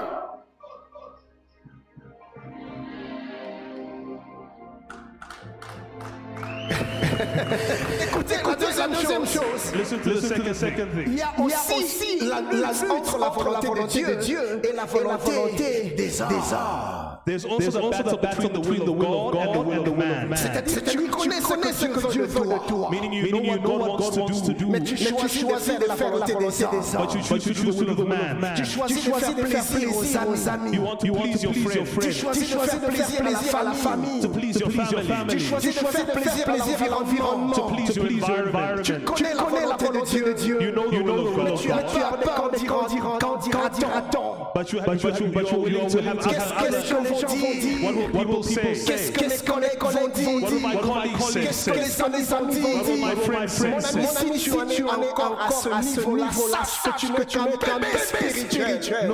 Écoutez, 8.03 8.35
écoutez 8.41 8.67
la 8.77 8.89
deuxième 8.89 9.27
chose. 9.27 9.73
To 10.03 10.11
the 10.11 10.21
second, 10.21 10.55
second 10.55 10.87
thing. 10.95 11.05
Il 11.07 11.15
y 11.15 11.23
a 11.23 11.33
aussi 11.39 12.19
la 12.27 12.41
lutte 12.41 12.91
entre 12.91 13.19
la 13.19 13.29
volonté 13.31 14.03
de 14.05 14.15
Dieu 14.15 14.61
et 14.65 14.73
la 14.75 14.85
volonté 14.85 15.95
des 15.97 16.21
hommes. 16.23 17.16
There's 17.27 17.45
also 17.45 17.73
the 18.05 18.19
battle 18.23 18.49
between 18.49 18.85
the 18.85 18.93
will 18.93 19.27
of 19.27 19.33
God 19.33 19.49
and 19.49 19.55
the 19.57 19.61
will 19.61 19.93
of 19.93 19.99
man. 19.99 20.31
C'est-à-dire 20.37 20.85
que 20.85 20.91
tu 20.91 21.09
connais 21.09 21.41
ce 21.41 21.87
que 21.87 22.13
Dieu 22.13 22.23
veut 22.23 22.47
de 22.47 22.69
toi. 22.69 22.89
Meaning 22.89 23.13
you 23.15 23.33
know 23.33 23.41
what 23.41 23.63
God 23.65 24.17
wants 24.17 24.43
to 24.43 24.53
do. 24.53 24.67
Mais 24.69 24.79
tu 24.81 24.97
choisis 24.97 25.43
de 25.43 25.49
faire 25.57 25.81
la 25.89 25.95
volonté 25.97 26.35
des 26.37 26.65
hommes. 26.65 27.03
But 27.03 27.15
you 27.17 27.23
choose 27.23 27.45
to 27.45 27.53
do 27.53 27.73
the 27.73 27.81
will 27.81 28.01
of 28.01 28.07
man. 28.07 28.55
Tu 28.55 28.65
choisis 28.65 29.05
de 29.05 29.11
faire 29.11 29.35
plaisir 29.35 29.89
aux 30.29 30.49
amis. 30.49 30.77
You 30.77 30.83
want 30.85 30.99
to 30.99 31.13
please 31.13 31.43
your 31.43 31.53
Tu 31.53 31.63
friend. 31.65 32.13
choisis 32.13 32.49
de 32.49 32.59
faire 32.61 32.81
plaisir 32.81 33.57
à 33.57 33.65
la 33.65 33.73
famille. 33.73 34.21
To 34.21 34.29
please 34.29 34.61
your 34.61 34.71
Tu 34.71 34.77
family. 34.77 35.41
choisis 35.41 35.75
de 35.75 35.85
faire 35.85 36.07
plaisir 36.07 36.47
à 36.49 36.89
l'environnement. 36.89 37.55
To 37.55 37.63
please 37.63 37.97
your 37.97 38.07
environment. 38.07 38.83
Tu 38.85 39.01
connais 39.01 39.35
la 39.35 39.77
volonté 39.77 40.21
de 40.21 40.33
Dieu. 40.33 40.63
You 40.63 40.71
know 40.71 40.91
the 40.93 41.03
will 41.03 41.55
of 41.55 41.61
tu 41.61 41.69
God. 41.71 41.87
tu 41.93 41.99
as 41.99 42.13
peur 42.19 42.51
de 42.53 42.59
dire, 42.59 42.73
quand 43.19 43.37
dira-t-on 43.43 44.37
But 44.55 44.73
you 44.73 44.79
have, 44.79 45.01
to 45.01 46.03
have 46.03 47.16
Qu'est-ce 47.17 47.33
other 47.33 47.37
qu'est-ce 47.37 47.43
que 47.43 47.47
les 47.47 47.47
gens 47.47 47.47
vont 47.47 47.55
dire 47.61 47.85
What 47.85 47.93
will 47.93 48.11
people 48.11 48.45
say? 48.45 48.75
Qu'est-ce 48.87 49.13
que 49.13 49.25
les 49.25 49.39
collègues 49.39 49.83
vont 49.83 50.09
dire? 50.09 50.29
What 50.29 50.51
will 50.51 50.61
my 50.61 50.77
colleagues 50.81 51.21
say? 51.21 51.41
Qu'est-ce 51.43 51.71
que 51.71 51.77
les 51.77 52.03
amis 52.03 52.23
vont 52.23 52.47
dire? 52.47 52.77
What 52.77 52.85
will 52.87 53.01
my 53.01 53.17
friends 53.17 53.63
Mon 53.63 53.81
say? 53.81 54.27
ami, 54.27 54.39
si 54.39 54.51
tu 54.51 54.53
en 54.57 54.69
es 54.69 54.83
encore 54.83 55.39
à 55.41 55.51
ce 55.51 55.69
niveau-là, 55.99 56.29
sache 56.65 56.83
que 56.85 56.91
tu 56.99 57.07
n'es 57.13 57.25
qu'un 57.25 57.79
bébé 57.79 57.99
spirituel. 57.99 59.11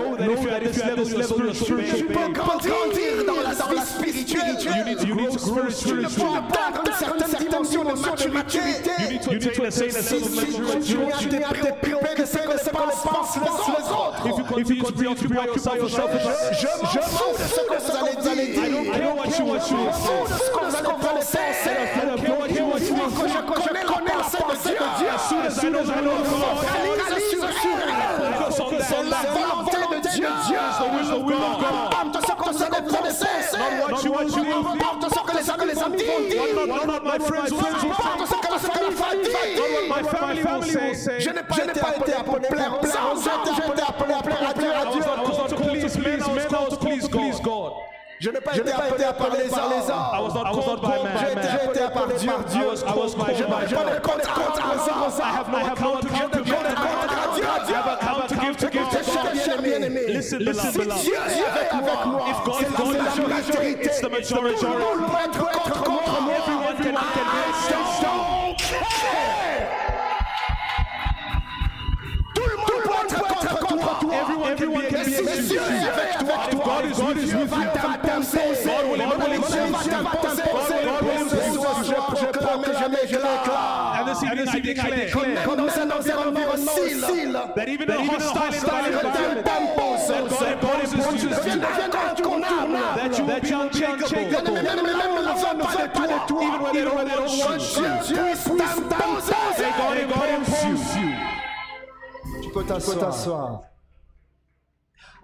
Tu 1.97 2.05
peux 2.05 2.33
grandir 2.33 3.25
dans 3.27 3.41
la 3.43 3.51
vie 3.53 3.87
spirituelle. 3.87 4.43
You 4.63 4.85
need 4.85 4.99
to, 4.99 5.07
you 5.07 5.15
need 5.15 5.31
to 5.31 5.39
grow 5.39 5.57
Tu 5.57 5.65
peux 5.65 5.71
spiritually. 5.71 6.37
atteindre 6.37 6.83
une 6.87 7.32
dimension 7.53 7.85
de 7.85 8.29
maturité. 8.33 8.91
You 9.31 9.39
need 9.39 9.55
to 9.55 9.65
attain 9.65 9.67
a 9.67 10.03
certain 10.03 10.35
level 10.35 10.61
of 10.61 10.75
maturity. 10.75 11.37
de 12.17 12.27
ce 12.27 12.71
que 12.71 12.79
les 12.87 12.99
pensent 13.03 13.37
les 13.37 13.91
autres, 13.91 14.27
If 14.27 14.69
you 14.69 14.77
continue 14.83 15.15
to 15.15 15.29
preoccupy 15.29 15.77
yourself 15.77 16.13
with 16.13 16.23
je 16.61 16.67
m'en 16.83 17.03
fous 17.03 17.33
de 17.39 17.45
ce 17.49 17.61
que 17.61 18.21
vous 18.21 18.29
allez 18.29 18.47
dire. 18.47 18.63
I 18.63 18.69
don't 18.71 18.87
care 18.93 19.15
what 19.15 19.39
you 19.39 19.45
want 19.47 19.61
Je 19.69 19.75
m'en 19.75 19.93
fous 19.93 20.25
de 20.29 20.33
to 20.33 20.39
ce 20.39 20.51
que 20.51 20.59
vous 20.59 21.07
allez 21.09 21.25
penser. 21.25 21.77
I 21.95 22.07
don't 22.07 22.21
care 22.23 22.37
what 22.39 22.81
you 22.81 22.95
want 22.95 23.11
faut 23.11 23.23
que 23.25 23.29
je 23.29 23.35
to 23.35 23.85
connais 23.85 24.15
la 24.15 24.23
pensée 24.23 24.71
de 24.71 24.89
Dieu. 24.99 25.09
As 25.13 25.29
soon 25.29 25.75
as 25.75 25.89
I 25.89 26.01
know 26.01 26.03
know 26.03 26.17
God, 26.97 27.23
sur 28.53 28.73
elle. 28.73 29.09
La 29.11 29.23
volonté 29.33 29.72
de 30.03 30.09
Dieu. 30.17 30.29
the 30.29 31.19
will 31.19 31.43
of 31.43 31.61
God. 31.61 31.95
Importe 31.95 32.27
ce 32.27 32.33
que 32.33 32.45
vous 32.53 32.63
allez 32.63 32.83
penser. 32.83 33.27
What 33.91 34.05
you 34.05 34.13
want 34.13 34.29
to 34.31 34.45
do. 34.45 34.59
Importe 34.59 35.15
ce 35.15 35.21
que 35.21 35.37
les 35.37 35.51
amis 35.51 35.75
vont 35.75 36.21
dire. 36.21 36.67
Not 36.67 36.87
what 36.87 37.05
my 37.05 37.19
friends 37.19 37.53
will 37.53 37.61
say. 37.63 37.89
Importe 37.89 38.27
ce 38.29 38.35
que 38.35 38.53
la 38.53 38.59
famille 38.59 38.97
va 38.97 39.15
dire. 39.15 39.63
My 39.89 40.03
family 40.09 40.43
will 40.43 40.95
say. 40.95 41.21
Je 41.21 41.31
n'ai 41.31 41.43
pas 41.43 41.65
été 41.65 41.81
appelé 41.81 42.15
pour 42.25 42.39
plaire 42.41 42.73
aux 42.81 42.87
hommes, 42.87 43.23
j'ai 43.57 43.73
été 43.73 43.83
appelé 43.83 44.15
pour 44.15 44.23
plaire 44.23 44.49
à 44.49 44.55
Dieu. 44.55 44.71
I 44.73 44.85
was 44.85 45.07
not 45.07 45.23
called 45.27 45.51
to 45.51 45.57
please 45.57 45.99
men, 45.99 46.23
I 46.23 46.33
was 46.33 46.47
called 46.47 46.71
to 46.71 46.77
please 46.77 47.41
God. 47.41 47.73
Je 48.21 48.31
n'ai 48.31 48.41
pas 48.41 48.57
été 48.57 48.71
appelé 48.73 49.05
par 49.19 49.31
les 49.37 49.51
hommes. 49.51 49.73
I 50.15 50.21
was 50.21 50.35
not 50.35 50.45
called 50.53 50.81
by 50.81 50.93
J'ai 51.19 51.35
man. 51.35 51.45
été 51.45 51.83
appelé 51.83 51.89
par 51.93 52.07
Dieu. 52.07 52.31
I 52.31 52.65
was, 52.65 52.83
I 52.85 52.95
was 52.95 53.15
called 53.15 53.37
Je 53.37 53.43
n'ai 53.43 53.51
pas 53.51 53.65
de 53.67 53.75
God. 53.75 54.03
compte 54.03 54.25
à 54.25 54.35
rendre. 54.35 55.21
I 55.21 55.33
have 55.33 55.49
no 55.51 55.59
account 55.59 56.01
to 56.03 56.09
give 56.09 56.31
to 56.31 56.45
Je 56.45 56.53
n'ai 56.53 56.63
men. 56.63 56.75
pas 56.75 57.03
de 57.03 57.09
compte 57.09 57.43
à 57.43 57.53
I 57.63 57.75
have 57.75 57.89
account 57.89 58.29
to 58.29 58.35
give 58.41 58.57
to 58.59 58.71
give 58.71 58.89
to 58.91 59.02
God. 59.73 59.81
Cher 59.81 59.91
bien-aimé, 59.91 60.13
Listen, 60.13 60.39
beloved. 60.39 61.03
Dieu 61.03 61.15
est 61.15 61.75
avec 61.75 62.07
moi. 62.07 62.25
If 62.29 62.45
God 62.45 62.55
C'est 63.15 63.23
la 63.23 63.29
majorité. 63.29 63.85
it's 63.85 64.01
the 64.01 64.11
majority. 64.11 64.61
Tout 64.61 64.67
le 64.67 64.79
monde 64.79 65.11
peut 65.11 65.25
être 65.25 65.83
contre 65.83 66.21
moi. 66.23 66.33
Everyone 66.39 66.77
can, 66.77 66.95
I 66.95 68.03
don't 68.03 68.57
care. 68.57 69.42
Everyone, 74.53 74.85
can 74.87 75.05
be 75.05 75.11
si 75.11 75.23
against 75.23 75.49
Dieu 75.49 75.61
you. 75.61 75.65
est 75.65 75.89
avec 75.89 76.19
toi, 76.19 76.37
God 76.65 76.85
is 76.85 76.99
with 77.03 77.25
Dieu 77.25 77.41
you, 77.41 77.47
va 77.47 77.57
t'imposer. 77.73 78.69
God 78.69 78.85
will 78.91 79.01
impose 79.01 79.49
va 79.49 79.81
t'imposer. 79.81 80.43
God 80.85 81.03
will 81.03 81.21
impose 81.23 81.53
je 81.85 81.95
proclame, 81.95 82.65
je 82.73 83.17
déclare. 83.17 83.97
And 83.99 84.07
this 84.09 84.23
evening 84.23 84.49
I 84.49 84.61
declare 84.61 85.45
Comme 85.45 85.57
dans 85.57 85.79
un 85.79 85.91
environnement 85.91 86.47
hostile, 86.53 87.33
that 87.55 87.69
even 87.69 87.91
a 87.91 87.97
hostile 87.97 88.55
environment, 88.55 89.15
that 89.15 90.61
God 90.61 90.81
imposes 90.83 91.23
you. 91.23 91.31
That 92.95 93.19
you 93.19 93.25
will 93.25 93.41
be 93.41 93.53
unshakable. 93.53 94.23
Ne 95.53 95.87
pas 95.89 96.07
de 96.07 96.19
toi. 96.29 96.43
Even 96.43 96.61
when 96.61 96.73
they 96.73 96.85
don't 96.85 97.39
want 97.39 97.63
you. 97.77 97.89
Dieu 98.07 98.23
puisse 98.33 98.45
t'imposer. 98.45 99.69
God 99.79 100.29
imposes 100.29 100.97
you. 100.97 101.09
Tu 102.43 102.49
peux 102.51 102.65
t'asseoir. 102.65 103.72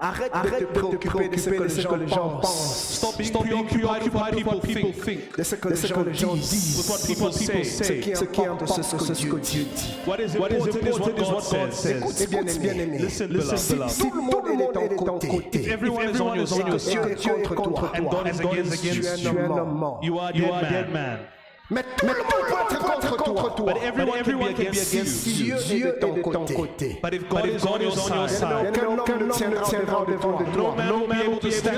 Arrête, 0.01 0.31
Arrête 0.33 0.61
de 0.61 0.65
te 0.67 0.79
préoccuper 0.79 1.29
de 1.29 1.37
ce 1.39 1.51
que 1.51 1.95
les 1.95 2.07
gens 2.07 2.39
pensent, 2.41 2.99
Stop 2.99 3.19
being 3.19 3.33
preoccupied 3.67 4.05
with 4.37 4.47
what 4.47 4.61
people 4.61 4.93
think. 4.93 5.37
de 5.37 5.43
ce 5.43 5.57
que 5.57 5.69
les 5.71 6.15
gens 6.15 6.35
disent. 6.37 6.79
With 6.79 6.89
what 6.89 7.07
people 7.07 7.33
say. 7.33 7.65
Ce 7.65 8.25
qui 8.25 8.45
importe, 8.45 8.81
c'est 8.81 8.83
ce 8.85 9.27
que 9.27 9.41
Dieu 9.41 9.65
dit. 9.65 9.95
What 10.07 10.19
is 10.21 10.37
important 10.37 11.19
is 11.19 11.31
what 11.31 11.51
God 11.51 11.73
says. 11.73 12.23
Écoute, 12.23 12.59
bien-aimé. 12.61 12.99
Listen, 12.99 13.27
beloved, 13.29 13.59
Si 13.59 13.75
tout 13.99 14.13
le 14.15 14.23
monde 14.23 14.47
est 14.53 14.89
de 14.91 14.97
ton 14.97 15.19
côté, 15.19 15.69
Everyone 15.69 16.11
is 16.15 16.21
on 16.21 16.35
your 16.37 16.47
et 16.47 16.71
que 16.71 16.79
side. 16.79 17.17
Dieu 17.19 17.33
est 17.41 17.55
contre 17.55 17.91
And 17.95 18.05
toi, 18.05 18.23
God 18.23 18.27
is 18.35 18.41
against 18.41 18.83
tu 18.83 18.89
es 19.05 19.23
you. 19.25 19.31
un 19.39 19.51
homme 19.51 19.79
mort. 19.79 20.01
You 20.05 20.19
are 20.19 20.29
a 20.31 20.71
dead 20.71 20.93
man. 20.93 21.19
Mais 21.71 21.83
tout 21.99 22.07
le 22.07 22.13
monde 22.15 22.23
peut 22.49 22.75
être 22.75 23.17
contre 23.17 23.55
toi. 23.57 23.75
But 23.75 23.83
everyone 23.83 24.23
can 24.25 24.39
be 24.39 24.79
against 24.79 24.87
Si 24.87 25.45
you. 25.45 25.57
Dieu 25.67 25.89
est 25.89 26.01
de 26.01 26.23
ton 26.23 26.47
côté, 26.47 26.99
But 27.03 27.13
if 27.13 27.29
God 27.29 27.45
is 27.45 27.67
on 27.67 27.81
your 27.81 27.93
side, 27.93 28.73
ne 28.73 29.61
tiendra 29.63 30.05
devant 30.07 30.39
de 30.39 30.45
no 30.47 30.53
toi. 30.55 30.75
man 30.77 30.93
will 30.93 31.07
be 31.09 31.21
able 31.21 31.39
to 31.41 31.51
stand 31.51 31.77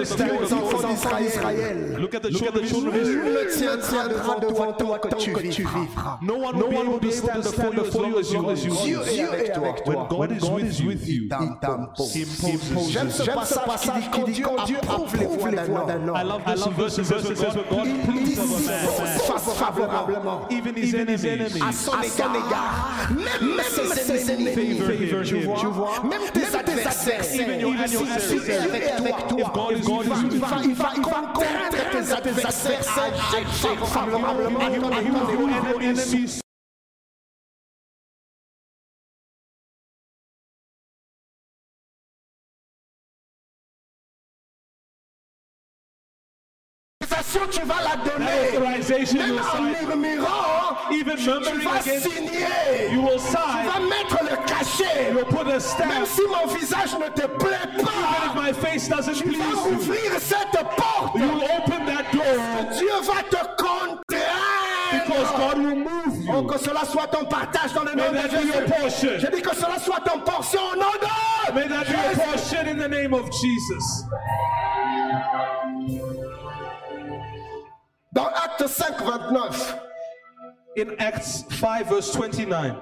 enfants 0.53 1.19
d'Israël, 1.19 1.97
Look 1.99 2.15
at 2.15 2.21
the 2.21 2.31
children 2.31 2.65
of 2.65 2.73
Nul 2.73 2.97
Israel. 2.97 3.33
ne 3.33 3.51
tiendra 3.51 4.37
devant 4.41 4.73
toi 4.75 4.99
que 5.01 5.09
tu 5.17 5.33
vivras. 5.35 6.19
No 6.23 6.35
one 6.37 6.57
will 6.57 6.69
be 6.69 6.77
able 6.77 7.01
to 7.01 7.11
stand 7.11 7.75
before 7.75 8.07
you 8.07 8.19
as 8.21 8.33
long 8.33 8.49
as 8.51 8.65
you 8.65 8.73
as 8.73 8.87
you 8.87 9.01
Dieu 9.03 9.29
est 9.35 9.51
avec 9.51 9.83
toi. 9.85 10.07
When 10.07 10.07
God 10.09 10.31
is 10.63 10.81
with 10.83 11.09
you. 11.09 11.21
He 11.21 11.29
imposes 11.29 12.91
J'aime 12.91 13.11
ce 13.11 13.25
passage 13.25 14.11
qui 14.13 14.23
dit 14.33 14.41
quand 14.41 14.65
Dieu 14.67 14.77
approuve 14.83 15.17
les 15.17 15.27
voies 15.27 15.51
d'un 15.51 16.09
homme. 16.09 16.17
I 16.17 16.23
love 16.23 16.43
this 16.45 16.67
verse. 16.77 16.97
This 16.97 17.09
verse 17.09 17.27
says 17.27 17.57
when 17.57 17.65
God 17.71 17.89
approves 17.89 18.09
of 18.11 18.17
a 18.17 18.25
dispose 18.25 18.67
man, 18.69 19.80
favorablement 19.81 20.47
even 20.51 20.75
his 20.77 20.95
enemies, 20.95 21.61
à 21.63 21.73
son 21.73 21.93
égard, 22.03 23.09
même 23.41 23.95
ses 23.95 24.31
ennemis. 24.31 24.55
favor 24.85 25.25
Tu 25.25 25.37
him. 25.37 25.71
vois, 25.71 26.03
même 26.05 26.23
tes 26.33 26.55
adversaires, 26.57 27.25
est 28.81 28.93
avec 28.93 29.27
toi, 29.29 29.51
il 30.65 30.75
va- 30.75 30.87
contraindre 31.33 31.91
tes 31.93 32.13
adversaires. 32.13 32.81
à 32.97 33.37
agir 33.37 33.87
favorablement 33.87 34.61
à 34.61 34.71
ton 34.71 34.91
Your 34.91 34.93
égard. 34.93 35.77
enemies 35.83 36.41
L'autorisation, 47.01 47.41
tu 47.51 47.61
vas 47.67 47.83
la 47.83 47.97
authorization 48.91 49.19
Même 49.19 49.35
you 49.35 49.41
en 49.41 49.63
murmurant, 49.89 50.77
Even 50.93 51.17
tu 51.17 51.25
murmuring 51.31 51.61
vas 51.69 51.81
against 51.81 52.11
signer. 52.11 52.93
you 52.93 53.03
will 53.03 53.19
Tu 53.19 53.33
vas 53.33 53.81
mettre 53.89 54.19
le 54.23 54.37
cachet. 54.47 55.13
You'll 55.13 55.25
put 55.27 55.47
a 55.49 55.87
Même 55.87 56.07
si 56.07 56.23
mon 56.27 56.47
visage 56.53 56.95
ne 56.99 57.09
te 57.09 57.27
plaît 57.27 57.57
Even 57.75 57.81
if 57.81 57.87
pas, 57.87 58.35
my 58.43 58.53
face 58.53 58.89
doesn't 58.89 59.15
tu 59.15 59.25
please 59.25 59.39
vas 59.39 59.69
you, 59.69 59.75
ouvrir 59.77 60.19
cette 60.21 60.53
porte. 60.77 61.15
you 61.17 61.23
will 61.29 61.45
open 61.59 61.87
that 61.87 62.11
door 62.13 62.73
Dieu 62.79 62.91
va 63.03 63.23
te 63.23 63.37
because. 64.93 65.31
God 65.37 65.59
will 65.59 65.77
move 65.77 66.29
Oh, 66.33 66.43
you. 66.43 66.47
que 66.47 66.59
cela 66.59 66.85
soit 66.85 67.07
ton 67.09 67.25
partage 67.25 67.73
dans 67.75 67.85
le 67.85 67.95
nom 67.95 68.11
May 68.13 68.23
de 68.23 68.29
that 68.29 68.29
be 68.41 68.47
your 68.47 68.55
Jésus. 68.55 68.73
portion. 68.81 69.11
Je 69.19 69.27
dis 69.29 69.43
que 69.43 69.55
cela 69.55 69.79
soit 69.79 70.01
ton 70.05 70.21
portion 70.21 70.61
au 70.73 70.77
nom 70.77 70.93
de 71.01 71.55
May 71.55 71.69
that 71.69 71.85
be 71.87 71.93
your 71.93 72.27
portion 72.27 72.67
in 72.67 72.77
the 72.79 72.89
name 72.89 73.15
of 73.15 73.31
Jesus. 73.31 74.05
Dans 78.13 78.27
Acte 78.27 78.67
5, 78.67 79.03
29, 79.03 79.77
In 80.79 80.89
Acts 80.99 81.45
5, 81.51 81.87
verse 81.89 82.15
29, 82.17 82.75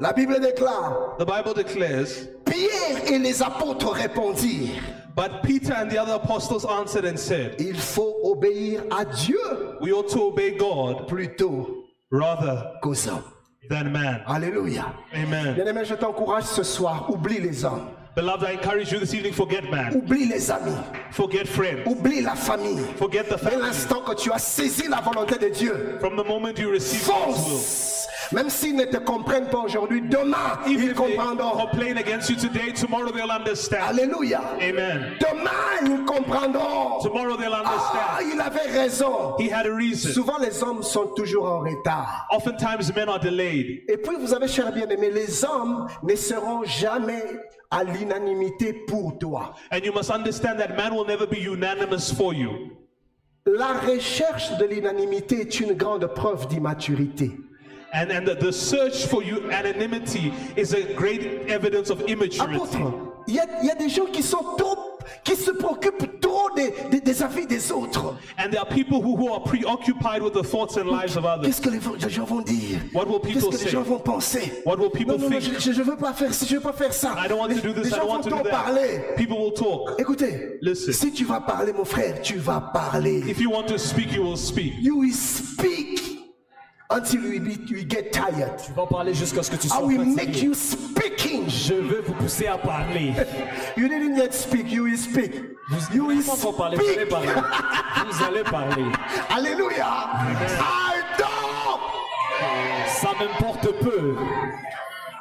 la 0.00 0.12
Bible 0.12 0.40
déclare 0.40 1.16
the 1.18 1.24
Bible 1.24 1.54
declares, 1.54 2.28
Pierre 2.44 3.10
et 3.12 3.18
les 3.18 3.42
apôtres 3.42 3.92
répondirent 3.92 4.82
But 5.14 5.42
Peter 5.42 5.74
and 5.74 5.90
the 5.90 5.98
other 5.98 6.14
apostles 6.14 6.64
answered 6.64 7.04
and 7.04 7.18
said, 7.18 7.56
Il 7.58 7.76
faut 7.76 8.16
obéir 8.24 8.82
à 8.90 9.04
Dieu 9.04 9.38
We 9.80 9.92
ought 9.92 10.08
to 10.08 10.28
obey 10.28 10.56
God 10.56 11.06
plutôt 11.06 11.84
rather 12.10 12.72
qu'aux 12.82 13.06
hommes. 13.08 13.22
than 13.68 13.90
man. 13.92 14.22
Alléluia. 14.26 14.86
Amen. 15.14 15.54
Bien-aimé, 15.54 15.84
je 15.84 15.94
t'encourage 15.94 16.44
ce 16.44 16.62
soir. 16.62 17.08
Oublie 17.10 17.40
les 17.40 17.62
hommes. 17.64 17.88
Beloved, 18.14 18.46
I 18.46 18.52
encourage 18.52 18.92
you 18.92 18.98
this 18.98 19.14
evening 19.14 19.32
forget 19.32 19.70
man, 19.70 19.94
Oublie 19.94 20.26
les 20.28 20.50
amis. 20.50 20.76
forget 21.12 21.48
friends, 21.48 21.86
Oublie 21.86 22.20
la 22.20 22.34
famille. 22.34 22.84
forget 22.98 23.22
the 23.26 23.36
Dès 23.36 23.50
family. 23.50 23.62
l'instant 23.68 24.02
que 24.02 24.14
tu 24.14 24.30
as 24.30 24.38
saisi 24.38 24.86
la 24.86 25.00
volonté 25.00 25.38
de 25.38 25.48
Dieu, 25.48 25.96
From 25.98 26.16
the 26.16 26.24
moment 26.24 26.58
you 26.58 26.70
receive 26.70 27.06
God's 27.06 27.38
will, 27.38 27.56
fonce. 27.58 28.06
Même 28.32 28.48
s'ils 28.48 28.76
ne 28.76 28.84
te 28.84 28.96
comprennent 28.96 29.48
pas 29.48 29.58
aujourd'hui, 29.60 30.00
demain, 30.02 30.58
even 30.66 30.88
ils 30.88 30.94
comprendront. 30.94 31.50
complain 31.66 31.96
against 31.98 32.30
you 32.30 32.36
today, 32.36 32.72
tomorrow 32.72 33.10
they'll 33.12 33.30
understand. 33.30 33.82
Alléluia. 33.88 34.40
Amen. 34.60 35.12
Demain, 35.20 35.50
ils 35.84 36.04
comprendront. 36.04 37.00
Tomorrow 37.02 37.36
they'll 37.36 37.52
Ah, 37.52 37.60
understand. 37.60 38.32
il 38.34 38.40
avait 38.40 38.70
raison. 38.80 39.36
He 39.38 39.50
had 39.52 39.66
a 39.66 39.74
reason. 39.74 40.12
Souvent, 40.12 40.38
les 40.38 40.62
hommes 40.62 40.82
sont 40.82 41.08
toujours 41.14 41.44
en 41.46 41.60
retard. 41.60 42.26
Oftentimes 42.30 42.90
men 42.96 43.08
are 43.08 43.20
delayed. 43.20 43.82
Et 43.88 43.96
puis, 43.98 44.16
vous 44.18 44.32
avez, 44.32 44.48
cher 44.48 44.72
bien-aimé, 44.72 45.10
les 45.10 45.44
hommes 45.44 45.86
ne 46.02 46.14
seront 46.16 46.64
jamais 46.64 47.22
à 47.70 47.84
l'unanimité 47.84 48.72
pour 48.72 49.18
toi. 49.18 49.54
And 49.70 49.78
you 49.84 49.92
must 49.92 50.10
understand 50.10 50.56
that 50.58 50.76
man 50.76 50.92
will 50.94 51.06
never 51.06 51.26
be 51.26 51.38
unanimous 51.44 52.12
for 52.16 52.32
you. 52.32 52.50
La 53.44 53.72
recherche 53.72 54.56
de 54.58 54.64
l'unanimité 54.66 55.40
est 55.40 55.60
une 55.60 55.72
grande 55.74 56.06
preuve 56.14 56.46
d'immaturité. 56.46 57.32
And, 57.94 58.10
and 58.10 58.26
the, 58.26 58.34
the 58.34 58.52
search 58.52 59.06
for 59.06 59.22
you 59.22 59.50
anonymity 59.50 60.32
is 60.56 60.72
a 60.72 60.94
great 60.94 61.48
evidence 61.50 61.90
of 61.90 62.00
immaturity. 62.08 62.78
Il 63.28 63.34
y, 63.34 63.38
a- 63.38 63.46
il 63.62 63.68
y 63.68 63.70
a 63.70 63.74
des 63.76 63.88
gens 63.88 64.06
qui 64.06 64.22
sont 64.22 64.42
trop, 64.58 64.98
qui 65.22 65.36
se 65.36 65.50
préoccupent 65.52 66.20
trop 66.20 66.48
des, 66.56 66.72
des- 66.90 67.00
des 67.00 67.22
avis 67.22 67.46
des 67.46 67.70
autres. 67.70 68.16
And 68.38 68.50
there 68.50 68.60
are 68.60 68.66
people 68.66 69.00
who, 69.00 69.14
who 69.14 69.32
are 69.32 69.40
preoccupied 69.44 70.22
with 70.22 70.32
the 70.32 70.42
thoughts 70.42 70.76
and 70.76 70.86
lives 70.90 71.16
of 71.16 71.24
others. 71.24 71.46
Qu'est-ce 71.46 71.60
que 71.60 71.70
les, 71.70 71.78
gens 72.10 72.24
vont 72.24 72.40
dire 72.40 72.80
What 72.94 73.06
will 73.06 73.20
Qu'est-ce 73.20 73.34
people 73.34 73.50
que 73.50 73.56
les 73.58 73.64
say? 73.64 73.70
gens 73.70 73.82
vont 73.82 73.98
penser 74.00 74.52
What 74.64 74.78
will 74.78 74.90
people 74.90 75.18
Non, 75.18 75.28
non, 75.28 75.30
non, 75.30 75.38
think? 75.40 75.60
je, 75.60 75.70
je, 75.70 75.72
je 75.72 75.82
veux 75.82 75.96
pas 75.96 76.14
faire 76.14 76.32
ci, 76.34 76.46
je 76.46 76.54
veux 76.56 76.60
pas 76.62 76.72
faire 76.72 76.92
ça. 76.94 77.14
I 77.22 77.28
don't 77.28 77.38
want 77.38 77.48
les, 77.48 77.60
to 77.60 77.68
do 77.68 77.74
les 77.74 77.82
this, 77.82 77.92
I 77.92 77.96
gens 77.96 77.98
don't 77.98 78.06
vont 78.08 78.14
want 78.14 78.22
to 78.22 78.30
t'en 78.30 78.42
do 78.42 78.48
parler. 78.50 78.98
that. 79.10 79.16
People 79.16 79.38
will 79.38 79.52
talk. 79.52 80.00
Écoutez, 80.00 80.58
Listen. 80.62 80.92
si 80.92 81.12
tu 81.12 81.24
vas 81.24 81.40
parler, 81.40 81.72
mon 81.72 81.84
frère, 81.84 82.20
tu 82.22 82.38
vas 82.38 82.60
parler. 82.72 83.22
If 83.28 83.38
you 83.38 83.50
want 83.50 83.66
to 83.68 83.76
speak, 83.78 84.12
you 84.12 84.22
will 84.24 84.36
speak. 84.38 84.72
You 84.80 84.96
will 84.98 85.12
speak 85.14 86.21
until 86.92 87.22
you, 87.24 87.40
be, 87.40 87.54
you 87.66 87.84
get 87.88 88.12
tired. 88.12 88.58
Tu 88.64 88.72
vas 88.72 88.86
parler 88.86 89.14
jusqu'à 89.14 89.42
ce 89.42 89.50
que 89.50 89.56
tu 89.56 89.66
I 89.66 89.70
sois 89.70 89.84
will 89.86 90.04
make 90.04 90.42
you 90.42 90.54
speaking. 90.54 91.48
Je 91.48 91.74
vais 91.74 92.00
vous 92.06 92.14
pousser 92.14 92.46
à 92.46 92.58
parler. 92.58 93.12
You 93.76 93.88
didn't 93.88 94.16
yet 94.16 94.32
speak, 94.34 94.70
you 94.70 94.84
will 94.84 94.96
speak. 94.98 95.32
You 95.92 96.06
will 96.06 96.22
parler 96.56 96.76
Vous 96.76 96.82
allez 96.84 96.94
speak. 96.94 97.08
parler. 97.08 97.28
Vous 98.10 98.24
allez 98.24 98.42
parler. 98.44 98.84
Alléluia. 99.30 99.86
I 100.60 101.02
don't. 101.18 101.80
Ça 102.88 103.10
m'importe 103.18 103.72
peu. 103.82 104.16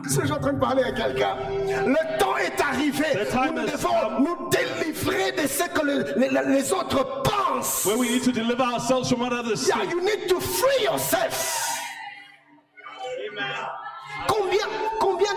Si 0.08 0.16
je 0.20 0.26
suis 0.26 0.32
en 0.32 0.39
train 0.39 0.54
de 0.54 0.60
parler 0.60 0.84
à 0.84 0.91
quelqu'un, 0.91 1.36
le 1.68 2.18
temps 2.20 2.38
est 2.38 2.60
arrivé. 2.62 3.06
Nous 3.34 3.66
devons 3.72 4.20
nous 4.20 4.49
délivrer 4.49 5.32
de 5.32 5.47
ce 5.47 5.64
que 5.70 5.86
le- 5.86 6.14
les, 6.18 6.30
les 6.54 6.74
autres 6.74 7.22
pensent. 7.24 7.86
Where 7.86 7.97
we 7.97 8.10
need 8.10 8.24
to 8.24 8.32
deliver 8.32 8.64
ourselves 8.64 9.10
from 9.10 9.22
what 9.22 9.32
others 9.34 9.68
Yeah, 9.68 9.84
you 9.89 10.02
need 10.02 10.28
to 10.30 10.39
free 10.39 10.84
yourself. 10.84 11.68
Combien, 14.28 14.68
combien 14.68 14.68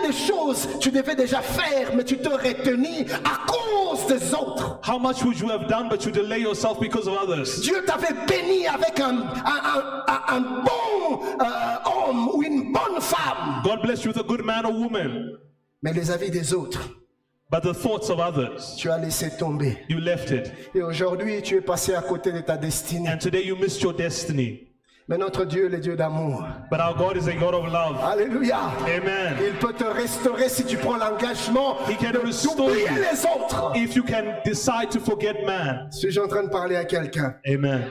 de 0.07 0.11
choses 0.11 0.67
tu 0.79 0.91
devais 0.91 1.15
déjà 1.15 1.41
faire, 1.41 1.95
mais 1.95 2.03
tu 2.03 2.17
te 2.17 2.29
retenu 2.29 3.05
à 3.23 3.45
cause 3.47 4.07
des 4.07 4.33
autres. 4.33 4.79
How 4.87 4.99
much 4.99 5.23
would 5.23 5.39
you 5.39 5.49
have 5.49 5.67
done, 5.67 5.89
but 5.89 6.05
you 6.05 6.11
delay 6.11 6.41
yourself 6.41 6.79
because 6.79 7.07
of 7.07 7.17
others? 7.21 7.61
Dieu 7.61 7.83
t'avait 7.85 8.13
béni 8.27 8.67
avec 8.67 8.99
un, 8.99 9.17
un, 9.17 9.23
un- 9.45 10.03
un- 10.07 10.35
un 10.35 10.41
bon 10.63 11.19
euh, 11.41 12.07
homme 12.09 12.29
ou 12.33 12.43
une 12.43 12.71
bonne 12.73 12.99
femme. 13.01 13.61
God 13.63 13.81
bless 13.81 14.03
you 14.03 14.11
with 14.11 14.17
a 14.19 14.23
good 14.23 14.43
man 14.43 14.65
or 14.65 14.73
woman, 14.73 15.37
Mais 15.81 15.93
les 15.93 16.11
avis 16.11 16.29
des 16.31 16.53
autres, 16.53 16.79
but 17.51 17.61
the 17.61 17.73
thoughts 17.73 18.09
of 18.09 18.19
others, 18.19 18.75
tu 18.77 18.89
as 18.89 18.97
laissé 18.97 19.29
tomber. 19.37 19.77
you 19.89 19.99
left 19.99 20.31
it. 20.31 20.51
Et 20.73 20.81
aujourd'hui, 20.81 21.41
tu 21.41 21.55
es 21.57 21.61
passé 21.61 21.93
à 21.95 22.01
côté 22.01 22.31
de 22.31 22.41
ta 22.41 22.57
destinée. 22.57 23.09
And 23.09 23.17
today 23.19 23.43
you 23.45 23.55
missed 23.55 23.81
your 23.81 23.93
destiny. 23.93 24.67
Mais 25.07 25.19
notre 25.19 25.45
Dieu, 25.45 25.67
le 25.67 25.77
Dieu 25.77 25.95
d'amour. 25.95 26.43
But 26.71 26.79
our 26.79 26.95
God 26.95 27.15
is 27.15 27.27
a 27.27 27.33
God 27.35 27.53
of 27.53 27.65
love. 27.71 27.97
Alléluia. 28.03 28.57
Amen. 28.87 29.35
Il 29.39 29.53
peut 29.59 29.73
te 29.73 29.83
restaurer 29.83 30.49
si 30.49 30.65
tu 30.65 30.77
prends 30.77 30.97
l'engagement 30.97 31.75
d'oublier 31.85 32.89
les 32.89 33.23
autres. 33.25 33.71
If 33.75 33.95
you 33.95 34.03
can 34.03 34.23
decide 34.43 34.89
to 34.89 34.99
forget 34.99 35.45
man. 35.45 35.87
Suis-je 35.91 36.19
en 36.19 36.27
train 36.27 36.43
de 36.43 36.49
parler 36.49 36.75
à 36.75 36.85
quelqu'un? 36.85 37.35
Amen. 37.47 37.83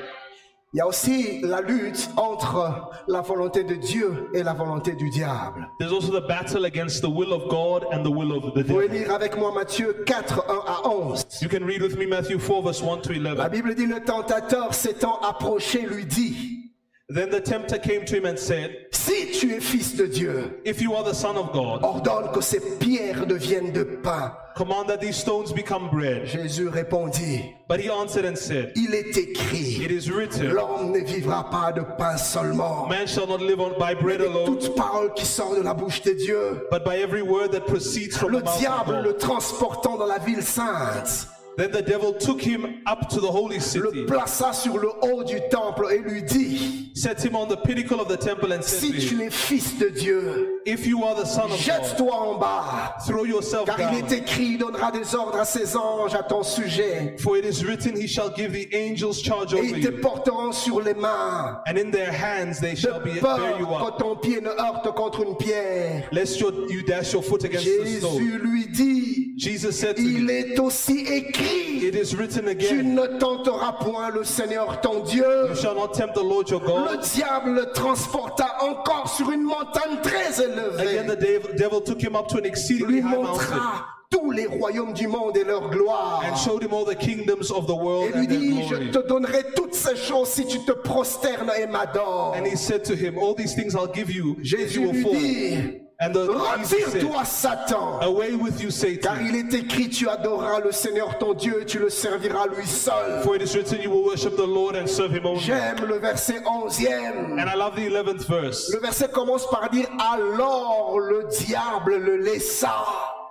Il 0.72 0.78
y 0.78 0.80
a 0.80 0.88
aussi 0.88 1.40
la 1.42 1.60
lutte 1.60 2.10
entre 2.16 2.90
la 3.06 3.20
volonté 3.20 3.62
de 3.62 3.74
Dieu 3.76 4.28
et 4.34 4.42
la 4.42 4.54
volonté 4.54 4.96
du 4.96 5.08
diable. 5.10 5.68
There's 5.78 5.92
also 5.92 6.10
the 6.10 6.26
battle 6.26 6.64
against 6.64 7.00
the 7.00 7.08
will 7.08 7.32
of 7.32 7.48
God 7.48 7.84
and 7.92 8.02
the 8.02 8.10
will 8.10 8.32
of 8.32 8.54
the 8.54 8.62
Vous 8.66 8.74
pouvez 8.74 8.88
devil. 8.88 9.02
lire 9.04 9.14
avec 9.14 9.36
moi 9.38 9.52
Matthieu 9.54 10.02
4, 10.04 10.44
1 10.48 10.52
à 10.66 10.88
11. 10.88 11.26
You 11.42 11.48
can 11.48 11.64
read 11.64 11.80
with 11.80 11.96
me 11.96 12.06
Matthew 12.06 12.40
4, 12.40 12.60
verse 12.64 12.82
1 12.82 13.02
to 13.02 13.12
La 13.12 13.34
11. 13.36 13.50
Bible 13.52 13.76
dit, 13.76 13.86
le 13.86 14.00
tentateur 14.02 14.74
s'étant 14.74 15.20
approché 15.20 15.82
lui 15.88 16.06
dit, 16.06 16.63
Then 17.10 17.28
the 17.28 17.40
tempter 17.40 17.76
came 17.76 18.06
to 18.06 18.16
him 18.16 18.24
and 18.24 18.38
said, 18.38 18.86
si 18.90 19.38
tu 19.38 19.50
es 19.54 19.60
fils 19.62 19.92
de 19.92 20.08
Dieu, 20.08 20.54
If 20.64 20.80
you 20.80 20.94
are 20.94 21.04
the 21.04 21.12
Son 21.12 21.36
of 21.36 21.52
God, 21.52 21.82
ordonne 21.82 22.32
que 22.32 22.40
ces 22.40 22.60
pierres 22.80 23.26
deviennent 23.26 23.74
de 23.74 23.84
pain. 23.84 24.30
command 24.56 24.88
that 24.88 25.02
these 25.02 25.16
stones 25.16 25.52
become 25.52 25.90
bread. 25.90 26.26
Jésus 26.26 26.66
répondit, 26.70 27.52
But 27.68 27.80
he 27.80 27.90
answered 27.90 28.24
and 28.24 28.36
said, 28.38 28.72
il 28.74 28.94
est 28.94 29.14
écrit, 29.18 29.84
It 29.84 29.90
is 29.90 30.10
written, 30.10 30.48
l'homme 30.54 30.92
ne 30.92 31.00
vivra 31.04 31.50
pas 31.50 31.72
de 31.72 31.82
pain 31.98 32.16
seulement, 32.16 32.88
Man 32.88 33.06
shall 33.06 33.26
not 33.26 33.42
live 33.42 33.60
on 33.60 33.78
by 33.78 33.92
bread 33.94 34.20
mais 34.20 34.26
alone, 34.26 34.46
toute 34.58 34.74
parole 34.74 35.12
qui 35.12 35.26
sort 35.26 35.54
de 35.56 35.60
la 35.62 35.74
bouche 35.74 36.00
de 36.02 36.14
Dieu. 36.14 36.66
but 36.70 36.86
by 36.86 36.96
every 37.02 37.20
word 37.22 37.52
that 37.52 37.66
proceeds 37.66 38.16
from 38.16 38.32
Le 38.32 38.38
the 38.40 38.44
mouth 38.46 38.54
of 38.54 38.60
diable 38.60 39.02
le 39.02 39.12
God. 39.12 39.20
transportant 39.20 39.98
dans 39.98 40.06
la 40.08 40.18
ville 40.20 40.42
sainte, 40.42 41.26
Then 41.56 41.70
the 41.70 41.82
devil 41.82 42.12
took 42.14 42.40
him 42.40 42.80
up 42.86 43.08
to 43.10 43.20
the 43.20 43.30
holy 43.30 43.56
le 43.56 43.60
city, 43.62 44.04
plaça 44.06 44.52
sur 44.52 44.76
le 44.78 44.88
haut 45.02 45.22
du 45.24 45.38
temple 45.50 45.86
et 45.92 45.98
lui 45.98 46.22
dit, 46.22 46.90
set 46.96 47.24
him 47.24 47.36
on 47.36 47.46
the 47.46 47.56
pinnacle 47.56 48.00
of 48.00 48.08
the 48.08 48.16
temple, 48.16 48.52
and 48.52 48.62
said 48.62 48.80
si 48.80 48.92
to 48.92 49.08
tu 49.16 49.22
es 49.22 49.30
fils 49.30 49.78
de 49.78 49.88
Dieu, 49.90 50.60
If 50.66 50.86
you 50.86 51.04
are 51.04 51.14
the 51.14 51.26
Son 51.26 51.44
of 51.44 51.50
God, 51.50 51.58
jette-toi 51.60 52.12
en 52.12 52.38
bas. 52.40 52.94
throw 53.06 53.24
yourself 53.24 53.66
Car 53.66 53.78
il 53.78 54.00
down. 54.00 54.04
est 54.10 54.12
écrit, 54.12 54.44
il 54.54 54.58
donnera 54.58 54.90
des 54.90 55.14
ordres 55.14 55.38
à 55.38 55.44
ses 55.44 55.76
anges 55.76 56.14
à 56.14 56.22
ton 56.22 56.42
sujet. 56.42 57.14
For 57.20 57.36
it 57.36 57.44
is 57.44 57.62
written, 57.64 57.94
He 57.96 58.08
shall 58.08 58.30
give 58.34 58.52
the 58.52 58.66
angels 58.74 59.20
charge 59.22 59.52
Et 59.54 59.58
over 59.58 59.68
ils 59.78 59.84
te 59.86 59.90
you, 59.92 60.00
porteront 60.00 60.52
sur 60.52 60.80
les 60.80 60.94
mains. 60.94 61.60
and 61.68 61.76
in 61.78 61.90
their 61.90 62.10
hands 62.10 62.58
they 62.60 62.74
shall 62.74 62.98
be 63.00 63.14
De 63.14 63.20
bear 63.20 63.36
peur 63.36 63.58
you 63.60 63.66
que 63.66 63.88
up, 63.88 63.98
ton 63.98 64.16
pied 64.16 64.40
ne 64.40 64.48
heurte 64.48 64.92
contre 64.96 65.22
une 65.22 65.36
pierre. 65.36 66.08
lest 66.10 66.40
your, 66.40 66.52
you 66.68 66.82
dash 66.82 67.12
your 67.12 67.22
foot 67.22 67.44
against 67.44 67.64
the 67.66 67.98
stone. 68.00 68.18
Jésus 68.18 68.38
lui 68.42 68.66
dit, 68.72 69.34
Jesus 69.36 69.72
said 69.72 69.96
to 69.96 70.02
il 70.02 70.22
him, 70.22 70.30
est 70.30 70.58
aussi 70.58 71.00
écrit, 71.00 71.43
It 71.44 71.94
is 71.94 72.14
written 72.16 72.44
tu 72.44 72.50
again, 72.50 72.94
ne 72.94 73.06
tenteras 73.18 73.72
point 73.80 74.10
le 74.10 74.24
Seigneur 74.24 74.80
ton 74.80 75.00
Dieu. 75.04 75.48
You 75.50 75.54
shall 75.56 75.74
not 75.74 75.88
tempt 75.94 76.14
the 76.14 76.22
Lord 76.22 76.48
your 76.48 76.60
Le 76.60 76.66
God. 76.66 77.00
diable 77.14 77.50
le 77.54 77.72
transporta 77.72 78.46
encore 78.62 79.08
sur 79.08 79.30
une 79.30 79.42
montagne 79.42 79.98
très 80.02 80.40
Again, 80.40 81.06
the 81.06 81.12
élevée. 81.16 81.16
dev- 81.20 81.56
devil 81.56 81.80
took 81.82 82.02
him 82.02 82.16
up 82.16 82.26
to 82.28 82.38
an 82.38 82.44
exceedingly 82.44 82.94
Lui 82.94 83.00
high 83.02 83.16
mountain 83.16 83.32
montra 83.32 83.86
tous 84.10 84.30
les 84.30 84.46
royaumes 84.46 84.92
du 84.94 85.06
monde 85.08 85.36
et 85.36 85.44
leur 85.44 85.70
gloire. 85.70 86.22
and 86.24 86.36
showed 86.36 86.62
him 86.62 86.72
all 86.72 86.84
the 86.84 86.94
kingdoms 86.94 87.50
of 87.50 87.66
the 87.66 87.74
world 87.74 88.10
Et 88.14 88.18
lui 88.18 88.26
dit, 88.28 88.62
je 88.68 88.90
te 88.90 89.06
donnerai 89.06 89.42
toutes 89.56 89.74
ces 89.74 89.96
choses 89.96 90.28
si 90.28 90.46
tu 90.46 90.60
te 90.60 90.72
prosternes 90.72 91.50
et 91.58 91.66
m'adores. 91.66 92.34
And 92.36 92.46
he 92.46 92.56
said 92.56 92.84
to 92.84 92.94
him, 92.94 93.18
All 93.18 93.34
these 93.34 93.54
things 93.54 93.74
I'll 93.74 93.92
give 93.92 94.10
you 94.10 94.36
Jésus 94.40 94.76
you 94.80 94.82
will 94.82 94.92
lui 94.92 95.04
dit, 95.04 95.80
Retire-toi 96.00 97.24
Satan. 97.24 98.00
Away 98.02 98.34
with 98.34 98.60
you, 98.60 98.68
Car 98.70 99.16
Satan. 99.16 99.26
il 99.26 99.36
est 99.36 99.54
écrit, 99.54 99.88
tu 99.88 100.08
adoreras 100.08 100.60
le 100.60 100.72
Seigneur 100.72 101.18
ton 101.18 101.34
Dieu 101.34 101.62
et 101.62 101.66
tu 101.66 101.78
le 101.78 101.88
serviras 101.88 102.46
lui 102.46 102.66
seul. 102.66 103.22
For 103.22 103.36
it 103.36 103.42
is 103.42 103.54
written, 103.54 103.80
You 103.80 103.90
will 103.90 104.04
worship 104.04 104.36
the 104.36 104.46
Lord 104.46 104.74
and 104.76 104.86
serve 104.88 105.12
him 105.12 105.24
only. 105.26 105.40
J'aime 105.40 105.84
le 105.86 105.98
verset 105.98 106.40
11e. 106.40 107.38
And 107.40 107.48
I 107.48 107.54
love 107.54 107.76
the 107.76 107.88
11th 107.88 108.26
verse. 108.28 108.70
Le 108.72 108.80
verset 108.80 109.08
commence 109.08 109.46
par 109.48 109.70
dire, 109.70 109.86
alors 109.98 110.98
le 110.98 111.28
diable 111.30 111.96
le 111.96 112.16
laissa. 112.16 112.74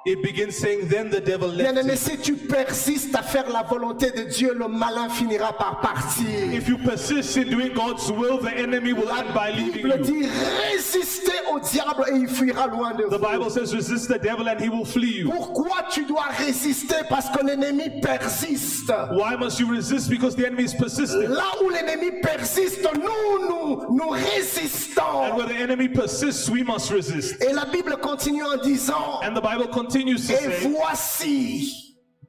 It 0.06 0.22
begins 0.22 0.58
saying, 0.58 0.90
Then 0.90 1.10
the 1.10 1.22
devil 1.22 1.48
left 1.48 1.60
Bien-aimé, 1.74 1.92
him. 1.94 1.98
si 1.98 2.18
tu 2.18 2.34
persistes 2.36 3.16
à 3.16 3.24
faire 3.24 3.50
la 3.50 3.64
volonté 3.64 4.12
de 4.12 4.24
Dieu, 4.24 4.54
le 4.54 4.68
malin 4.68 5.08
finira 5.08 5.54
par 5.54 5.80
partir. 5.80 6.28
If 6.54 6.68
you 6.68 6.78
persist 6.78 7.38
in 7.38 7.50
doing 7.50 7.74
God's 7.74 8.12
will, 8.12 8.38
the 8.40 8.52
enemy 8.54 8.92
will 8.92 9.10
end 9.10 9.34
by 9.34 9.52
La 9.52 9.56
leaving 9.56 9.84
Bible 9.84 9.98
you. 10.00 10.24
dit, 10.24 10.30
résistez 10.74 11.32
au 11.54 11.60
diable 11.60 12.04
et 12.12 12.18
il 12.18 12.28
fuira 12.28 12.68
loin 12.68 12.94
de 12.94 13.04
The 13.06 13.18
Bible 13.18 13.44
vous. 13.46 13.50
says, 13.50 13.74
Resist 13.74 14.10
the 14.10 14.20
devil 14.20 14.50
and 14.50 14.60
he 14.60 14.68
will 14.68 14.84
flee 14.84 15.20
you. 15.20 15.30
Pourquoi 15.30 15.84
tu 15.90 16.04
dois 16.06 16.26
résister? 16.38 16.96
Parce 17.10 17.30
que 17.30 17.46
l'ennemi 17.46 18.02
persiste. 18.02 18.92
Why 19.14 19.38
must 19.40 19.58
you 19.62 19.68
resist? 19.72 20.10
Because 20.10 20.36
the 20.36 20.46
enemy 20.46 20.64
is 20.66 20.74
persistent. 20.78 21.16
Là 21.30 21.46
où 21.64 21.70
l'ennemi 21.70 22.12
persiste, 22.22 22.86
nous, 22.94 23.48
nous, 23.48 23.96
nous 23.96 24.12
And 24.14 24.20
résistons. 24.36 25.38
where 25.38 25.48
the 25.48 25.56
enemy 25.56 25.88
persists, 25.88 26.50
we 26.50 26.62
must 26.62 26.92
resist. 26.92 27.42
Et 27.42 27.54
la 27.54 27.64
Bible 27.64 27.96
continue 28.02 28.44
en 28.44 28.58
disant, 28.62 29.22
And 29.24 29.34
the 29.34 29.42
Bible 29.42 29.68
continues 29.72 29.93
to 29.94 30.10
et 30.10 30.18
say, 30.18 30.68
voici, 30.70 31.80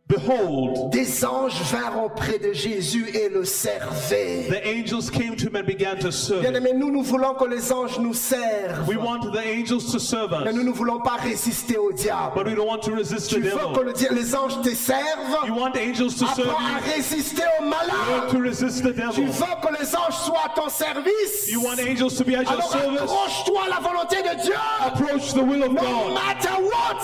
Behold, 0.07 0.91
des 0.91 1.25
anges 1.25 1.59
vinrent 1.73 2.05
auprès 2.05 2.39
de 2.39 2.53
Jésus 2.53 3.07
et 3.15 3.31
le 3.31 3.43
servaient. 3.47 4.47
the 4.51 4.61
angels 4.67 5.09
came 5.11 5.35
to 5.35 5.47
him 5.49 5.57
and 5.57 5.65
began 5.67 5.97
to 5.99 6.13
serve 6.13 6.43
Bien 6.43 6.51
him. 6.55 6.57
aimé, 6.67 6.75
nous, 6.75 6.91
nous 6.91 7.03
voulons 7.03 7.33
que 7.35 7.47
les 7.47 7.73
anges 7.73 7.99
nous 7.99 8.13
servent. 8.13 8.87
We 8.87 8.99
want 8.99 9.33
the 9.33 9.39
angels 9.39 9.91
to 9.93 9.99
serve 9.99 10.31
Mais 10.45 10.51
us, 10.51 10.55
nous 10.57 10.63
ne 10.63 10.71
voulons 10.73 11.01
pas 11.01 11.17
résister 11.23 11.79
au 11.79 11.91
diable. 11.91 12.33
but 12.35 12.47
we 12.47 12.55
don't 12.55 12.67
want 12.69 12.83
to 12.83 12.95
resist 12.95 13.31
the 13.31 13.37
Tu 13.37 13.41
veux 13.41 13.51
que 13.53 13.81
devil. 13.81 13.85
le 13.87 13.93
dia- 13.95 14.13
les 14.13 14.35
anges 14.37 14.61
te 14.61 14.75
servent? 14.75 15.47
You 15.47 15.55
want 15.55 15.73
angels 15.75 16.17
to 16.17 16.27
serve 16.27 16.51
Apprends 16.51 16.67
à 16.67 16.87
you, 16.87 16.95
résister 16.97 17.43
au 17.59 17.65
you 17.65 17.71
malin. 17.71 17.95
want 18.11 18.31
to 18.31 18.39
resist 18.43 18.83
the 18.83 18.93
Tu 18.93 19.01
devil. 19.01 19.25
veux 19.25 19.57
que 19.67 19.81
les 19.83 19.97
anges 19.97 20.19
soient 20.23 20.45
à 20.45 20.55
ton 20.55 20.69
service? 20.69 21.49
You 21.51 21.63
want 21.63 21.79
angels 21.81 22.15
to 22.19 22.25
be 22.25 22.35
at 22.35 22.43
your 22.43 22.51
Alors 22.53 22.71
service? 22.71 23.01
accroche-toi 23.01 23.61
à 23.65 23.69
la 23.71 23.81
volonté 23.81 24.17
de 24.17 24.43
Dieu. 24.43 24.55
Approach 24.85 25.33
the 25.33 25.43
will 25.43 25.63
of 25.63 25.73
No 25.73 25.81
God. 25.81 26.13
matter 26.13 26.63
what. 26.63 27.01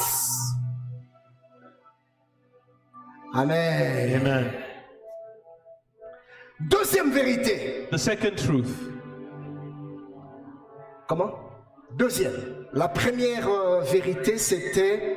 Amen. 3.32 4.20
Amen. 4.20 4.44
Deuxième 6.68 7.12
vérité. 7.12 7.86
The 7.92 7.96
second 7.96 8.36
truth. 8.36 8.90
Comment? 11.08 11.32
Deuxième. 11.96 12.66
La 12.72 12.88
première 12.88 13.48
euh, 13.48 13.80
vérité, 13.82 14.36
c'était 14.36 15.16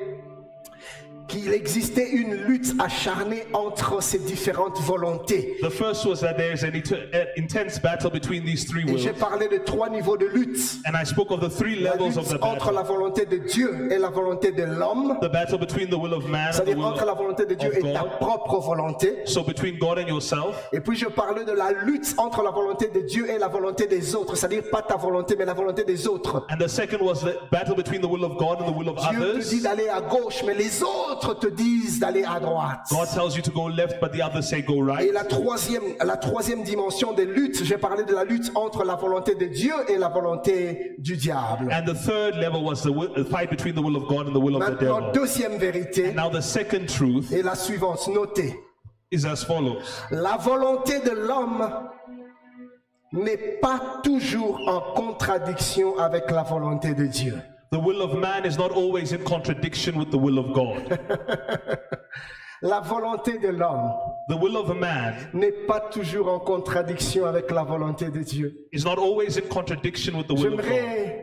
qu'il 1.34 1.44
il 1.46 1.54
existait 1.54 2.10
une 2.10 2.34
lutte 2.36 2.74
acharnée 2.80 3.44
entre 3.54 4.02
ces 4.02 4.20
différentes 4.20 4.80
volontés. 4.82 5.58
The 5.62 5.70
first 5.70 6.06
was 6.06 6.18
that 6.22 6.36
there 6.36 6.54
is 6.54 6.64
an 6.64 6.72
int- 6.74 6.96
intense 7.38 7.80
battle 7.80 8.10
between 8.12 8.44
these 8.46 8.66
three 8.66 8.84
Et 8.84 8.86
wills. 8.92 9.00
j'ai 9.00 9.14
parlé 9.14 9.48
de 9.48 9.58
trois 9.58 9.90
niveaux 9.90 10.16
de 10.18 10.26
lutte. 10.26 10.58
And 10.88 10.94
I 10.96 11.06
spoke 11.06 11.32
of 11.32 11.40
the 11.42 11.50
three 11.50 11.76
La 11.82 11.92
levels 11.96 12.18
of 12.18 12.30
the 12.30 12.36
entre 12.42 12.68
battle. 12.72 12.76
la 12.76 12.84
volonté 12.84 13.26
de 13.26 13.38
Dieu 13.38 13.90
et 13.92 13.98
la 13.98 14.10
volonté 14.10 14.52
de 14.52 14.64
l'homme. 14.64 15.18
The 15.22 15.32
battle 15.32 15.58
between 15.60 15.90
the 15.90 15.96
will 15.98 16.14
of 16.14 16.28
man 16.28 16.48
and 16.48 16.52
the 16.52 16.54
C'est-à-dire 16.56 16.78
will 16.78 16.86
entre 16.86 17.06
la 17.06 17.14
volonté 17.14 17.46
de 17.46 17.56
Dieu 17.56 17.72
et 17.78 17.82
ta 17.94 18.00
God. 18.02 18.10
propre 18.20 18.60
volonté. 18.60 19.18
So 19.26 19.44
between 19.44 19.78
God 19.80 19.98
and 20.00 20.08
yourself. 20.08 20.70
Et 20.72 20.80
puis 20.80 20.96
je 20.96 21.08
parlais 21.08 21.44
de 21.46 21.52
la 21.52 21.72
lutte 21.72 22.14
entre 22.18 22.42
la 22.44 22.52
volonté 22.52 22.88
de 22.94 23.02
Dieu 23.02 23.30
et 23.30 23.38
la 23.38 23.48
volonté 23.48 23.88
des 23.88 24.16
autres. 24.16 24.36
C'est-à-dire 24.36 24.64
pas 24.72 24.82
ta 24.82 24.96
volonté, 24.96 25.36
mais 25.38 25.46
la 25.46 25.54
volonté 25.54 25.84
des 25.84 26.08
autres. 26.08 26.46
And 26.50 26.58
the 26.58 26.68
second 26.70 27.02
was 27.02 27.22
the 27.22 27.36
battle 27.52 27.76
between 27.76 28.02
the 28.02 28.08
will 28.10 28.24
of 28.24 28.38
God 28.38 28.62
and 28.62 28.72
the 28.72 28.76
will 28.78 28.90
of 28.90 28.98
Dieu 29.10 29.20
te 29.20 29.24
others. 29.32 29.50
dit 29.50 29.62
d'aller 29.62 29.90
à 29.90 30.02
gauche, 30.02 30.44
mais 30.46 30.54
les 30.54 30.82
autres 30.84 31.23
te 31.34 31.48
disent 31.48 32.00
d'aller 32.00 32.24
à 32.26 32.40
droite. 32.40 32.82
God 32.90 33.08
tells 33.14 33.36
you 33.36 33.42
to 33.42 33.52
go 33.52 33.68
left, 33.70 34.02
but 34.02 34.12
the 34.12 34.22
others 34.22 34.50
say 34.50 34.62
go 34.62 34.76
Et 34.76 34.82
right. 34.82 35.14
la 35.14 35.24
troisième, 35.24 35.84
la 36.04 36.18
troisième 36.18 36.64
dimension 36.64 37.14
des 37.14 37.26
luttes, 37.26 37.64
j'ai 37.64 37.78
parlé 37.78 38.04
de 38.04 38.14
la 38.14 38.26
lutte 38.26 38.52
entre 38.56 38.84
la 38.84 38.96
volonté 38.96 39.36
de 39.36 39.46
Dieu 39.46 39.74
et 39.88 39.98
la 39.98 40.10
volonté 40.10 40.96
du 41.00 41.16
diable. 41.16 41.72
And 41.72 41.86
the 41.86 41.96
third 41.96 42.36
level 42.36 42.64
was 42.64 42.82
the, 42.84 42.90
will, 42.92 43.14
the 43.16 43.24
fight 43.24 43.50
between 43.50 43.76
the 43.76 43.82
will 43.82 43.96
of 43.96 44.08
God 44.08 44.28
and 44.28 44.34
the 44.34 44.40
will 44.44 44.56
of 44.58 44.66
the 44.66 44.72
Maintenant, 44.72 45.00
devil. 45.00 45.12
deuxième 45.14 45.58
vérité 45.58 46.12
Now 46.14 46.30
the 46.30 46.42
second 46.42 46.88
truth 46.88 47.32
est 47.32 47.42
la 47.44 47.56
suivante. 47.56 48.08
Notez. 48.10 48.54
is 49.12 49.26
as 49.26 49.44
follows. 49.46 49.78
La 50.12 50.38
volonté 50.38 51.00
de 51.00 51.12
l'homme 51.12 51.70
n'est 53.12 53.60
pas 53.62 53.80
toujours 54.04 54.60
en 54.68 54.94
contradiction 54.96 55.98
avec 56.00 56.32
la 56.32 56.42
volonté 56.42 56.96
de 56.96 57.06
Dieu. 57.06 57.38
The 57.74 57.80
will 57.80 58.04
of 58.04 58.16
man 58.20 58.46
is 58.46 58.56
not 58.56 58.70
always 58.70 59.14
in 59.14 59.24
contradiction 59.24 59.98
with 59.98 60.12
the 60.12 60.18
will 60.20 60.38
of 60.38 60.54
God. 60.54 61.00
La 62.62 62.80
volonté 62.82 63.40
de 63.40 63.50
l'homme 63.50 63.92
The 64.30 64.38
will 64.38 64.58
of 64.58 64.70
a 64.70 64.76
man 64.76 65.16
n'est 65.34 65.66
pas 65.66 65.80
toujours 65.80 66.32
en 66.32 66.38
contradiction 66.38 67.26
avec 67.26 67.50
la 67.50 67.64
volonté 67.64 68.12
de 68.12 68.20
Dieu. 68.22 68.68
is 68.72 68.86
not 68.86 69.00
always 69.00 69.38
in 69.38 69.48
contradiction 69.50 70.16
with 70.16 70.28
the 70.28 70.36
will 70.36 70.54
of 70.54 70.58
God. 70.58 70.66
J'aimerais 70.66 71.23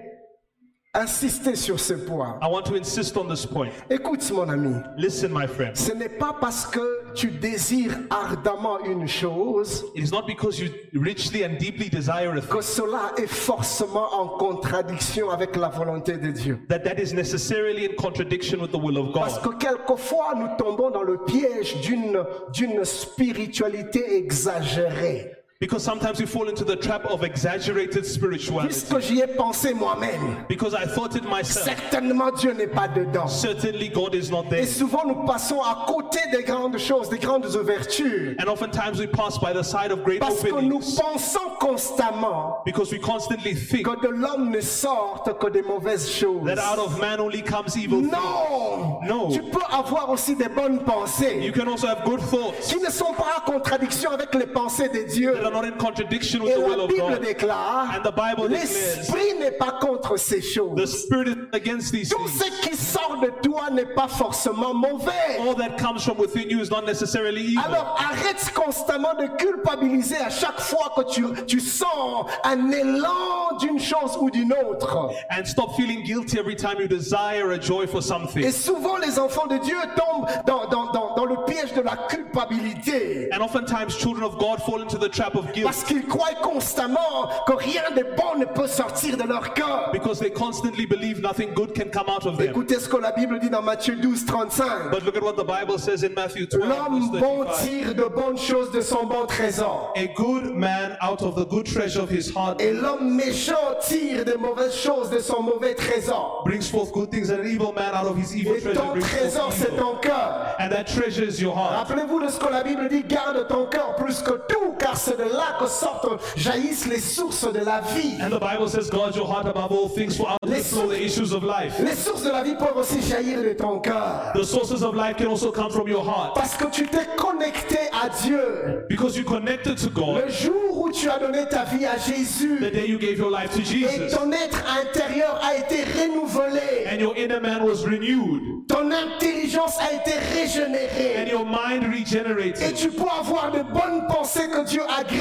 insister 0.94 1.54
sur 1.54 1.78
ce 1.78 1.94
point. 1.94 2.36
I 2.42 2.48
want 2.48 2.64
to 2.64 2.74
insist 2.74 3.16
on 3.16 3.28
this 3.28 3.46
point. 3.46 3.68
Écoute 3.88 4.28
mon 4.32 4.48
ami, 4.48 4.74
Listen, 4.96 5.32
my 5.32 5.46
friend. 5.46 5.76
ce 5.76 5.92
n'est 5.92 6.08
pas 6.08 6.34
parce 6.40 6.66
que 6.66 6.80
tu 7.14 7.28
désires 7.30 7.96
ardemment 8.10 8.80
une 8.84 9.06
chose 9.06 9.84
It 9.94 10.02
is 10.04 10.10
not 10.12 10.26
because 10.26 10.58
you 10.58 10.68
richly 10.94 11.44
and 11.44 11.58
deeply 11.58 11.88
desire 11.88 12.32
a 12.36 12.40
thing 12.40 12.50
que 12.50 12.60
cela 12.60 13.12
est 13.16 13.28
forcément 13.28 14.12
en 14.14 14.28
contradiction 14.38 15.30
avec 15.30 15.54
la 15.56 15.68
volonté 15.68 16.16
de 16.18 16.30
Dieu. 16.32 16.58
that 16.68 16.80
that 16.80 16.98
is 17.00 17.14
necessarily 17.14 17.84
in 17.86 17.94
contradiction 17.96 18.60
with 18.60 18.72
the 18.72 18.78
will 18.78 18.98
of 18.98 19.12
Parce 19.14 19.38
God. 19.40 19.58
que 19.58 19.66
quelquefois 19.66 20.34
nous 20.36 20.48
tombons 20.58 20.90
dans 20.90 21.02
le 21.04 21.18
piège 21.18 21.80
d'une 21.82 22.24
d'une 22.52 22.84
spiritualité 22.84 24.16
exagérée. 24.16 25.36
Because 25.60 25.84
sometimes 25.84 26.18
we 26.18 26.24
fall 26.24 26.48
into 26.48 26.64
the 26.64 26.74
trap 26.74 27.04
of 27.04 27.22
exaggerated 27.22 28.06
spirituality. 28.06 28.68
Puisque 28.72 28.98
j'y 29.00 29.20
ai 29.20 29.26
pensé 29.26 29.74
moi-même, 29.74 30.46
Because 30.48 30.72
I 30.72 30.86
thought 30.86 31.14
it 31.16 31.24
myself. 31.24 31.66
certainement 31.66 32.30
Dieu 32.34 32.54
n'est 32.54 32.66
pas 32.66 32.88
dedans. 32.88 33.28
Certainly 33.28 33.90
God 33.90 34.14
is 34.14 34.30
not 34.30 34.46
Et 34.46 34.62
there. 34.62 34.66
souvent 34.66 35.04
nous 35.04 35.26
passons 35.26 35.60
à 35.60 35.84
côté 35.86 36.18
des 36.32 36.44
grandes 36.44 36.78
choses, 36.78 37.10
des 37.10 37.18
grandes 37.18 37.54
ouvertures. 37.56 38.36
And 38.38 38.48
oftentimes 38.48 38.98
we 38.98 39.06
pass 39.06 39.36
by 39.36 39.52
the 39.52 39.62
side 39.62 39.92
of 39.92 40.02
great 40.02 40.20
Parce 40.20 40.40
que 40.42 40.48
nous 40.48 40.76
openings 40.78 40.96
pensons 40.96 41.50
constamment 41.60 42.62
because 42.64 42.90
we 42.90 42.98
constantly 42.98 43.52
think 43.54 43.84
que 43.84 44.00
de 44.00 44.08
l'homme 44.08 44.50
ne 44.50 44.62
sortent 44.62 45.38
que 45.38 45.50
des 45.50 45.60
mauvaises 45.60 46.08
choses. 46.10 46.46
that 46.46 46.58
out 46.58 46.78
of 46.78 46.98
man 46.98 47.20
only 47.20 47.42
comes 47.42 47.76
evil 47.76 48.00
things. 48.00 48.10
Non! 48.12 49.00
No. 49.06 49.28
Tu 49.30 49.42
peux 49.42 49.60
avoir 49.70 50.08
aussi 50.08 50.34
des 50.36 50.48
bonnes 50.48 50.76
You 50.76 50.84
pensées 50.86 51.52
can 51.54 51.68
also 51.68 51.86
have 51.86 52.02
good 52.06 52.20
thoughts 52.30 52.54
qui 52.66 52.80
ne 52.80 52.88
sont 52.90 53.12
pas 53.12 53.36
en 53.36 53.52
contradiction 53.52 54.10
avec 54.12 54.34
les 54.34 54.46
pensées 54.46 54.88
de 54.88 55.02
Dieu. 55.02 55.34
that 55.34 55.49
are 55.50 55.62
not 55.62 55.64
in 55.66 55.76
contradiction 55.78 56.42
with 56.42 56.52
Et 56.52 56.54
the 56.54 56.60
will 56.60 56.80
of 56.82 56.90
God. 56.90 57.20
déclare, 57.22 57.96
And 57.96 58.02
the 58.04 58.12
Bible 58.12 58.48
declares 58.48 58.96
l'esprit 58.98 59.34
n'est 59.38 59.52
pas 59.58 59.72
contre 59.80 60.16
ces 60.16 60.40
the 60.40 60.86
spirit 60.86 61.28
is 61.28 61.36
against 61.52 61.92
these 61.92 62.08
Tout 62.10 62.18
things. 62.28 62.42
ce 62.44 62.68
qui 62.68 62.76
sort 62.76 63.18
de 63.20 63.30
toi 63.42 63.70
n'est 63.70 63.94
pas 63.94 64.08
forcément 64.08 64.74
mauvais. 64.74 65.38
All 65.40 65.54
that 65.56 65.76
comes 65.78 66.02
from 66.04 66.18
within 66.18 66.48
you 66.50 66.60
is 66.60 66.70
not 66.70 66.84
necessarily 66.86 67.42
evil. 67.42 67.62
Alors 67.64 67.98
arrête 67.98 68.52
constamment 68.54 69.14
de 69.14 69.26
culpabiliser 69.36 70.16
à 70.16 70.30
chaque 70.30 70.60
fois 70.60 70.92
que 70.96 71.02
tu, 71.12 71.24
tu 71.46 71.60
sens 71.60 72.26
un 72.44 72.70
élan 72.70 73.56
d'une 73.60 73.78
chose 73.78 74.16
ou 74.20 74.30
d'une 74.30 74.52
autre. 74.52 75.10
And 75.30 75.44
stop 75.44 75.74
feeling 75.76 76.02
guilty 76.02 76.38
every 76.38 76.56
time 76.56 76.76
you 76.80 76.88
desire 76.88 77.50
a 77.50 77.58
joy 77.60 77.86
for 77.86 77.98
Et 77.98 78.02
something. 78.02 78.50
souvent 78.52 78.96
les 78.98 79.18
enfants 79.18 79.46
de 79.46 79.58
Dieu 79.58 79.76
tombent 79.96 80.26
dans, 80.46 80.66
dans, 80.68 80.92
dans, 80.92 81.14
dans 81.14 81.24
le 81.24 81.36
piège 81.46 81.72
de 81.74 81.80
la 81.82 81.96
culpabilité. 82.08 83.28
And 83.32 83.42
oftentimes 83.42 83.90
children 83.96 84.24
of 84.24 84.38
God 84.38 84.60
fall 84.62 84.80
into 84.82 84.98
the 84.98 85.08
trap 85.08 85.34
of 85.34 85.39
guilt 85.52 85.64
Parce 85.64 85.82
qu'ils 85.84 86.06
croient 86.06 86.34
constamment 86.42 87.28
que 87.46 87.52
rien 87.54 87.82
de 87.96 88.02
bon 88.16 88.38
ne 88.38 88.44
peut 88.44 88.66
sortir 88.66 89.16
de 89.16 89.24
leur 89.24 89.54
cœur. 89.54 89.90
because 89.92 90.18
they 90.20 90.30
constantly 90.30 90.86
believe 90.86 91.20
nothing 91.20 91.52
good 91.54 91.74
can 91.74 91.90
come 91.90 92.08
out 92.08 92.26
of 92.26 92.36
them. 92.38 92.48
Écoutez 92.50 92.78
ce 92.78 92.88
que 92.88 92.96
la 92.96 93.12
Bible 93.12 93.38
dit 93.40 93.50
dans 93.50 93.62
Matthieu 93.62 93.96
12, 93.96 94.24
35. 94.26 94.90
But 94.90 95.04
look 95.04 95.16
at 95.16 95.22
what 95.22 95.34
the 95.34 95.44
Bible 95.46 95.78
says 95.78 96.02
in 96.04 96.14
Matthew 96.14 96.46
12, 96.46 96.68
L'homme 96.68 97.10
bon 97.20 97.44
35. 97.44 97.64
tire 97.68 97.94
de 97.94 98.04
bonnes 98.04 98.38
choses 98.38 98.70
de 98.72 98.80
son 98.80 99.04
bon 99.06 99.26
trésor. 99.26 99.92
A 99.96 100.06
good 100.16 100.54
man 100.54 100.96
out 101.02 101.22
of 101.22 101.34
the 101.36 101.46
good 101.46 101.66
treasure 101.66 102.02
of 102.02 102.10
his 102.10 102.30
heart 102.34 102.60
Et 102.60 102.72
l'homme 102.72 103.14
méchant 103.14 103.54
tire 103.80 104.24
de 104.24 104.34
mauvaises 104.34 104.74
choses 104.74 105.10
de 105.10 105.18
son 105.18 105.42
mauvais 105.42 105.74
trésor. 105.74 106.42
brings 106.44 106.68
forth 106.70 106.92
good 106.92 107.10
things, 107.10 107.30
and 107.30 107.40
an 107.40 107.46
evil 107.46 107.72
man 107.72 107.92
out 107.94 108.06
of 108.06 108.16
his 108.16 108.34
evil 108.36 108.54
Et 108.56 108.60
treasure 108.60 108.80
ton 108.80 108.98
trésor, 109.00 109.48
c'est 109.52 109.76
ton 109.76 109.96
cœur. 110.00 110.56
And 110.58 110.70
that 110.70 110.84
treasure 110.84 111.24
is 111.24 111.40
your 111.40 111.54
heart. 111.56 111.88
Rappelez-vous 111.88 112.20
de 112.20 112.28
ce 112.28 112.38
que 112.38 112.48
la 112.50 112.62
Bible 112.62 112.88
dit, 112.88 113.02
garde 113.04 113.46
ton 113.48 113.66
cœur 113.66 113.94
plus 113.96 114.20
que 114.22 114.32
tout, 114.48 114.74
car 114.78 114.96
c'est 114.96 115.16
de 115.18 115.24
que 115.58 115.66
sortent, 115.68 116.06
jaillissent 116.36 116.86
les 116.86 117.00
sources 117.00 117.50
de 117.52 117.60
la 117.64 117.80
vie. 117.80 118.16
And 118.20 118.30
the 118.30 118.40
Bible 118.40 118.68
says, 118.68 118.88
guard 118.90 119.14
your 119.14 119.26
heart 119.26 119.46
above 119.46 119.70
all 119.72 119.88
things, 119.88 120.16
for 120.16 120.28
out 120.28 120.38
of 120.42 120.50
it 120.52 120.64
flow 120.64 120.88
the 120.88 121.00
issues 121.02 121.32
of 121.32 121.42
life. 121.42 121.78
Les 121.80 121.94
sources 121.94 122.22
de 122.24 122.30
la 122.30 122.42
vie 122.42 122.54
peuvent 122.54 122.76
aussi 122.76 123.00
jaillir 123.02 123.42
de 123.42 123.52
ton 123.54 123.78
cœur. 123.80 124.32
The 124.34 124.44
sources 124.44 124.82
of 124.82 124.94
life 124.94 125.16
can 125.16 125.26
also 125.28 125.50
come 125.52 125.70
from 125.70 125.88
your 125.88 126.02
heart. 126.04 126.34
Parce 126.34 126.56
que 126.56 126.66
tu 126.70 126.86
t'es 126.86 127.06
connecté 127.16 127.78
à 127.92 128.08
Dieu. 128.22 128.86
Because 128.88 129.16
you 129.16 129.24
connected 129.24 129.76
to 129.78 129.90
God 129.90 130.24
Le 130.26 130.30
jour 130.30 130.82
où 130.84 130.90
tu 130.90 131.08
as 131.08 131.18
donné 131.18 131.46
ta 131.48 131.64
vie 131.64 131.86
à 131.86 131.96
Jésus, 131.98 132.58
the 132.60 132.72
day 132.72 132.86
you 132.88 132.98
gave 132.98 133.18
your 133.18 133.30
life 133.30 133.50
to 133.52 133.60
et 133.60 133.64
Jesus. 133.64 134.16
ton 134.16 134.30
être 134.32 134.62
intérieur 134.80 135.38
a 135.42 135.56
été 135.56 135.84
renouvelé. 135.84 136.86
And 136.92 137.00
your 137.00 137.16
inner 137.16 137.40
man 137.40 137.62
was 137.64 137.84
renewed. 137.86 138.66
Ton 138.68 138.90
intelligence 138.92 139.76
a 139.78 139.92
été 139.94 140.12
And 140.12 140.34
régénérée. 140.40 141.28
your 141.30 141.44
mind 141.44 141.82
Et 141.84 142.00
regenerated. 142.00 142.74
tu 142.74 142.88
peux 142.90 143.02
avoir 143.18 143.50
de 143.52 143.62
bonnes 143.62 144.06
pensées 144.08 144.48
que 144.48 144.64
Dieu 144.64 144.82
agrée. 144.98 145.19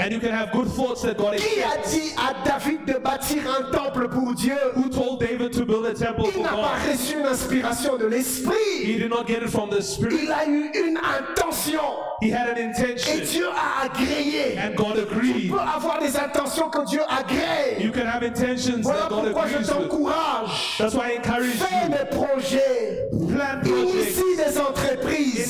And 0.00 0.12
you 0.12 0.20
can 0.20 0.30
have 0.30 0.52
good 0.52 0.68
thoughts 0.68 1.02
that 1.02 1.16
God 1.16 1.36
Qui 1.38 1.60
a 1.60 1.76
dit 1.88 2.14
à 2.16 2.32
David 2.44 2.84
de 2.86 2.98
bâtir 2.98 3.42
un 3.50 3.72
temple 3.72 4.08
pour 4.08 4.32
Dieu? 4.34 4.56
Who 4.76 4.88
told 4.88 5.18
David 5.18 5.52
to 5.54 5.64
build 5.66 5.86
a 5.86 5.94
temple 5.94 6.26
Il 6.26 6.32
for 6.34 6.42
n'a 6.44 6.50
pas 6.50 6.78
reçu 6.88 7.18
une 7.18 7.26
inspiration 7.26 7.96
de 7.96 8.06
He 8.06 8.10
l'esprit. 8.10 8.96
did 8.98 9.10
not 9.10 9.26
get 9.26 9.42
it 9.42 9.50
from 9.50 9.70
the 9.70 9.80
Spirit. 9.82 10.14
Il 10.22 10.30
a 10.30 10.46
eu 10.46 10.70
une 10.72 10.98
intention. 10.98 11.80
He 12.22 12.30
had 12.30 12.48
an 12.48 12.56
Et 12.58 12.62
intention. 12.64 13.24
Dieu 13.24 13.48
a 13.48 13.86
agréé. 13.86 14.56
And 14.58 14.76
God 14.76 14.94
Tu 14.94 15.00
agreed. 15.02 15.50
peux 15.50 15.58
avoir 15.58 15.98
des 16.00 16.16
intentions 16.16 16.70
que 16.70 16.84
Dieu 16.86 17.00
agrée. 17.08 17.80
You 17.82 17.90
can 17.90 18.06
have 18.06 18.22
intentions 18.22 18.82
Voilà 18.82 19.00
that 19.02 19.08
God 19.10 19.24
pourquoi 19.24 19.46
je 19.48 19.56
agrees 19.56 19.68
with. 19.68 19.88
t'encourage. 19.88 20.78
That's 20.78 20.94
why 20.94 21.10
I 21.12 21.16
encourage 21.18 21.54
Fais 21.54 21.86
you. 21.86 21.90
des 21.90 22.16
projets. 22.16 23.08
Plan 23.10 23.60
projects. 23.62 24.18
Initie 24.18 24.36
des 24.36 24.58
entreprises. 24.60 24.87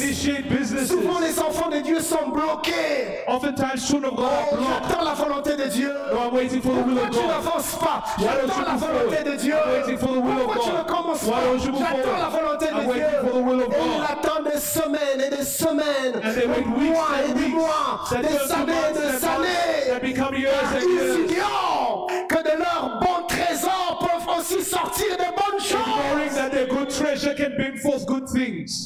Initiate 0.03 0.49
businesses. 0.49 0.89
Souvent 0.89 1.19
les 1.21 1.39
enfants 1.39 1.69
de 1.71 1.81
Dieu 1.81 2.01
sont 2.01 2.29
bloqués. 2.29 3.25
Oftentimes, 3.27 3.77
children 3.87 4.13
of 4.13 4.17
God 4.17 4.29
Oh, 4.53 4.57
blocked. 4.57 4.67
j'attends 4.89 5.05
la 5.05 5.15
volonté 5.15 5.57
de 5.57 5.65
Dieu. 5.69 5.93
No, 6.13 6.19
I'm 6.29 6.35
waiting 6.35 6.63
for 6.63 6.73
the 6.73 6.87
will 6.87 6.97
Pourquoi 6.97 7.09
of 7.09 7.11
tu 7.11 7.21
God. 7.21 7.29
n'avances 7.29 7.75
pas? 7.77 8.03
Why 8.19 8.25
don't 8.25 8.49
J'attends 8.49 8.71
la 8.71 8.77
volonté 8.77 9.25
de 9.31 9.37
Dieu. 9.37 9.55
I'm 9.55 9.73
waiting 9.73 9.99
for 9.99 10.09
the 10.09 10.21
will 10.21 10.33
of 10.33 10.45
Pourquoi 10.45 10.63
tu 10.65 10.71
God. 10.71 10.79
ne 10.79 10.85
commences 10.85 11.25
pas? 11.25 11.41
J'attends 11.59 12.19
la 12.19 12.29
volonté 12.29 12.67
I'm 12.69 12.77
de 12.79 12.81
Dieu. 12.81 12.91
waiting 12.93 13.21
for 13.23 13.33
the 13.33 13.43
will 13.45 13.61
of 13.63 13.69
Et 13.73 13.77
il 13.79 13.99
God. 13.99 14.07
attend 14.11 14.43
des 14.43 14.61
semaines 14.61 15.21
et 15.27 15.31
des 15.37 15.45
semaines, 15.45 16.15
And 16.23 16.33
they 16.35 16.47
wait 16.47 16.63
des 16.63 16.69
weeks 16.69 16.93
mois 16.95 17.09
et 17.19 17.31
and 17.31 17.35
des 17.35 17.45
weeks. 17.45 17.55
mois, 17.55 18.01
That 18.11 18.23
des 18.23 18.29
turn 18.29 18.49
to 18.49 18.55
années 18.55 18.73
et 18.89 18.93
des 18.95 19.25
années. 19.25 20.01
become 20.13 20.35
years 20.37 20.53
ils 20.81 21.25
ignorent 21.33 22.07
que 22.29 22.39
de 22.43 22.55
leurs 22.59 22.99
bons 23.01 23.27
trésors 23.29 23.99
peuvent 24.01 24.39
aussi 24.39 24.63
sortir 24.63 25.07
de 25.17 25.25
bonnes 25.35 25.48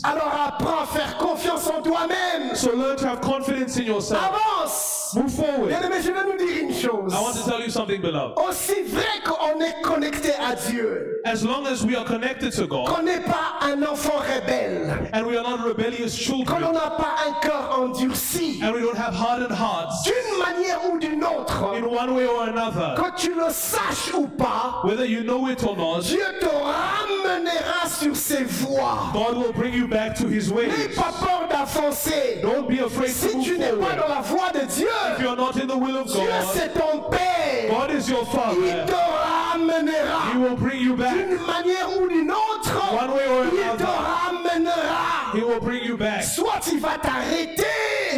Alors 0.04 0.32
apprends 0.46 0.82
à 0.82 0.86
faire 0.86 1.16
confiance 1.18 1.66
en 1.68 1.82
toi-même. 1.82 2.54
So 2.54 2.72
learn 2.76 2.96
to 2.96 3.06
have 3.06 3.20
confidence 3.20 3.76
in 3.78 3.84
yourself. 3.84 4.20
Avance. 4.22 5.01
Move 5.14 5.30
forward. 5.30 5.68
Bien 5.68 5.82
aimé, 5.82 5.96
je 6.02 6.10
vais 6.10 6.24
nous 6.24 6.36
dire 6.38 6.62
une 6.62 6.72
chose. 6.74 7.12
I 7.12 7.20
want 7.20 7.34
to 7.34 7.44
tell 7.50 7.60
you 7.60 7.70
something, 7.70 8.00
beloved. 8.00 8.34
Oh, 8.36 8.48
Aussi 8.48 8.82
vrai 8.86 9.04
qu'on 9.24 9.60
est 9.60 9.80
connecté 9.82 10.30
à 10.32 10.54
Dieu, 10.54 11.20
as 11.24 11.44
long 11.44 11.66
as 11.66 11.84
we 11.84 11.94
are 11.96 12.04
connected 12.04 12.52
to 12.52 12.66
God 12.66 12.86
qu'on 12.88 13.02
n'est 13.02 13.20
pas 13.20 13.58
un 13.62 13.82
enfant 13.82 14.18
rebelle, 14.20 15.10
and 15.12 15.26
we 15.26 15.36
are 15.36 15.42
not 15.44 15.64
rebellious 15.66 16.14
children. 16.16 16.46
qu'on 16.46 16.56
children 16.56 16.72
n'a 16.74 16.90
pas 16.96 17.14
un 17.28 17.32
cœur 17.46 17.78
endurci, 17.78 18.60
and 18.62 18.72
we 18.72 18.80
don't 18.80 18.96
have 18.96 19.14
hardened 19.14 19.50
hearts 19.52 19.92
d'une 20.04 20.38
manière 20.38 20.78
ou 20.90 20.98
d'une 20.98 21.24
autre, 21.24 21.74
in 21.76 21.84
one 21.84 22.14
way 22.14 22.26
or 22.26 22.42
another, 22.48 22.94
que 22.96 23.20
tu 23.20 23.34
le 23.34 23.50
saches 23.50 24.12
ou 24.14 24.26
pas, 24.26 24.80
whether 24.84 25.04
you 25.06 25.22
know 25.22 25.46
it 25.48 25.62
or 25.64 25.76
not, 25.76 26.00
Dieu 26.02 26.20
te 26.40 26.46
ramènera 26.46 27.88
sur 27.88 28.16
ses 28.16 28.44
voies. 28.44 29.10
God 29.12 29.36
will 29.36 29.52
bring 29.52 29.74
you 29.74 29.86
back 29.86 30.14
to 30.16 30.26
His 30.28 30.50
ways. 30.50 30.68
N'aie 30.68 30.94
pas 30.94 31.12
peur 31.20 31.48
d'avancer. 31.48 32.40
Don't 32.42 32.68
be 32.68 32.80
afraid 32.80 33.08
to 33.08 33.28
Si 33.28 33.36
move 33.36 33.44
tu 33.44 33.58
n'es 33.58 33.70
pas 33.70 33.76
forward. 33.76 33.98
dans 33.98 34.14
la 34.14 34.20
voie 34.20 34.50
de 34.52 34.66
Dieu, 34.66 34.88
If 35.14 35.20
you 35.20 35.28
are 35.28 35.36
not 35.36 35.56
in 35.56 35.66
the 35.68 35.76
will 35.76 35.96
of 35.96 36.06
Dieu 36.06 36.20
God, 36.20 36.44
c'est 36.54 36.72
ton 36.74 37.10
Père. 37.10 37.68
God 37.70 37.90
is 37.90 38.08
your 38.08 38.20
Il 38.22 38.26
Father. 38.26 38.86
te 38.86 38.92
ramènera 38.92 40.32
He 40.32 40.38
will 40.38 40.56
bring 40.56 40.80
you 40.82 40.96
back. 40.96 41.14
d'une 41.14 41.38
manière 41.46 41.88
ou 42.00 42.08
d'une 42.08 42.30
autre. 42.30 42.92
One 42.92 43.10
way 43.12 43.26
or 43.28 43.44
Il 43.44 43.50
te 43.50 43.64
another. 43.64 43.86
ramènera. 43.86 45.34
He 45.34 45.40
will 45.42 45.60
bring 45.60 45.84
you 45.84 45.96
back. 45.96 46.22
Soit 46.24 46.60
il 46.72 46.80
va 46.80 46.98
t'arrêter, 47.00 47.64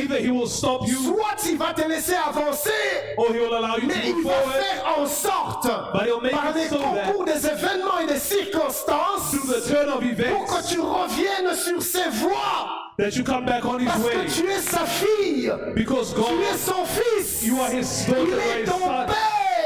Either 0.03 0.19
He 0.19 0.31
will 0.31 0.49
stop 0.49 0.87
you 0.87 0.97
soit 0.97 1.37
il 1.51 1.57
va 1.59 1.73
te 1.75 1.87
laisser 1.89 2.15
avancer. 2.15 2.71
or 3.17 3.27
He 3.33 3.39
will 3.39 3.55
allow 3.55 3.77
you 3.77 3.87
Mais 3.87 3.95
to 3.95 4.19
il 4.19 4.25
va 4.25 4.31
forward. 4.33 4.55
faire 4.55 4.99
en 4.99 5.07
sorte, 5.07 5.69
par 5.69 6.05
it 6.51 6.55
les 6.57 6.69
so 6.69 6.77
concours 6.79 7.25
des 7.25 7.47
événements 7.47 7.99
et 8.03 8.07
des 8.07 8.19
circonstances, 8.19 9.31
Through 9.31 9.53
the 9.53 9.67
turn 9.69 9.89
of 9.89 10.01
pour 10.01 10.03
events, 10.05 10.45
que 10.47 10.69
tu 10.75 10.81
reviennes 10.81 11.55
sur 11.55 11.83
ses 11.83 12.09
voies. 12.11 12.69
that 12.99 13.17
you 13.17 13.25
come 13.25 13.45
back 13.45 13.65
on 13.65 13.79
His 13.81 13.87
Parce 13.87 14.05
way. 14.05 14.25
que 14.25 14.31
tu 14.31 14.49
es 14.49 14.61
sa 14.61 14.85
fille. 14.87 15.53
Because 15.75 16.15
Tu 16.15 16.21
es 16.21 16.57
son 16.59 16.85
fils. 16.85 17.43
you 17.45 17.61
are 17.61 17.71
His 17.71 18.07
daughter 18.07 18.23
Il 18.27 18.33
or 18.35 18.41
est 18.41 18.63
His 18.63 18.71
ton 18.71 18.79
son. 18.79 19.07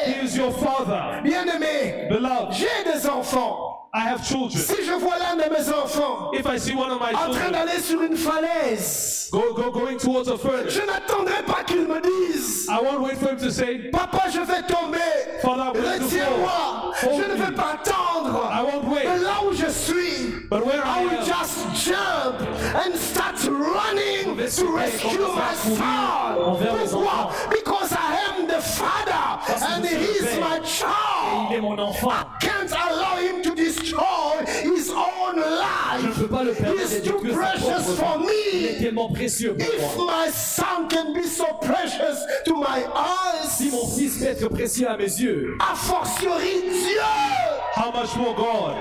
He 0.06 0.12
père. 0.14 0.24
is 0.24 0.36
your 0.36 0.52
Father. 0.52 1.20
Bien-aimé, 1.22 2.08
Beloved, 2.08 2.52
j'ai 2.52 2.90
des 2.92 3.06
enfants. 3.08 3.87
I 3.98 4.02
have 4.02 4.22
children. 4.24 4.50
Si 4.50 4.84
je 4.86 4.92
vois 4.92 5.18
l'un 5.18 5.34
de 5.36 5.50
mes 5.50 5.68
enfants 5.72 6.30
If 6.32 6.46
I 6.46 6.56
see 6.58 6.74
one 6.74 6.90
of 6.92 7.00
my 7.00 7.12
en 7.14 7.32
train 7.32 7.32
children 7.32 7.52
d'aller 7.52 7.80
sur 7.80 8.00
une 8.02 8.16
falaise, 8.16 9.28
go, 9.32 9.52
go 9.54 9.70
going 9.72 9.96
towards 9.98 10.28
a 10.28 10.32
je 10.32 10.38
furnace, 10.38 10.80
n'attendrai 10.86 11.42
pas 11.44 11.64
qu'il 11.64 11.86
me 11.86 12.00
dise 12.00 12.68
I 12.70 12.78
won't 12.80 13.00
wait 13.02 13.16
for 13.18 13.30
him 13.30 13.38
to 13.38 13.50
say, 13.50 13.90
Papa, 13.90 14.28
je 14.30 14.40
vais 14.40 14.62
tomber. 14.68 14.98
Father, 15.42 15.62
I'm 15.62 15.72
going 15.72 15.98
to 15.98 16.04
Retiens-moi. 16.04 16.48
fall. 16.48 16.94
Je 17.02 17.06
ne 17.08 17.12
Hold 17.12 17.38
vais 17.40 17.54
pas 17.54 17.74
attendre. 17.82 18.50
I 18.52 18.62
won't 18.62 18.84
Mais 18.88 18.94
wait. 19.06 19.18
là 19.22 19.36
où 19.48 19.52
je 19.52 19.66
suis, 19.70 20.46
But 20.50 20.64
where 20.64 20.80
I 20.84 21.00
I 21.00 21.04
will 21.04 21.18
am, 21.18 21.24
just 21.26 21.86
jump 21.86 22.40
and 22.74 22.94
start 22.96 23.36
running 23.48 24.36
to 24.36 24.76
rescue 24.76 25.26
my 25.34 25.54
son. 25.54 25.82
envers 26.38 26.74
mes 26.74 26.90
Pourquoi? 26.90 27.08
enfants. 27.08 27.30
Because 27.50 27.92
I 27.92 28.16
am 28.28 28.46
the 28.46 28.60
father 28.62 29.38
Parce 29.46 29.62
que 29.62 29.72
and 29.72 29.82
je 29.82 29.88
suis 29.88 29.96
he 29.96 30.06
le 30.06 30.26
is 30.26 30.38
père. 30.38 30.48
my 30.48 30.56
Et 30.56 30.60
il 30.60 30.66
child. 30.66 31.52
est 31.52 31.60
mon 31.60 31.78
enfant. 31.78 32.10
Can't 32.40 32.72
allow 32.72 33.16
him 33.18 33.42
to 33.42 33.47
destroy 33.96 34.74
his 34.74 34.90
own 34.90 35.36
life. 35.36 36.18
peux 36.20 36.26
pas 36.28 36.42
le 36.44 36.52
permettre 36.52 36.90
He's 36.90 37.02
too 37.02 37.18
precious 37.20 37.96
for 37.96 38.18
vie. 38.20 38.26
Il 38.54 38.66
est 38.66 38.72
me. 38.78 38.84
tellement 38.84 39.08
précieux 39.12 39.54
pour 39.54 39.66
If 39.66 39.96
my 39.98 40.30
son 40.32 40.88
can 40.88 41.12
be 41.14 41.24
so 41.24 41.44
precious 41.60 42.18
to 42.44 42.54
my 42.54 42.84
eyes, 42.94 43.48
Si 43.48 43.70
mon 43.70 43.86
fils 43.88 44.18
peut 44.18 44.26
être 44.26 44.48
précieux 44.48 44.88
à 44.88 44.96
mes 44.96 45.04
yeux, 45.04 45.56
a 45.60 45.74
fortiori 45.74 46.62
Dieu. 46.62 47.00
how 47.76 47.90
much 47.92 48.14
more 48.16 48.34
God? 48.34 48.74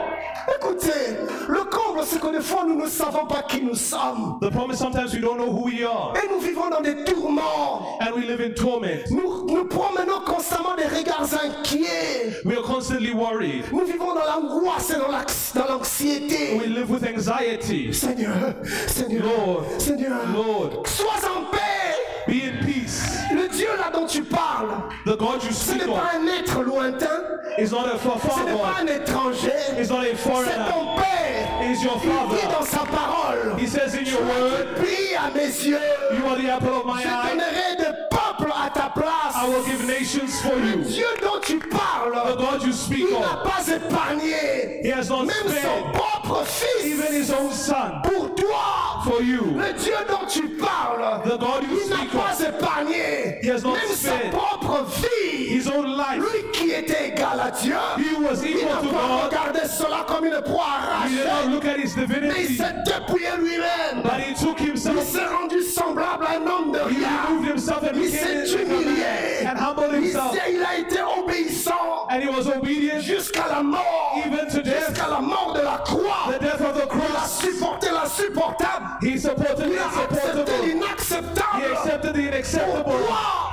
Écoutez, 0.56 1.18
le 1.50 1.64
comble, 1.66 2.02
c'est 2.06 2.20
que 2.20 2.32
des 2.32 2.42
fois 2.42 2.64
nous 2.66 2.76
ne 2.82 2.88
savons 2.88 3.26
pas 3.28 3.44
qui 3.44 3.62
nous 3.62 3.76
sommes. 3.76 4.38
The 4.42 4.50
problem 4.50 4.72
is 4.72 4.78
sometimes 4.78 5.14
we 5.14 5.20
don't 5.22 5.38
know 5.38 5.52
who 5.52 5.66
we 5.66 5.84
are 5.84 6.14
Et 6.16 6.28
nous 6.30 6.40
vivons 6.40 6.70
dans 6.70 6.82
des 6.82 7.04
tourments. 7.04 7.98
and 8.02 8.16
we 8.16 8.26
live 8.26 8.40
in 8.42 8.54
torment. 8.54 9.04
Nous, 9.12 9.46
nous 9.48 9.66
promenons 9.66 10.22
constamment 10.26 10.76
des 10.76 10.86
regards 10.86 11.30
inquiets. 11.34 12.42
We 12.46 12.56
are 12.58 12.64
constantly 12.64 13.12
worried. 13.14 13.66
Nous 13.72 13.86
vivons 13.86 14.14
dans 14.14 14.26
l'angoisse 14.26 14.92
et 14.92 15.58
dans 15.58 15.66
l'anxiété. 15.68 16.58
We 16.58 16.68
live 16.68 16.90
with 16.90 17.04
anxiety. 17.04 17.94
Seigneur, 17.94 18.54
Seigneur, 18.88 19.24
Lord, 19.26 19.66
Seigneur, 19.80 20.20
Lord, 20.34 20.88
sois 20.88 21.28
en 21.36 21.52
paix. 21.52 21.58
be 22.28 22.44
in 22.44 22.66
Dieu 23.58 23.70
là 23.78 23.90
dont 23.92 24.06
tu 24.06 24.22
parles, 24.24 24.70
The 25.06 25.18
God 25.18 25.44
you 25.44 25.52
ce 25.52 25.72
n'est 25.74 25.86
pas 25.86 26.12
un 26.16 26.28
être 26.28 26.62
lointain, 26.62 27.22
is 27.58 27.72
not 27.72 27.88
a 27.88 27.98
far, 27.98 28.18
ce 28.22 28.44
n'est 28.46 28.58
pas 28.58 28.82
un 28.82 28.86
étranger, 28.88 29.52
c'est 29.76 30.72
ton 30.72 30.96
Père. 30.96 31.48
He's 31.62 31.84
your 31.84 32.00
Il 32.04 32.38
dit 32.38 32.48
dans 32.54 32.66
sa 32.66 32.86
parole, 32.86 33.56
He 33.60 33.68
says 33.68 33.96
in 33.96 34.04
your 34.06 34.22
word, 34.22 34.76
prie 34.76 35.16
à 35.16 35.32
mes 35.36 35.48
yeux, 35.48 35.80
You 36.14 36.26
are 36.30 36.38
the 36.38 36.50
apple 36.50 36.70
of 36.70 36.86
my 36.86 37.02
je 37.02 37.08
eye? 37.08 37.32
donnerai 37.32 37.76
des 37.78 37.94
peuples 38.12 38.54
à 38.54 38.70
ta 38.70 38.90
place. 38.90 39.34
I 39.36 39.48
will 39.50 39.64
give 39.66 39.86
nations 39.88 40.40
for 40.42 40.56
Le 40.56 40.68
you. 40.78 40.84
Dieu 40.84 41.06
dont 41.22 41.40
tu 41.42 41.58
The 41.60 41.70
parles, 41.70 42.38
God 42.38 42.64
you 42.64 42.72
speak 42.72 43.08
il 43.10 43.20
n'a 43.20 43.42
pas 43.44 43.68
épargné. 43.68 44.82
He 44.84 44.92
has 44.92 45.10
not 45.10 45.26
même 45.26 45.36
son 45.48 45.92
propre 45.94 46.44
even 46.86 47.08
fils 47.08 47.30
His 47.30 47.34
own 47.34 47.52
Son. 47.52 48.02
pour 48.04 48.36
toi. 48.36 48.87
For 49.08 49.22
you. 49.22 49.56
Le 49.58 49.74
Dieu 49.74 49.94
dont 50.10 50.26
tu 50.28 50.48
parles, 50.50 51.22
The 51.24 51.40
God 51.40 51.64
you 51.70 51.80
il 51.84 51.90
n'a 51.90 51.98
pas 52.12 52.34
of, 52.34 52.50
épargné 52.50 53.40
He 53.42 53.50
has 53.50 53.64
not 53.64 53.74
même 53.74 53.96
sa 53.96 54.12
propre 54.32 54.86
vie. 55.02 55.56
His 55.58 55.68
own 55.68 55.86
life. 55.98 56.18
Lui 56.22 56.52
qui 56.52 56.72
était 56.72 57.10
égal 57.10 57.40
à 57.40 57.52
Dieu, 57.52 57.76
He 57.98 58.16
was 58.22 58.44
il 58.44 58.66
n'a 58.66 58.76
pas 58.76 59.26
regardé 59.26 59.60
cela 59.68 60.06
comme 60.08 60.26
une 60.26 60.42
proie 60.42 60.66
arrachée, 60.66 61.16
mais 62.22 62.44
il 62.50 62.58
s'est 62.58 62.76
dépouillé 62.86 63.28
lui-même. 63.40 64.04
but 64.04 64.20
He 64.20 64.34
took 64.34 64.60
Il 64.60 64.72
Himself. 64.72 65.04
s'est 65.08 65.26
rendu 65.26 65.62
semblable 65.62 66.26
à 66.26 66.38
un 66.38 66.48
homme 66.48 66.72
de 66.72 66.80
rien. 66.80 67.08
Il 67.94 68.10
s'est 68.10 68.62
humilié. 68.62 69.48
and 69.48 69.58
Il, 70.02 70.12
s'est- 70.12 70.52
il 70.54 70.64
a 70.64 70.78
été 70.78 71.00
obéissant 71.02 72.08
And 72.10 72.20
He 72.22 72.28
was 72.28 72.48
obedient 72.48 73.00
jusqu'à 73.00 73.46
la 73.50 73.62
mort. 73.64 74.16
Jusqu'à 74.54 75.08
la 75.10 75.20
mort 75.22 75.54
de 75.56 75.62
la 75.62 75.78
croix. 75.84 76.32
the 76.34 76.40
death 76.42 76.62
of 76.62 76.74
the 76.82 76.88
Il 76.88 77.16
a 77.16 77.28
supporté 77.28 77.88
l'insupportable. 77.92 78.86
He 79.02 79.18
supported 79.18 79.58
the 79.58 79.68
Il 79.68 79.78
a 79.78 79.86
accepté 79.86 80.16
insupportable. 80.16 81.60
He 81.60 81.66
accepted 81.72 82.14
the 82.14 82.28
inacceptable 82.28 83.00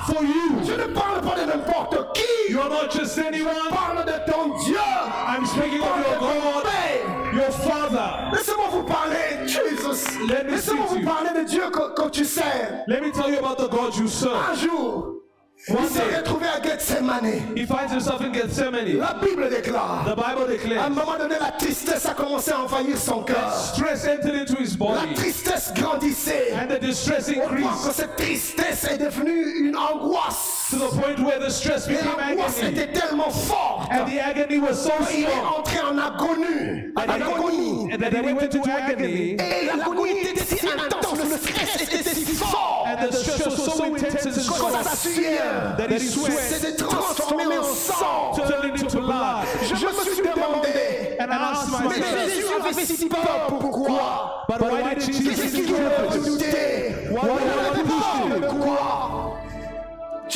for 0.07 0.23
you. 0.25 0.65
Je 0.65 0.73
ne 0.73 0.87
parle 0.95 1.21
pas 1.21 1.37
de 1.41 1.47
n'importe 1.47 2.13
qui. 2.15 2.53
You're 2.53 2.69
not 2.69 2.91
just 2.91 3.17
Je 3.17 3.23
anyone. 3.23 3.55
parle 3.71 4.05
de 4.05 4.31
ton 4.31 4.55
Dieu. 4.65 4.79
I'm 4.79 5.45
speaking 5.47 5.81
of 5.83 5.99
your 5.99 6.19
God, 6.19 6.65
Père. 6.65 7.35
your 7.35 7.51
Father. 7.53 8.31
Laissez-moi 8.33 8.67
vous 8.71 8.83
parler, 8.85 9.47
Jesus. 9.47 10.19
Let 10.29 10.45
me 10.47 10.51
Laissez-moi 10.53 10.87
vous 10.89 11.01
parler 11.05 11.31
de 11.43 11.45
Dieu 11.49 11.63
que, 11.71 11.95
que 11.95 12.09
tu 12.11 12.25
sers. 12.25 12.85
Let 12.87 13.01
me 13.03 13.11
tell 13.13 13.31
you 13.31 13.39
about 13.39 13.57
the 13.59 13.69
God 13.69 13.95
you 13.97 14.07
serve. 14.09 14.37
Un 14.51 14.55
jour, 14.55 15.11
One 15.11 15.24
il 15.69 15.89
s'est 15.89 16.17
retrouvé 16.19 16.47
à 16.47 16.61
Gethsemane. 16.63 17.57
he 17.57 17.65
finds 17.67 17.91
himself 17.93 18.21
in 18.21 18.33
Gethsemane. 18.33 18.99
La 18.99 19.15
Bible 19.15 19.49
déclare. 19.49 20.05
The 20.05 20.15
Bible 20.17 20.27
À 20.27 20.45
un 20.45 20.47
declares 20.57 20.91
moment 20.91 21.19
donné, 21.19 21.37
la 21.41 21.53
tristesse 21.53 22.07
a 22.07 22.15
commencé 22.15 22.51
à 22.53 22.61
envahir 22.61 22.97
son 22.99 23.23
cœur. 23.23 23.53
stress 23.55 24.07
entered 24.07 24.35
into 24.35 24.57
his 24.61 24.73
La 24.79 24.87
body 24.87 25.15
tristesse 25.15 25.73
grandissait. 25.75 26.53
and 26.55 26.69
the 26.69 26.79
distress 26.81 27.29
Au 27.31 27.35
point 27.35 27.49
que 27.49 27.57
increased 27.57 27.93
cette 27.93 28.17
tristesse 28.17 28.85
est 28.91 28.99
devenue 28.99 29.67
une 29.69 29.77
angoisse. 29.77 30.64
To 30.75 30.79
the 30.91 31.01
point 31.03 31.19
where 31.21 31.39
the 31.39 31.51
stress 31.51 31.87
Et 31.89 31.95
became 31.95 32.17
l'angoisse 32.19 32.59
agony. 32.63 32.73
était 32.79 32.93
tellement 32.93 33.31
forte. 33.31 33.89
And 33.91 34.07
the 34.07 34.19
agony 34.21 34.59
was 34.59 34.75
so 34.75 34.91
Il 35.13 35.25
est 35.25 35.29
strong 35.31 35.59
entré 35.59 35.81
en 35.81 35.99
agonie. 35.99 36.93
En 36.97 37.09
agonie. 37.09 37.93
and 37.93 37.99
that 38.03 38.13
he 38.13 38.33
went 38.33 38.43
into 38.43 38.71
agony. 38.71 39.37
Et 39.39 39.67
l'agonie 39.67 40.21
était 40.23 40.45
si 40.45 40.67
intense, 40.67 41.19
le 41.19 41.37
stress 41.39 41.83
était 41.83 42.15
si 42.15 42.25
fort. 42.35 42.87
And 42.87 43.09
the 43.09 43.13
stress 43.13 43.47
was 43.47 43.75
so 43.77 43.85
intense 43.85 44.27
and 44.27 44.33
Que 44.35 44.41
strong 44.41 44.83
sa 44.83 44.97
sueur 44.97 45.77
that 45.79 46.01
sweat 46.01 46.77
transformé 46.79 47.59
en 47.59 47.63
sang. 47.65 48.33
turned 48.37 48.65
into 48.81 49.01
blood. 49.01 49.47
Je 49.63 49.75
me 49.75 49.93
suis 50.05 50.23
demandé, 50.23 51.17
And 51.21 51.31
I 51.31 51.37
asked 51.37 51.71
mais 51.71 51.89
myself, 51.89 52.29
Jésus 52.29 52.45
avait 52.61 52.85
si 52.85 53.07
peur, 53.09 53.47
pourquoi? 53.49 54.45
but 54.49 54.61
why 54.61 54.95
did 54.95 55.03
Jesus 55.03 55.53
douté 55.53 57.09
Why 57.11 57.21
Il 57.23 57.31
would 57.31 57.43
avait 57.43 57.81
I 57.81 58.41
peur 58.49 59.34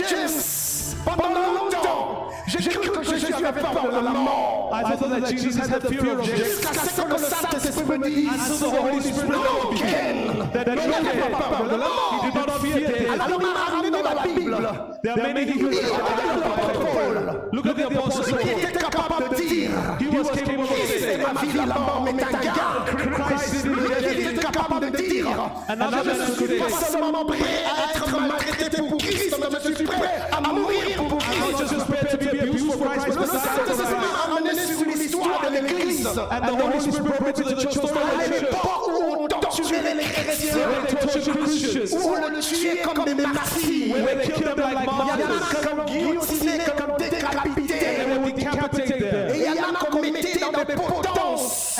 James, 0.06 0.94
pendant 1.04 1.28
longtemps, 1.30 2.28
j'ai 2.46 2.70
cru 2.70 2.90
que 2.90 3.02
Jésus 3.02 3.32
avait 3.34 3.60
peur 3.60 3.90
de 3.90 4.04
la 4.04 4.10
mort. 4.10 4.70
I 4.72 4.96
thought 4.96 5.10
that 5.10 5.28
Jesus 5.30 5.56
had 5.56 5.80
the 5.80 5.88
fear 5.88 6.12
of 6.18 6.24
death 6.24 6.36
Jusqu'à 6.36 6.72
ce 6.74 7.00
que 7.00 7.08
le 7.10 7.18
Saint-Esprit 7.18 7.98
me 7.98 8.08
dise, 8.08 8.28
until 8.30 8.70
the 8.70 8.80
Holy 8.80 9.00
Spirit 9.00 9.28
non, 9.28 9.42
told 9.42 9.72
me 9.72 9.78
Ken, 9.80 10.50
that 10.52 10.64
il 10.66 10.90
n'avait 10.90 11.30
pas 11.30 11.38
peur 11.38 11.64
de 11.68 11.76
la 11.76 11.86
he 11.86 12.26
did 12.26 12.34
mort. 12.34 12.46
not 12.46 12.60
fear 12.60 12.78
death. 12.88 13.20
Alors 13.20 13.40
il 14.68 15.10
m'a 15.10 15.14
ramené 15.14 15.14
dans 15.14 15.18
la 15.18 15.18
Bible. 15.18 15.18
There 15.18 15.24
are 15.24 15.34
many 15.34 15.52
Il 15.52 15.62
who 15.62 15.68
était 15.70 15.82
l'apôtre 15.82 16.80
Paul. 16.92 17.48
Look 17.52 17.66
at 17.66 17.74
the 17.74 17.86
apostle 17.86 18.24
Il 18.28 18.34
Paul. 18.36 18.58
était 18.60 18.78
capable 18.78 19.28
de 19.30 19.34
dire, 19.36 19.70
He 20.00 20.06
was 20.16 20.30
capable 20.30 20.62
of 20.62 20.68
Christ 20.68 20.94
est 20.94 20.98
saying, 20.98 21.22
ma 21.22 21.40
vie, 21.40 21.56
la 21.56 21.66
mort 21.66 22.02
m'est 22.04 22.22
un 22.22 22.40
gain. 22.40 22.52
Christ 23.26 23.54
is 23.54 23.66
in 23.66 23.72
Lui 23.72 23.88
the 23.88 23.98
qui 23.98 24.22
était 24.28 24.40
capable 24.40 24.90
de 24.90 24.96
dire, 24.96 25.26
Another 25.68 25.98
je 26.04 26.10
man 26.10 26.18
ne 26.18 26.24
suis 26.34 26.46
today. 26.46 26.58
pas 26.58 26.70
seulement 26.84 27.24
prêt 27.24 27.38
à 27.38 27.96
être 27.96 28.20
maltraité 28.20 28.76
pour 28.88 28.98
Christ, 28.98 29.36
mais 29.38 29.58
je 29.70 29.74
suis 29.74 29.84
prêt 29.84 30.14
à 30.32 30.40
mourir 30.52 30.96
pour 30.96 31.08
Not 31.08 31.18
Christ. 31.18 31.72
just 31.74 31.86
prepared 31.86 32.10
to 32.10 32.16
be 32.18 32.40
abused 32.40 32.72
for 32.74 32.88
Christ, 32.88 33.08
Le 33.08 33.14
but 33.14 33.26
to 33.26 33.32
die 33.32 33.38
for 33.38 33.74
Saint-Esprit 33.74 33.84
Christ. 33.84 33.98
m'a 33.98 34.34
ramené 34.34 34.52
sur 34.54 34.84
l'histoire 34.86 35.40
de 35.44 35.48
l'Église. 35.54 36.06
And 36.06 36.40
the 36.46 36.54
Holy 36.62 36.80
Spirit 36.80 37.04
brought 37.04 37.26
me 37.26 37.32
to 37.32 37.42
the 37.42 37.54
church 37.62 37.72
story 37.74 37.88
À 37.88 38.14
of 38.14 38.18
the 38.18 38.28
church. 38.28 38.40
l'époque 38.42 38.88
où 38.88 39.07
torturer 39.68 39.94
les 39.94 40.04
chrétiens. 40.04 40.54
Ou 41.92 42.14
le 42.14 42.40
tuer 42.40 42.80
comme 42.82 43.04
des 43.04 43.14
martyrs. 43.14 43.96
Comme 45.62 45.84
guillotinés, 45.86 46.60
comme 46.76 46.96
décapités. 46.98 47.74
Et 49.34 49.38
il 49.38 49.46
a 49.46 49.60
qu'on 49.90 50.00
mettait 50.00 50.38
dans 50.38 50.52
des 50.52 50.74
potences. 50.74 51.78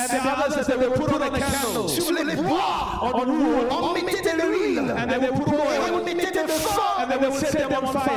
Sur 1.89 2.13
les 2.13 2.37
bois, 2.37 3.01
on 3.03 3.93
mettait 3.95 4.23
de 4.23 4.43
l'huile. 4.43 4.79
Et 4.79 5.91
on 5.93 6.05
mettait 6.05 6.31
de 6.31 6.49
feu. 6.49 6.81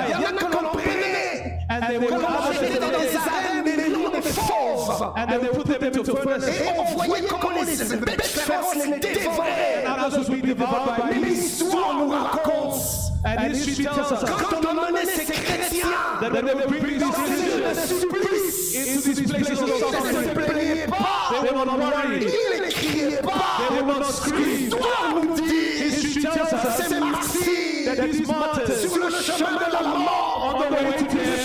Il 0.08 0.22
y 0.22 0.26
en 0.26 0.38
a 0.38 0.40
qu'on 0.40 0.64
prenait. 0.78 1.30
Comme 2.10 2.26
on 2.26 2.50
mettait 2.62 2.80
dans 2.80 2.90
des 2.90 3.08
lions 4.36 4.88
fauves. 4.88 5.02
and 5.18 5.30
they 5.42 5.48
put 5.50 5.66
them 5.68 5.84
into 5.84 6.16
furnaces. 6.16 6.50
Et 6.62 6.68
on 6.78 6.84
voyait 6.98 7.26
comment 7.28 7.62
les 7.62 7.98
bêtes 7.98 8.26
féroces 8.26 8.76
les 8.76 9.00
dévoraient. 9.00 9.86
Mais 11.10 11.20
l'histoire 11.30 11.94
nous 11.96 12.10
raconte 12.10 12.82
And 13.24 13.52
history 13.54 13.84
tells 13.86 14.12
us 14.12 14.24
quand 14.26 14.66
on 14.66 14.78
emmenait 14.80 15.06
ces 15.06 15.26
chrétiens 15.26 15.88
that 16.22 16.32
they 16.32 16.42
these 16.42 18.06
Christians 18.10 18.98
into 18.98 19.14
these 19.14 19.32
places 19.32 19.62
of 19.62 19.68
ils 19.70 19.74
ne 19.74 19.80
se 19.80 20.24
suffering. 20.24 20.34
plaignaient 20.34 20.88
pas, 20.88 21.30
They 21.30 21.42
were 21.54 21.66
not 21.66 21.78
worried. 21.78 22.24
ils 22.24 22.62
ne 22.62 22.72
criaient 22.72 23.22
pas? 23.22 23.32
They 23.70 23.82
would 23.84 24.00
not 24.00 24.06
scream. 24.12 24.44
L'histoire 24.44 25.14
nous 25.14 25.36
dit, 25.36 25.84
History 25.84 26.24
tells 26.24 26.52
us 26.52 26.88
ces 26.88 27.00
martyrs 27.00 27.86
that 27.86 28.02
these 28.08 28.28
martyrs 28.28 28.76
sur 28.80 28.98
le 28.98 29.10
chemin 29.12 29.52
de 29.52 29.72
la 29.72 29.82
mort, 29.84 30.56
on 30.56 30.60
the 30.60 30.72
way 30.74 30.98
to 30.98 31.04
death, 31.16 31.41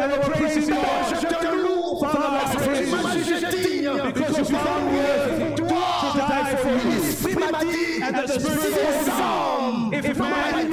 and 0.00 0.12
Father, 2.00 2.28
I 2.32 2.54
que 2.54 2.62
praise 2.64 2.88
you. 2.88 2.96
jugé 3.24 3.50
digne 3.50 4.12
Because 4.12 4.38
you 4.38 4.44
found 4.44 5.56
to 5.56 6.18
die 6.18 6.56
for 6.56 6.74
l'Esprit 6.88 7.36
And 8.02 8.14
the 8.16 8.26
Spirit 8.40 8.70
if 9.92 10.18
man 10.18 10.70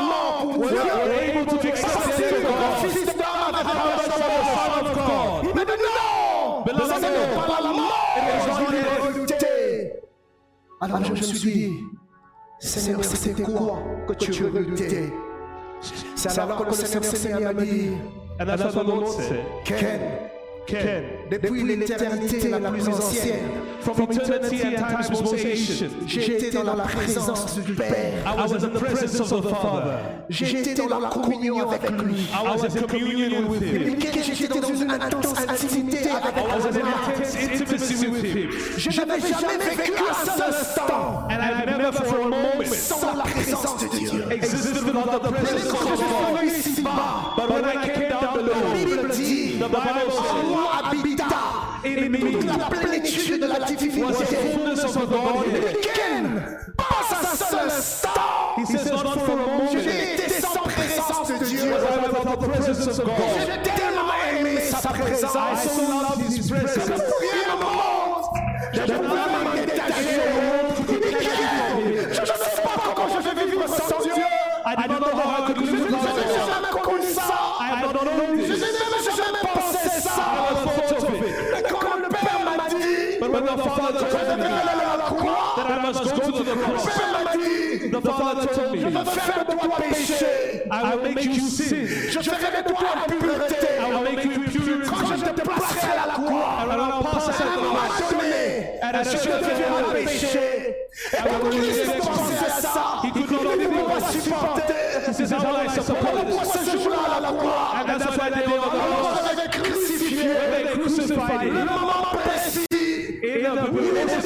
mort 0.00 0.40
pour 0.40 0.58
were 0.58 0.68
Dieu, 0.68 0.80
able 1.22 1.46
to 1.46 1.68
accept 1.68 1.92
parce 1.94 2.04
the 2.06 2.10
que 2.12 2.16
gift 2.16 2.32
le 2.32 2.48
of 2.48 2.54
God, 2.58 2.90
fils 2.92 3.04
d'homme 3.06 3.54
avait 3.54 3.64
how 3.64 3.74
much 3.74 4.04
parlé 4.04 4.18
more 4.18 4.32
the 4.34 4.44
Son 4.54 4.70
of 4.80 4.94
God? 4.94 5.44
Il 5.44 5.54
m'a 5.54 5.64
dit 5.64 5.90
non, 5.98 6.62
Beloved, 6.64 7.02
la 7.62 7.72
mort, 7.72 8.16
death. 8.70 9.02
redouté. 9.06 9.92
Alors 10.80 11.04
je 11.04 11.10
me 11.12 11.16
suis 11.16 11.38
dit, 11.52 11.72
Seigneur, 12.58 13.04
c'était 13.04 13.42
quoi 13.42 13.78
que 14.08 14.14
tu 14.14 14.44
redoutais 14.44 15.12
C'est 16.14 16.38
alors 16.38 16.64
que 16.64 16.70
le 16.70 16.72
Seigneur 16.74 17.54
that's 18.38 18.74
what 18.74 18.84
the 18.84 18.88
Lord 18.88 19.12
said. 19.22 19.44
Ken, 19.64 20.00
Ken, 20.66 21.04
depuis 21.30 21.62
l'éternité 21.62 22.48
la 22.48 22.70
plus 22.70 22.88
ancienne, 22.88 23.50
from 23.80 24.00
eternity 24.10 24.62
and 24.64 24.76
times 24.88 25.10
most 25.10 25.34
ancient, 25.34 25.88
j'ai 26.06 26.36
été 26.36 26.50
dans 26.50 26.62
la 26.64 26.84
présence 26.84 27.58
du 27.58 27.74
Père. 27.74 27.92
I 28.24 28.34
was 28.40 28.52
in 28.54 28.58
the 28.70 28.78
presence 28.78 29.20
of 29.32 29.42
the 29.42 29.50
Father. 29.50 29.92
J'ai 30.30 30.60
été 30.60 30.74
dans 30.74 30.98
la 30.98 31.08
communion 31.10 31.68
avec 31.68 31.90
lui. 32.02 32.14
I 32.32 32.42
was 32.46 32.64
in 32.64 32.86
communion 32.86 33.46
with 33.48 33.62
Him. 33.62 33.96
J'étais 34.34 34.60
dans 34.60 34.74
une 34.74 34.90
intense 34.90 35.34
intimité 35.48 36.08
avec 36.10 36.34
I 36.34 36.56
was 36.56 36.66
in 36.66 36.72
lui. 36.72 36.82
intense 37.12 37.36
intimacy 37.36 38.06
with 38.08 38.24
Him. 38.24 38.50
Je 38.78 39.00
n'avais 39.00 39.20
jamais 39.20 39.76
vécu 39.76 39.92
un 39.98 40.24
seul 40.24 40.42
instant 40.48 41.28
And 41.28 41.40
I 41.42 41.66
never 41.66 41.92
for 41.92 42.20
a 42.20 42.28
moment 42.28 42.64
sans 42.72 43.14
la 43.16 43.24
présence 43.24 43.82
de 43.82 43.98
Dieu. 43.98 44.24
existed 44.30 44.82
without 44.84 45.20
the 45.22 45.30
Mais 45.30 45.38
presence 45.40 45.72
of 45.72 46.84
God. 46.84 47.36
But 47.36 47.50
when 47.50 47.64
I 47.64 47.86
came 47.86 48.08
down 48.08 48.22
la 48.22 48.32
below, 48.34 48.54
Bible 48.74 49.08
dit, 49.14 49.43
the 49.58 49.68
Bible 49.68 50.10
says, 50.10 50.24
said, 50.30 50.84
habita 50.84 51.84
in 51.84 52.10
me 52.10 52.32
toute 52.32 52.44
la 52.46 52.68
plénitude 52.68 53.40
de 53.40 53.46
la 53.46 53.58
the 53.60 53.76
divinité. 53.76 54.52
fullness 54.52 54.84
of 54.84 54.92
the 54.94 55.06
Godhead. 55.06 55.76
Ken, 55.82 56.58
pas 56.76 57.30
un 57.32 57.36
seul 57.36 57.70
instant, 57.70 58.10
He 58.56 58.64
says, 58.66 58.86
not 58.90 59.20
for 59.20 59.32
a 59.32 59.36
moment 59.36 59.70
je 59.72 59.76
was 59.78 59.84
n'ai 59.84 60.14
été 60.14 60.28
sans 60.40 60.62
présence 60.62 61.28
de 61.28 61.44
Dieu. 61.44 61.60
I 61.62 62.08
without 62.08 62.40
the 62.40 62.48
presence 62.48 62.98
of 62.98 63.04
God. 63.04 63.14
J'ai 63.40 63.62
tellement 63.62 64.14
aimé 64.38 64.60
sa 64.60 64.88
présence. 64.88 65.34
I 65.34 65.68
so 65.68 65.82
loved 65.82 66.22
His 66.28 66.48
presence. 66.50 66.83
Father 83.76 83.98
told 83.98 84.38
me 84.38 84.44
à 84.44 84.64
that 85.56 85.70
I 85.70 85.82
must 85.82 86.04
go 86.04 86.30
to 86.30 86.42
the 86.44 86.54
cross, 86.62 86.84
the 87.90 88.00
Father 88.00 88.46
told 88.54 88.72
me. 88.72 88.78
I 90.70 90.94
will 90.94 91.12
make 91.12 91.24
you 91.24 91.48
sin. 91.48 91.88
I 93.80 93.94
will 93.94 94.02
make 94.02 94.24
you 94.24 94.32
impurity. 94.32 94.88
Quand 94.88 95.06
je 95.06 95.24
te 95.24 95.42
placerai 95.42 95.92
à 95.92 96.06
la 96.06 96.14
croix, 96.14 96.44
à 96.44 96.62
un 96.62 96.66
moment 96.66 97.02
donné, 99.90 100.04
péché. 100.04 100.86
Et 101.12 101.16
pour 101.16 101.50
Christ 101.50 101.96
pensait 101.98 102.46
à 102.46 102.60
ça, 102.60 103.02
il 103.02 103.08
ne 103.08 103.26
pouvait 103.26 103.66
pas 103.66 104.00
supporter. 104.10 104.84
Pourquoi 105.04 106.44
this. 106.44 106.64
ce 106.64 106.78
jour-là 106.82 107.16
à 107.16 107.20
la 107.20 107.28
croix, 107.28 107.72
alors 107.74 108.00
on 108.56 109.48
crucifié 110.78 111.14
le 111.50 111.64
moment 111.64 112.12
précis, 112.24 112.63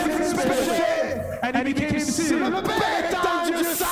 the 0.09 0.43
péché. 0.43 1.39
and 1.43 1.57
he 1.57 1.73
became 1.73 2.01
sin. 2.01 2.39
Le 2.41 2.63
Père 2.63 3.23
un 3.25 3.47
Dieu 3.47 3.63
saint. 3.75 3.87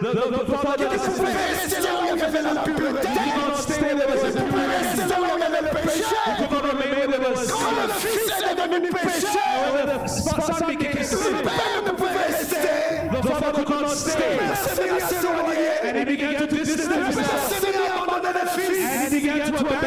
The, 0.00 0.08
the, 0.12 0.44
the 0.44 0.58
Father 0.58 0.88
is 0.94 1.00
pouvait 1.00 1.32
rester 1.32 1.80
là 1.80 1.88
où 1.96 2.14
il 2.14 2.18
y 2.18 2.22
avait 2.22 2.42
la 2.42 2.54
pureté. 2.62 3.08
He 3.08 3.30
could 3.32 3.48
not 3.48 3.56
stay 3.56 3.80
there 3.80 4.08
was 4.08 4.22
Il 4.26 4.42
pouvait 4.44 4.66
rester 4.66 5.04
là 5.08 5.16
où 5.18 5.24
il 5.24 5.40
y 5.40 5.42
avait 5.42 5.62
le 5.62 5.68
péché. 5.68 6.04
He 6.26 6.36
could 6.36 6.50
not 6.52 6.62
remain 6.70 6.90
where 6.96 7.08
there 7.08 7.20
was 7.30 7.46
Quand 7.50 7.74
le 7.80 7.92
Fils 7.94 8.28
est 8.44 8.54
devenu 8.54 8.88
péché, 8.90 9.26
When 9.72 9.86
the 9.86 10.08
Son 10.08 10.66
became 10.66 10.96
le 10.96 11.42
Père 11.42 11.82
ne 11.86 11.90
pouvait 11.92 12.26
rester. 12.28 12.66
the 13.10 13.34
Father 13.40 13.64
could 13.64 13.80
not 13.80 13.88
stay. 13.88 14.38
Il 14.38 14.56
s'est 14.56 14.84
mis 14.84 15.00
à 15.00 15.08
s'éloigner. 15.08 15.72
And 15.84 15.96
he 15.96 16.04
began 16.04 16.34
to 16.36 16.46
distance 16.46 16.86
himself. 16.86 17.48
s'est 17.48 17.66
mis 17.66 17.86
à 17.86 18.02
abandonner 18.02 18.42
le 18.44 18.50
Fils. 18.50 18.84
And 18.84 19.00
he 19.02 19.20
began 19.20 19.52
to 19.52 19.58
abandon 19.60 19.85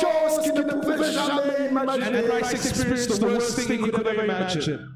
chose 0.00 0.42
qu'il 0.42 0.54
ne 0.54 0.62
pouvait 0.62 1.12
jamais 1.12 1.60
And 1.70 1.98
imaginer. 1.98 2.22
Christ 2.28 2.66
experienced 2.66 3.20
the 3.20 3.26
worst 3.26 3.58
thing 3.58 3.84
he 3.84 3.90
could 3.90 4.06
ever 4.06 4.24
imagine. 4.24 4.89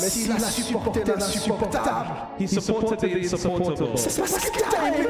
Mais 0.00 0.08
s'il 0.08 0.32
a 0.32 0.38
supporté 0.38 1.02
l'insupportable, 1.04 2.06
He 2.38 2.46
supported 2.48 2.98
the 2.98 3.24
insupportable. 3.24 3.96
c'est 3.96 4.18
parce 4.20 4.50
qu'il 4.50 4.62
t'a 4.62 4.88
aimé. 4.88 5.06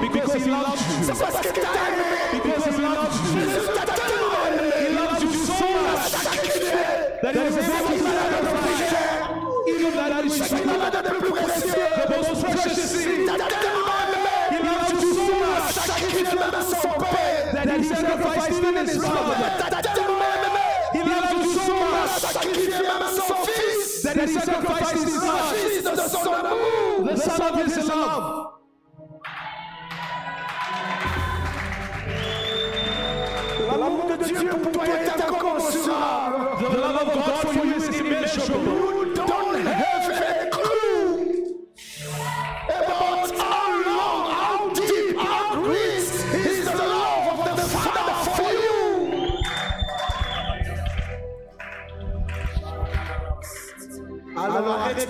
Because 0.00 0.34
he 0.34 0.48
loved 0.48 0.78
you. 0.78 1.02
C'est 1.02 1.18
parce 1.18 1.40
qu'il 1.40 1.52
t'a 1.52 1.60
aimé. 1.60 2.06
Because 2.32 2.64
he 2.66 2.70
loved 2.80 3.12
you. 3.12 3.40
Jésus 3.40 3.68
t'a 3.74 3.84
tellement 3.92 4.42
aimé. 4.48 4.66
He 4.80 4.88
loves 4.94 5.22
you 5.22 5.30
so 5.44 5.52
much 5.52 6.10
Sacrifié. 6.10 6.80
that 7.22 7.32
he 7.34 7.38
was 7.38 7.56
able 7.58 7.94
even 9.68 9.92
that 9.94 10.24
which 10.24 10.38
Il 10.50 10.68
en 10.70 10.82
a 10.82 11.02
plus 11.02 11.30
précieux. 11.30 11.84
the 11.96 12.06
most 12.10 12.42
precious 12.42 12.92
thing. 12.92 13.26
T'a 13.26 13.36
tellement 13.36 13.98
aimé. 14.08 14.22
He 14.50 14.58
loves 14.64 14.90
you 14.92 15.00
so 15.14 15.24
much 15.38 15.72
Sacrifié 15.74 16.22
même 16.24 16.62
son 16.62 16.88
père. 16.98 17.52
that 17.52 17.66
he 17.78 17.84
sacrificed 17.84 18.58
even 18.62 18.86
his 18.86 18.96
father. 18.96 20.01
That 24.26 24.28
he 24.28 24.38
sacrificed 24.38 24.92
his 24.92 25.20
son, 25.20 25.54
fils 25.54 25.84
de 25.84 26.08
son 26.08 26.46
amour. 26.46 27.04
the 27.04 27.16
son 27.16 27.58
of 27.58 27.64
his 27.64 27.88
love. 27.88 28.48
L'amour 33.80 34.16
de 34.16 34.24
Dieu 34.24 34.50
pour 34.50 34.72
toi 34.72 34.86
est 34.86 35.08
incommensurable. 35.08 36.70
The 36.70 36.78
love 36.78 37.08
of 37.08 37.14
God 37.14 37.48
for 37.48 37.64
you 37.66 37.74
is 37.74 37.88
immeasurable. 37.88 39.01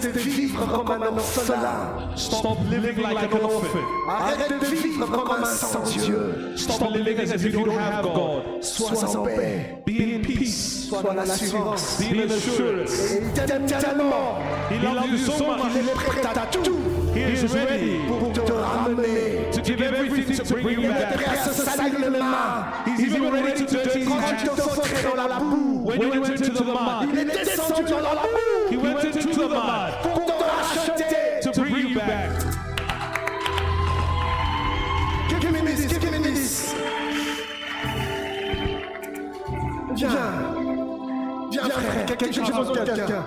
Arrête 0.03 0.15
de 0.15 0.19
vivre 0.21 0.67
comme 0.85 0.91
un 1.03 1.07
orphelin. 1.07 2.17
Stop 2.17 2.59
living 2.71 3.03
like 3.03 3.33
an 3.33 3.45
orphan. 3.45 3.79
Arrête 4.09 4.61
de 4.61 4.67
vivre 4.67 5.07
comme 5.07 5.43
un 5.43 5.45
sans 5.45 5.83
Dieu. 5.83 6.53
Stop 6.57 6.95
living 6.95 7.19
as 7.21 7.35
if 7.35 7.45
you 7.45 7.65
don't 7.65 7.79
have 7.79 8.03
God. 8.03 8.43
Sois 8.63 9.17
en 9.17 9.25
paix. 9.25 9.77
Be 9.87 9.91
in 10.01 10.23
peace. 10.23 10.89
Sois 10.89 11.03
dans 11.03 11.15
l'assurance. 11.15 11.99
Be 12.01 12.17
in 12.19 12.31
assurance. 12.31 13.13
Il 13.23 13.33
t'aime 13.47 13.67
tellement. 13.67 14.39
He 14.71 14.83
loves 14.83 15.11
you 15.11 15.19
so 15.19 15.33
Il 15.39 15.47
much. 15.47 15.77
est 15.77 15.95
prêt 15.95 16.41
à 16.41 16.47
tout 16.47 16.77
He 17.15 17.35
is 17.35 17.47
ready 17.53 17.99
pour 18.09 18.33
te 18.33 18.53
ramener. 18.53 19.51
to 19.53 19.61
give 19.63 19.83
everything 19.83 20.35
to 20.37 20.45
bring 20.55 20.67
you 20.67 20.81
Il 20.81 20.87
est 20.87 20.89
prêt 20.89 21.27
back. 21.27 21.39
à 21.47 21.53
se 21.53 21.63
salir 21.63 21.99
les 22.01 22.11
mains. 22.19 22.65
He's 22.87 23.01
even 23.15 23.31
ready 23.31 23.65
to 23.65 23.71
dirty 23.71 24.01
his 24.01 24.07
Quand 24.09 24.17
tu 24.39 24.49
hands. 24.49 24.55
te 24.57 25.17
dans 25.17 25.29
la 25.29 25.39
boue. 25.39 25.83
When 25.85 26.01
you 26.01 26.11
went 26.23 26.31
into 26.31 26.53
the 26.53 26.65
mud, 26.65 27.11
Il 27.13 27.19
est 27.21 27.25
descendu 27.45 27.83
dans 27.91 28.01
la 28.01 28.15
boue 28.23 28.62
te 29.49 30.33
racheter. 30.45 31.41
to 31.53 31.61
bring 31.61 31.89
you 31.89 31.95
back. 31.97 32.31
Give 35.41 35.53
me 35.53 35.61
this, 35.61 35.87
give 35.99 36.13
me 36.13 36.19
this. 36.19 36.75
Viens. 39.95 40.11
Viens, 41.51 41.69
frère. 41.69 42.07
Quelque 42.07 42.33
chose 42.33 42.69
de 42.73 42.85
quelqu'un. 42.85 43.27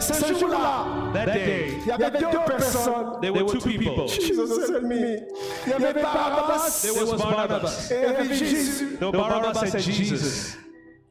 Ce 0.00 0.34
jour-là, 0.34 0.86
That 1.14 1.26
day, 1.26 1.78
il 1.80 1.86
y 1.86 1.92
avait 1.92 2.18
deux 2.18 2.26
personnes. 2.44 3.20
there 3.20 3.32
were 3.32 3.44
two 3.44 3.60
people. 3.60 4.08
Jesus 4.08 4.68
help 4.68 4.82
me. 4.82 5.18
Il 5.66 5.70
y 5.70 5.72
avait 5.74 5.92
Barabbas 6.02 6.82
There 6.82 6.94
was 6.94 7.16
Barnabas. 7.16 7.90
et 7.92 7.94
il 7.94 8.02
y 8.02 8.06
avait 8.06 8.34
Jésus. 8.34 8.98
No, 9.00 9.12
Barnabas 9.12 9.62
and 9.62 9.78
Jesus. 9.78 10.56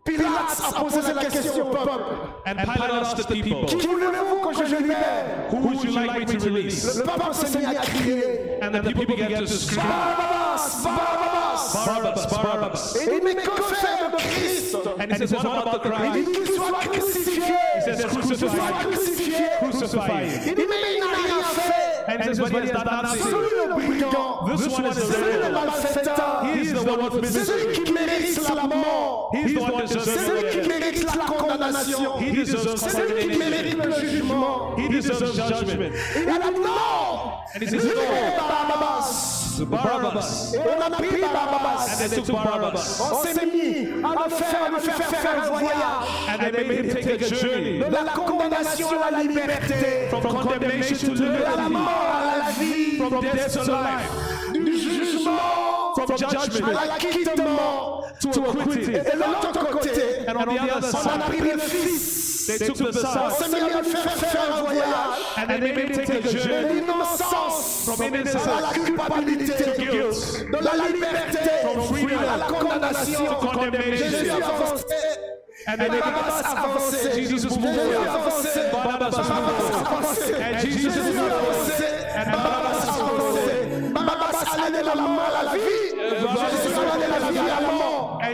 Pilate 0.03 0.75
a 0.75 0.79
posé 0.79 1.13
la 1.13 1.25
question 1.25 1.61
au 1.61 1.69
peuple. 1.71 1.89
And 2.45 2.55
Pilate 2.55 2.91
asked 3.01 3.17
the 3.17 3.27
people, 3.27 3.65
Qui 3.67 3.85
voulez-vous 3.85 4.49
que 4.49 4.65
je 4.67 4.75
libère? 4.75 5.49
Who 5.51 5.57
would 5.57 5.83
you 5.83 5.91
like 5.91 6.19
me 6.19 6.25
to 6.25 6.45
release? 6.45 6.97
Le 6.97 7.03
peuple 7.03 7.33
s'est 7.33 7.59
mis 7.59 7.65
à 7.65 7.81
crier. 7.81 8.59
And 8.63 8.71
the 8.71 8.81
people 8.81 9.05
began 9.05 9.41
to 9.41 9.47
scream, 9.47 9.85
Barabbas, 9.85 10.83
Barabbas. 10.83 11.85
Barabbas, 11.85 12.27
Barabbas. 12.27 12.97
Et 12.99 13.03
il 13.05 13.19
dit, 13.19 13.21
mais 13.23 13.35
que 13.35 13.51
faire 13.75 14.11
de 14.11 14.17
Christ? 14.17 14.75
And 14.99 15.11
he 15.11 15.17
says, 15.17 15.33
What 15.33 15.67
about 15.67 15.83
the 15.83 15.91
Il 16.15 16.25
dit 16.25 16.31
qu'il 16.31 16.55
soit 16.55 16.79
crucifié. 16.91 17.53
He 17.75 17.81
says, 17.81 18.05
Crucify. 18.05 18.73
crucifié. 18.81 19.45
Crucify. 19.59 20.23
Il 20.47 20.55
dit, 20.55 20.67
he 22.21 22.35
says, 22.35 22.39
But 22.39 22.51
he 22.51 22.57
has 22.59 22.71
done 22.71 22.85
nothing. 22.85 23.23
This 24.47 24.67
one 24.67 24.85
is 24.85 24.95
the 24.95 25.01
Celui. 25.01 26.53
He 26.53 26.61
is 26.61 26.73
the 26.73 26.83
one 26.83 26.99
qui 27.73 27.91
mérite 27.91 28.55
la 28.55 28.67
mort. 28.67 29.31
The 29.31 29.59
one 29.59 29.87
deserving 29.87 30.01
celui 30.03 30.49
qui 30.51 30.67
mérite 30.67 31.03
la 31.03 31.25
condamnation. 31.25 32.19
He 32.19 32.31
deserves 32.31 32.79
C'est 32.79 32.89
celui 32.89 33.27
qui 33.29 33.37
mérite 33.37 33.85
le 33.85 33.91
jugement. 33.99 34.75
He 34.77 34.89
deserves 34.89 35.35
judgment. 35.35 35.91
Il 36.15 36.29
a 36.29 36.51
dit 36.51 36.59
non. 36.59 37.31
And 37.53 37.61
he 37.63 37.67
says, 37.67 37.83
Libérez 37.83 38.37
No, 38.37 39.40
Barabbas. 39.59 40.01
Barabbas. 40.01 40.53
Et 40.53 40.59
on 40.59 40.81
a 40.81 40.89
pris 40.89 41.21
Barabbas. 41.21 42.01
And 42.01 42.09
they 42.09 42.15
took 42.21 42.27
Barabbas. 42.27 43.01
On 43.01 43.23
s'est 43.23 43.45
mis 43.45 43.87
à 44.03 44.23
le 44.23 44.29
faire, 44.31 44.63
à 44.63 44.69
le 44.69 44.79
faire 44.79 44.95
faire 44.95 45.43
un 45.43 45.47
voyage. 45.47 46.11
And 46.29 46.55
they 46.55 46.67
made 46.67 46.85
him 46.85 46.95
take 46.95 47.21
a 47.21 47.35
journey 47.35 47.79
de 47.79 47.91
la 47.91 48.03
condamnation 48.15 48.87
à 49.01 49.11
la 49.11 49.23
liberté, 49.23 50.07
from 50.09 50.21
condemnation 50.21 51.09
to 51.09 51.15
de 51.15 51.23
la 51.25 51.39
liberty, 51.39 51.71
mort 51.71 52.07
à 52.13 52.37
la 52.37 52.51
vie, 52.51 52.97
from 52.97 53.21
death 53.21 53.53
to 53.53 53.71
life, 53.71 54.53
du 54.53 54.77
jugement 54.77 55.70
from 55.95 56.11
à 56.11 56.17
judgment 56.17 56.73
to 58.21 58.29
acquitted. 58.45 58.95
Et 58.95 59.15
l'autre 59.17 59.69
côté, 59.71 59.89
And 60.27 60.37
on 60.37 60.45
the 60.45 60.59
other 60.59 60.73
on 60.73 60.77
a 60.77 60.91
side, 60.91 61.21
pris 61.27 61.39
le 61.39 61.57
Fils. 61.57 62.47
they 62.47 62.57
took 62.67 62.77
the 62.77 62.83
On 62.87 63.29
Son 63.29 63.45
s'est 63.45 63.49
mis 63.49 63.71
à 63.71 63.77
le 63.77 63.83
faire 63.83 64.11
faire 64.13 64.41
un 64.57 64.61
voyage 64.61 64.85
and 65.37 65.47
they 65.47 65.59
made 65.59 65.77
him 65.77 66.05
take 66.05 66.09
a 66.09 66.21
de 66.21 66.37
journey 66.39 66.81
l'innocence 66.81 67.85
from 67.85 68.01
à 68.01 68.09
la 68.09 68.17
innocence 68.17 68.73
culpabilité, 68.73 69.63
to 69.63 69.81
guilt, 69.81 70.45
de 70.51 70.57
la 70.63 70.87
liberté 70.87 71.49
from 71.63 71.81
freedom 71.83 72.19
à 72.19 72.37
la 72.37 72.45
condamnation. 72.45 73.25
to 73.25 73.35
condemnation. 73.47 74.09
Jésus 74.09 74.31
avancé. 74.31 74.85
And 75.67 75.77
made 75.77 75.89
Barabbas 75.91 76.41
avancé. 76.43 77.23
Jesus 77.29 77.57
moved. 77.57 77.79
And 80.39 80.59
Jesus 80.59 80.95
moved. 81.13 81.33
Barabbas. 82.25 82.70
De 84.71 84.85
la 84.85 84.95
mort 84.95 85.21
à 85.21 85.43
la 85.43 85.51
vie. 85.51 85.91
Jésus 85.91 86.79
allait 86.93 87.05
de 87.05 87.11
la 87.11 87.31
vie 87.31 87.37
à 87.39 87.61
la 87.61 87.71
mort. 87.71 88.19
Et 88.23 88.33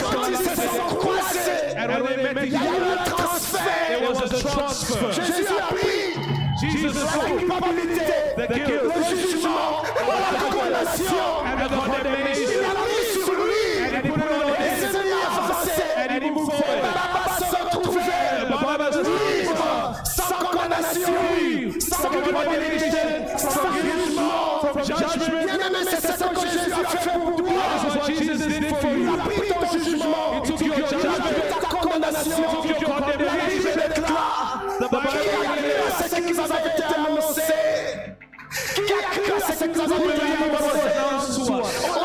quand 0.00 0.28
ils 0.30 0.36
se 0.36 0.54
sont 0.54 0.96
croisés, 0.96 1.64
And 1.76 2.02
when 2.02 2.16
they 2.16 2.34
met 2.34 2.46
il 2.46 2.52
y 2.52 2.56
a 2.56 2.58
eu 2.58 2.62
un 2.92 3.04
transfert. 3.04 4.00
a. 4.00 5.12
Jésus 5.12 5.46
a 5.46 5.74
pris. 5.74 6.14
Jesus 6.60 6.94
la 6.94 7.36
culpabilité, 7.36 8.16
the 8.36 8.46
guilt 8.54 8.68
le 8.70 9.16
jugement, 9.16 9.82
la 9.84 10.42
condamnation. 10.48 11.26
Il 11.44 12.64
a 12.64 12.74
mis 12.84 13.04
sur 13.12 13.32
lui. 13.34 13.64
Et 13.84 14.00
s'est 14.80 15.04
mis 15.04 15.12
à 15.12 15.28
avancer. 15.44 15.82
forward. 16.46 16.80
Barabbas 16.82 17.38
se 17.38 17.46
Barnabas 18.50 18.96
libre, 19.02 20.02
sans 20.04 20.34
condamnation, 20.34 21.14
sans 21.80 22.08
culpabilité, 22.08 23.23
à 36.24 36.32
Bible 36.32 36.32
ce 36.32 36.32
qui 36.32 36.32
vous 36.32 36.40
avait 36.40 36.70
été 36.70 36.84
annoncé. 36.84 37.42
Qui 38.74 38.92
a 38.92 39.02
cru 39.10 39.32
à 39.32 39.52
ce 39.52 39.64
qui 39.64 39.68
vous 39.68 39.92
avait 39.92 40.14
été 40.14 40.22
annoncé. 40.44 40.80
On 41.96 42.03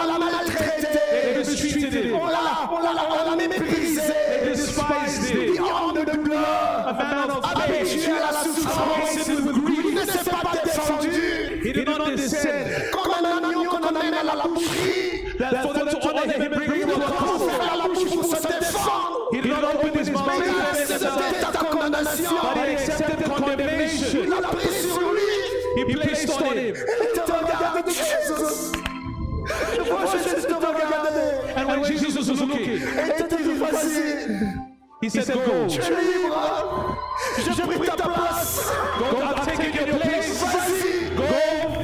when 32.29 32.37
Jesus 32.37 32.41
was 32.41 32.41
looking, 32.41 32.69
Et 32.69 33.13
il 33.19 33.27
te 33.27 33.35
dit, 33.35 33.53
vas-y. 33.53 34.67
he 35.01 35.09
said, 35.09 35.27
Go. 35.33 35.67
Tu 35.67 35.79
es 35.79 35.89
libre. 35.89 36.97
J'ai 37.37 37.63
pris 37.63 37.87
ta 37.87 37.95
place. 38.09 38.71
Go. 38.99 39.17
I've 39.23 39.45
taken 39.45 39.87
your 39.87 39.99
place. 39.99 40.43
Vas-y. 40.43 41.15
Go. 41.15 41.23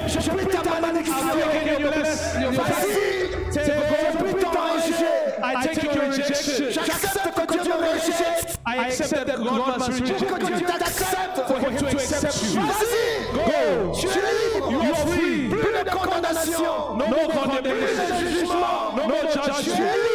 J'ai 0.08 0.30
pris 0.32 0.46
ta 0.48 0.80
malédiction. 0.82 1.16
I've 1.16 1.52
taken 1.52 1.82
your 1.82 1.91
blessing. 1.91 2.52
Vas-y. 2.52 3.52
Take 3.52 3.66
J'ai 3.66 4.18
pris 4.18 4.34
go. 4.34 4.52
ton 4.52 4.60
rejet. 4.76 5.18
I 5.43 5.66
take 5.66 5.84
your 5.84 6.06
rejection. 6.10 6.66
J'accepte 6.72 7.46
que 7.48 7.64
Dieu 7.64 7.74
me 7.74 7.89
rejette. 7.93 8.58
I 8.68 8.88
accept 8.88 9.26
that 9.26 9.38
God 9.38 9.78
must 9.80 10.00
reject 10.00 10.20
que 10.20 10.46
Dieu 10.46 10.66
t'accepte. 10.68 11.48
for 11.48 11.60
him 11.60 11.78
to 11.78 11.86
accept 11.88 12.43
you. 12.43 12.60
Vas-y. 12.62 12.96
Go. 13.34 13.93
Tu 13.93 14.08
es 14.08 14.12
libre. 14.14 14.72
You 14.72 14.80
are 14.82 14.96
free. 15.08 15.50
Plus 15.50 15.84
de 15.84 15.89
condamnation. 15.89 16.98
No 16.98 17.06
Plus 17.06 17.28
condemnation. 17.34 18.06
de 18.10 18.28
jugement. 18.30 18.96
No 18.96 19.16
judgment. 19.32 20.14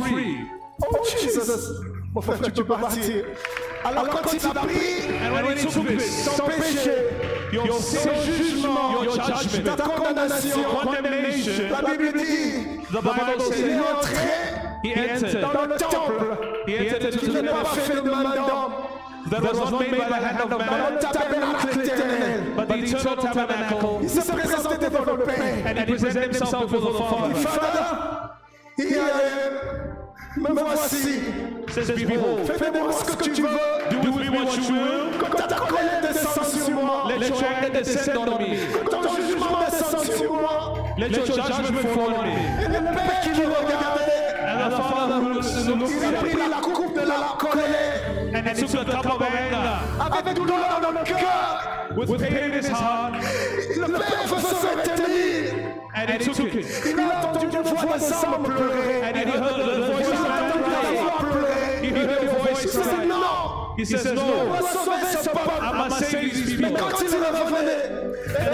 Free. 0.00 0.36
Oh 0.82 1.04
Jesus. 1.20 1.70
Mon 2.14 2.20
frère, 2.20 2.38
tu 2.40 2.64
peux 2.64 2.64
partir. 2.64 3.24
Alors 3.84 4.08
quand 4.08 4.32
il 4.32 4.46
a 4.46 4.50
pris 4.50 5.04
And 5.20 5.32
when 5.34 5.58
he 5.58 5.66
took 5.66 5.86
this, 5.86 6.24
ton 6.24 6.46
péché, 6.46 6.94
your 7.52 7.78
sin, 7.78 8.10
jugement, 8.24 9.02
your 9.02 9.14
judgment, 9.14 9.76
ta 9.76 9.82
condamnation, 9.82 10.64
condemnation, 10.82 11.52
la 11.70 11.82
Bible 11.90 12.12
dit, 12.16 12.80
the 12.90 13.02
Bible 13.02 13.34
il 13.36 13.40
est 13.40 13.52
says 13.52 13.80
entré 13.80 14.26
he 14.84 14.90
entered. 14.94 15.40
dans 15.40 15.66
le 15.66 15.76
temple. 15.76 16.36
He 16.66 16.78
entered 16.78 17.04
into 17.04 17.18
qui 17.18 17.26
the 17.26 17.42
n'est 17.42 17.48
pas 17.50 17.64
fait 17.64 17.94
de 17.94 18.10
main 18.10 18.22
d'homme, 18.22 18.72
that 19.30 19.42
was 19.42 19.70
not 19.70 19.80
made 19.80 19.90
by 19.90 20.08
the 20.08 20.14
hand 20.14 20.52
of 20.52 20.58
man, 20.58 20.98
but 22.56 22.68
the 22.68 22.74
eternal 22.74 23.16
tabernacle. 23.16 24.00
Il 24.02 24.08
he 25.78 25.84
presented 25.84 26.34
himself 26.34 26.70
before 26.70 27.28
the 27.28 27.34
Father. 27.40 28.34
Here 28.76 29.00
I 29.02 29.22
am. 29.46 29.54
Me 30.36 30.48
voici. 30.50 31.20
Fais-moi 31.68 32.92
ce 32.92 33.04
que 33.04 33.30
tu 33.30 33.42
veux. 33.42 34.02
do 34.02 34.10
with 34.10 34.30
me 34.30 34.30
what 34.30 34.56
you 34.56 34.74
will. 34.74 35.18
Quand 35.20 35.46
ta 35.46 35.54
colère 35.54 36.00
descend 36.02 36.44
sur 36.44 36.70
moi, 36.74 37.04
Let 37.08 37.28
your 37.28 37.70
descend 37.72 38.28
on 38.28 38.38
me. 38.40 38.56
ton 38.90 39.02
jugement 39.14 39.60
descend 39.70 40.04
sur 40.16 40.32
moi. 40.32 40.74
Let 40.98 41.10
your 41.10 41.24
judgment 41.24 41.88
fall 41.94 42.14
on 42.18 42.22
me. 42.22 42.64
Et 42.64 42.68
le 42.68 42.84
Père 42.94 43.20
qui 43.22 43.28
le 43.30 43.46
regardait, 43.46 44.24
And 44.44 44.70
the 44.70 44.82
Father 44.82 45.18
who 45.22 45.30
il 45.86 46.04
a 46.04 46.18
pris 46.18 46.50
la 46.50 46.60
coupe 46.60 46.94
de 46.94 47.00
la 47.00 47.36
colère 47.38 48.14
and 48.34 48.48
he 48.48 48.66
took 48.66 48.74
a 48.74 48.84
cup 48.84 49.06
of 49.06 49.22
anger 49.22 50.18
avec 50.18 50.34
douleur 50.34 50.80
dans 50.82 50.90
le 50.90 51.04
cœur. 51.04 51.94
with 51.96 52.20
pain 52.20 52.36
in 52.36 52.52
his 52.52 52.66
heart. 52.68 53.14
Le 53.76 53.86
Père 53.86 54.26
veut 54.26 54.40
se 54.40 54.54
retenir. 54.66 55.53
And 55.96 56.10
he 56.10 56.18
took 56.18 56.54
it. 56.54 56.66
Il 56.84 56.98
a 57.00 57.26
entendu 57.28 57.46
une 57.56 57.62
voix 57.62 57.96
des 57.98 58.12
hommes 58.12 58.42
pleurer. 58.44 59.02
And 59.04 59.16
he 59.16 59.22
heard 59.30 59.56
the 59.56 59.92
voice 59.92 60.08
of 60.08 60.14
a 60.14 60.28
man 60.28 60.52
crying. 60.64 61.84
He 61.84 61.90
heard 61.90 62.20
the 62.20 62.38
voice 62.38 62.64
Il 62.64 62.70
dit 62.70 62.78
crying. 62.82 63.12
He 63.76 63.84
says, 63.84 64.04
No, 64.14 64.22
va 64.52 64.60
sauver 64.62 65.00
ce 65.22 65.30
I 65.60 65.88
must 65.88 66.10
save 66.10 66.20
these 66.22 66.58
Mais 66.60 66.68
people. 66.68 66.82
quand 66.90 67.00
il 67.00 67.08
revenait, 67.08 67.84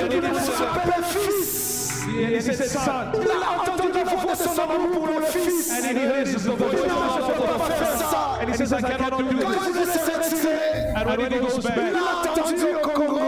il 0.01 0.09
dit 0.09 0.16
ne 0.16 1.03
fils. 1.05 2.03
And 2.11 2.34
he 2.34 2.41
said, 2.41 2.57
Son. 2.68 3.12
Il 3.14 3.30
a 3.30 3.61
entendu 3.61 3.93
la 3.93 4.05
voix 4.05 4.32
de 4.32 4.38
son 4.38 4.62
amour 4.62 4.91
pour 4.93 5.20
le 5.20 5.26
fils. 5.26 5.70
And 5.70 5.84
he 5.86 6.05
heard 6.05 6.26
the 6.26 6.38
voice 6.38 6.47
of 6.47 6.86
non, 6.88 6.97
je 7.16 7.22
ne 7.22 7.26
peux 7.26 7.43
pas 7.43 7.64
faire 7.64 7.93
God. 7.93 7.99
ça. 7.99 8.38
And 8.43 8.49
he 8.51 8.57
says, 8.57 8.72
I 8.72 8.80
cannot 8.82 9.11
do 9.18 9.24
Quand 9.24 9.51
this. 9.51 9.66
il 9.66 9.72
voulait 9.72 9.86
se 9.86 10.49
And 10.97 11.07
when 11.18 11.32
he 11.32 11.38
goes 11.38 11.57
il 11.57 11.62
back, 11.62 11.78
a 11.78 12.30
entendu 12.30 12.64
au 12.64 12.88
Congo. 12.88 13.20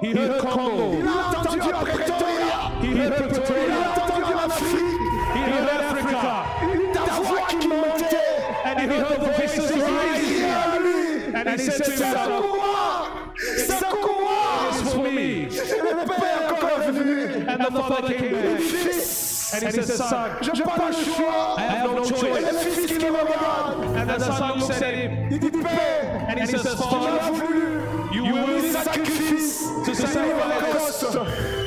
he 0.00 0.12
heard 0.12 0.38
Congo. 0.38 0.96
Il 0.98 1.06
a 1.08 1.38
entendu 1.40 1.60
à 1.60 1.84
Pretoria. 1.84 2.37
Il 2.90 3.02
a 3.02 3.06
entendu 3.06 4.22
en 4.24 4.38
Afrique. 4.46 4.98
He 5.34 5.40
heard 5.40 5.68
Africa. 5.68 6.44
Ta 6.94 7.20
voix 7.22 7.46
qui 7.48 7.68
montait. 7.68 8.38
And 8.64 8.80
he 8.80 8.86
heard 8.86 9.08
the 9.08 9.32
voices 9.36 9.70
Il 9.70 9.82
rising. 9.82 11.34
And 11.34 11.48
he 11.48 11.58
said 11.58 11.84
to 11.84 11.90
himself, 11.90 12.14
Secours-moi. 12.14 13.34
Secours-moi. 13.66 14.70
It's 14.70 14.92
for 14.92 15.02
me. 15.02 15.18
Et 15.18 15.48
le 15.48 16.04
Père 16.06 16.52
encore 16.52 16.80
est 16.82 16.92
venu. 16.92 17.46
And 17.48 17.58
the 17.58 17.82
father 17.82 18.14
came 18.14 18.32
back. 18.32 18.60
Fils, 18.60 19.52
And 19.54 19.62
he 19.64 19.70
said, 19.72 19.96
Son, 19.96 20.16
je 20.42 20.50
n'ai 20.50 20.62
pas 20.62 20.88
le 20.88 20.92
choix. 20.92 21.56
I 21.56 21.62
have 21.62 21.94
no 21.94 22.04
Et 22.04 22.40
le 22.40 22.58
fils 22.58 22.98
qui 22.98 23.04
me 23.04 23.18
regarde. 23.18 23.96
And 23.96 24.08
the 24.08 24.18
son 24.20 24.58
looks 24.58 24.82
at 24.82 24.94
him 24.94 25.28
Il 25.30 25.38
dit 25.38 25.50
Père, 25.50 26.26
and 26.28 26.38
he 26.40 26.46
says, 26.46 26.74
Father, 26.74 27.32
voulu. 27.32 27.97
You 28.28 28.34
will 28.34 28.72
sacrifice. 28.72 29.64
l'Holocauste. 29.86 31.18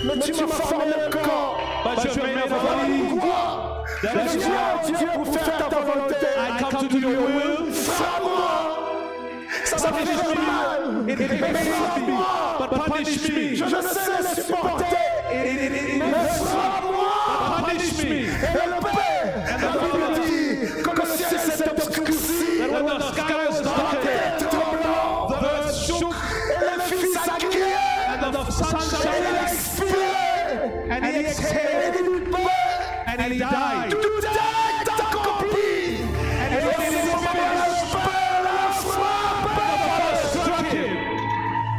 Mais 0.06 0.20
tu 0.20 0.32
m'as 0.34 0.48
formé 0.48 0.86
le 0.86 1.10
corps. 1.10 1.58
But 1.84 2.04
you 2.04 2.12
have 2.12 2.36
made 2.36 2.46
a 2.46 2.60
body. 2.60 3.00
Pourquoi 3.10 3.84
Je 4.02 4.38
viens 4.38 4.98
Dieu 4.98 5.08
pour 5.16 5.34
faire 5.34 5.58
ta 5.58 5.80
volonté. 5.80 6.16
I 6.38 6.60
come 6.60 6.88
to 6.88 6.88
do 6.88 7.00
your 7.00 7.12
will. 7.12 7.74
Frappe-moi. 7.74 8.54
Ça 9.66 9.92
m'a 9.92 9.98
fait 9.98 10.06
mal. 10.36 11.10
It 11.10 11.20
makes 11.20 11.32
me 11.32 11.74
Frappe-moi. 11.74 12.68
but 12.70 12.72
punish 12.94 13.30
me. 13.30 13.56
Je 13.56 13.64
ne 13.66 13.82
sais 13.82 14.42
supporter. 14.42 14.86
Mais 15.32 16.28
frappe-moi. 16.46 17.68
Punish 17.68 18.04
me. 18.04 18.12
Et 18.12 18.68
le 18.68 18.80
Père 18.82 19.11
and 33.32 33.40
he 33.40 33.40
died. 33.40 33.94
Accompli. 34.84 36.04
And 36.04 36.54
it 36.54 36.64
le 36.64 36.72
Père 36.72 38.40
la 38.44 38.72
frappe. 38.84 39.48
struck 40.28 40.68
him. 40.68 40.92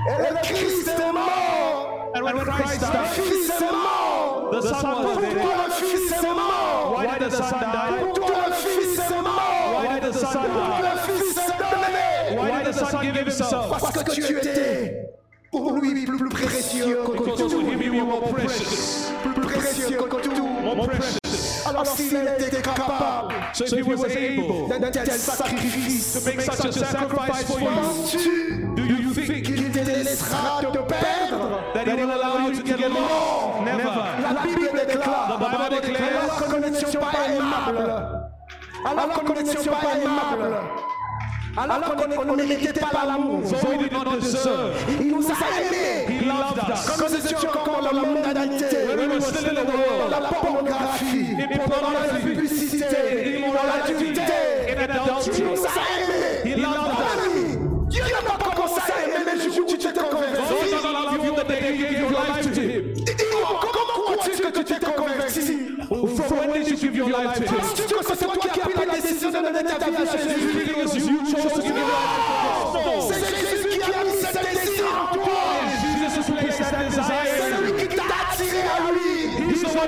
Et 0.08 0.30
le 0.30 0.38
Christ 0.42 0.88
est 0.88 1.12
mort. 1.12 2.10
And 2.14 2.22
when 2.24 2.36
Christ 2.38 2.80
Le 2.80 2.86
died, 2.88 3.08
Fils 3.12 3.50
est 3.50 3.72
mort. 3.72 4.50
the 4.52 4.62
son 4.62 5.04
was 5.04 5.16
dead. 5.16 5.36
Pourquoi 5.36 5.66
le 5.66 5.72
Fils 5.72 6.12
est 6.12 6.22
mort 6.22 6.94
Why 6.96 7.18
did 7.18 7.30
the 7.30 7.36
son 7.36 7.60
die? 7.60 7.96
Pourquoi 8.00 8.46
le 8.48 8.54
Fils 8.54 8.98
est 8.98 9.22
mort 9.22 9.66
Why 9.76 10.00
did 10.00 10.12
the 10.12 10.18
son 10.18 10.26
Pourquoi 10.26 10.78
die? 10.78 10.82
le 10.82 10.94
Fils 11.06 11.36
est 11.38 11.58
donné 11.58 12.40
Why 12.40 12.64
did 12.64 12.72
the 12.72 12.86
son 12.90 13.00
give 13.02 13.16
himself? 13.16 13.68
Parce 13.70 13.92
que 13.92 14.10
tu 14.10 14.22
étais 14.38 15.08
pour 15.50 15.72
lui 15.72 16.06
plus 16.06 16.28
précieux 16.30 16.98
que 17.04 17.12
tout. 17.12 17.48
Plus 19.24 19.42
précieux 19.42 19.98
que 19.98 20.16
tout. 20.16 21.21
Alors 21.82 21.96
s'il 21.96 22.16
était 22.16 22.62
capable 22.62 23.34
So 23.54 23.64
if 23.64 23.72
he 23.72 23.82
was 23.82 24.04
able 24.04 24.68
d'un 24.68 24.90
tel 24.90 25.10
sacrifice, 25.10 26.12
to 26.14 26.24
make 26.24 26.40
such 26.40 26.64
a 26.64 26.72
sacrifice 26.72 27.42
for 27.42 27.60
you, 27.60 28.74
do 28.76 28.82
you 28.82 29.12
think 29.12 29.44
qu'il 29.44 29.70
te 29.72 29.78
laissera 29.80 30.60
te 30.60 30.78
perdre? 30.78 31.60
that 31.74 31.86
he 31.86 31.92
will 31.94 32.10
allow 32.10 32.46
you 32.46 32.54
to 32.54 32.62
get 32.62 32.88
lost? 32.88 33.64
Never. 33.64 33.84
La 33.84 34.42
Bible 34.44 34.86
déclare. 34.86 35.26
The 35.28 35.38
Bible 35.38 35.96
alors 35.96 36.36
que 36.36 36.54
nous 36.54 36.70
n'étions 36.70 37.00
pas 37.00 37.28
aimables, 37.28 37.94
alors 38.84 39.12
que 39.12 39.26
nous 39.26 39.42
n'étions 39.42 39.72
pas 39.72 39.96
aimables, 39.96 40.56
alors 41.56 41.96
qu'on 41.96 42.30
on 42.30 42.36
ne 42.36 42.44
méritait 42.44 42.80
pas 42.80 43.06
l'amour, 43.06 43.42
So 43.44 43.56
il 44.88 45.08
nous 45.08 45.26
a 45.26 45.34
aimés. 45.60 46.20
Quand 46.86 47.08
nous 47.08 47.16
étions 47.16 47.48
encore 47.48 47.82
dans 47.82 47.92
la 47.92 48.06
mondanité, 48.06 48.76
Were 48.94 49.20
still 49.20 49.48
in 49.48 49.54
the 49.54 49.64
world, 49.64 50.10
la 50.10 50.20
pornographie, 50.28 51.32
in 51.32 51.56
dans 51.56 51.90
la 51.90 52.18
publicité, 52.20 52.84
in 52.84 53.52
dans 53.52 53.62
l'adultère, 53.62 54.68
in 54.68 54.78
adultery, 54.82 55.42
nous 55.42 55.64
a 55.64 55.70
aimés. 55.98 56.44
he 56.44 56.54
loved 56.60 56.76
Mon 57.62 57.88
Dieu 57.88 58.02
n'a 58.04 58.20
pas 58.22 58.50
commencé 58.54 58.80
à 58.80 59.08
aimer 59.08 59.44
le 59.44 59.50
jour 59.52 59.64
où 59.66 59.70
tu 59.70 59.78
t'es 59.78 59.92
converti. 59.92 60.70
does 60.70 60.82
not 60.82 60.92
love 60.92 61.24
you 61.24 61.32
the 61.34 61.44
day 61.48 61.74
you 61.76 61.86
gave 61.86 62.00
your 62.00 62.10
life 62.10 62.42
to 62.42 62.60
him. 62.60 62.94
Dis-moi, 62.94 63.60
comment 63.60 63.98
crois-tu 64.04 64.30
que 64.42 64.58
tu 64.58 64.64
t'es 64.64 64.92
converti 64.92 65.68
From 66.26 66.38
when 66.38 66.62
did 66.62 66.68
you 66.70 66.76
give 66.76 66.94
your 66.96 67.08
life 67.10 67.34
to 67.34 67.42
him? 67.42 67.48
Penses-tu 67.60 67.94
que 67.94 68.04
c'est 68.16 68.24
toi 68.24 68.34
qui 68.36 68.48
as 68.48 68.64
pris 68.64 68.86
la 68.86 68.94
décision 68.94 69.30
de 69.30 69.34
donner 69.36 69.64
ta 69.64 69.90
vie 69.90 69.96
à 69.96 70.00
You 70.00 70.06
Jésus 70.06 70.64
think 70.64 70.68
it 70.68 70.76
was 70.76 70.94
you? 70.96 71.18
chose 71.32 71.52
to 71.54 71.60
give 71.62 71.76
your 71.76 71.86
life 71.86 72.31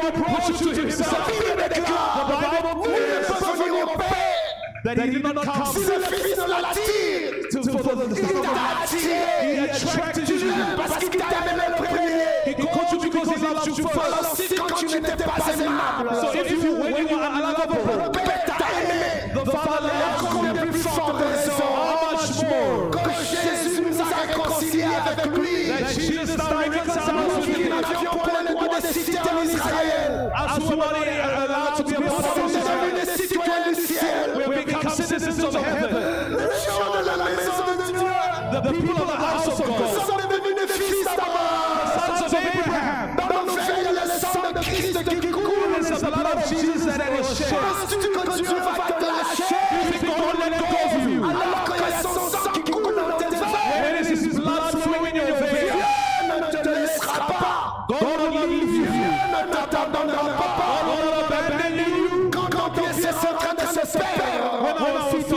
The 0.04 0.18
brought 0.18 0.48
you 0.50 0.74
to 0.74 0.82
himself. 0.82 1.26
Bible 1.26 1.48
ne 1.48 1.64
peut 3.24 3.64
venir 3.64 3.84
au 3.84 3.96
Père 3.96 4.44
That 4.84 4.98
he 4.98 5.10
did 5.12 5.22
not 5.22 5.34
come 5.44 5.64
si 5.72 5.78
le 5.80 5.98
Fils 6.04 6.36
to 7.50 7.60
the 7.62 7.70
t'a 8.42 8.82
attiré. 8.82 9.20
He 9.40 9.58
attracted 9.60 10.28
you. 10.28 10.52
Parce 10.76 10.98
qu'il 10.98 11.08
t'a 11.08 11.26
le 11.56 11.74
premier. 11.74 12.24
He 12.44 12.54
called 12.54 12.92
you 12.92 12.98
because 13.10 13.28
he 13.30 13.42
loved 13.42 13.66
you 13.66 13.88
first. 13.88 14.36
si 14.36 14.54
quand 14.56 14.74
tu 14.76 14.86
n'étais 14.86 15.16
pas 15.24 15.40
aimable, 15.54 16.10
So 16.20 16.26
if 16.34 16.50
you, 16.50 16.74
when 16.74 16.96
you 16.98 17.06
were 17.08 17.22
unlovable, 17.24 18.04
le 18.04 18.10
Père 18.12 18.44
t'a 18.44 18.58
aimé. 18.82 19.32
the 19.32 19.50
Father 19.50 19.88
loved 19.88 20.56
you. 20.56 20.70
plus 20.70 20.82
forte 20.82 21.16
raison 21.16 21.64
How 21.64 22.12
much 22.12 22.42
more? 22.42 22.90
que 22.90 23.10
Jésus 23.24 23.80
nous 23.80 24.00
a 24.00 24.04
réconciliés 24.26 24.84
avec 24.84 25.18
lui. 25.34 25.68
That 25.68 25.88
Jesus 25.98 26.36
now 26.36 26.58
reconciled 26.58 27.30
us 27.30 27.46
with 27.46 27.56
Nous 27.56 27.64
him. 27.64 27.80
n'avions 27.80 28.10
point 28.12 28.42
le 28.42 28.52
droit 28.54 28.68
de 28.80 28.86
citer 28.86 29.18
en 29.18 29.42
Israël. 29.42 29.93
As 30.54 30.60
we 30.60 30.66
were 30.68 30.76
not 30.76 30.94
allowed 31.48 31.74
to 31.76 31.82
be 31.84 31.94
a 31.94 31.96
Nous 32.00 32.08
part 32.08 32.24
sommes 32.36 32.54
of 32.54 32.60
Israel, 32.60 32.80
devenus 32.80 33.06
des 33.06 33.16
citoyens 33.26 33.64
du 33.64 33.74
ciel. 33.74 34.26
we 34.36 34.42
have 34.44 34.54
become 34.66 34.88
citizens 34.90 35.44
of 35.44 35.54
heaven. 35.56 36.36
Les 36.36 36.50
gens 36.62 36.90
de 36.94 37.00
la 37.06 37.16
maison 37.24 37.64
de 37.66 37.74
Dieu. 37.90 38.08
The 38.52 38.60
people 38.70 38.96
of 39.02 39.08
the 39.08 39.16
house 39.16 39.46
of 39.48 39.58
Nous 39.58 39.66
God, 39.74 40.06
sommes 40.06 40.28
devenus 40.30 40.70
fils 40.70 41.04
d'Abraham. 41.04 42.06
sons 42.06 42.22
of 42.22 42.34
Abraham. 42.34 43.16
Dans 43.16 43.44
nos 43.46 43.56
veines, 43.56 43.80
il 43.80 43.84
y 43.84 43.86
a 43.98 44.00
le 44.04 44.10
sang 44.20 44.52
de 44.52 44.60
Christ 44.60 44.98
qui 45.08 45.16
coule. 45.30 45.42
It's 45.80 45.88
the 46.00 46.06
blood 46.06 46.26
of 46.36 46.40
Jesus 46.48 46.84
that 46.86 47.10
was 47.18 47.28
shed. 47.36 47.54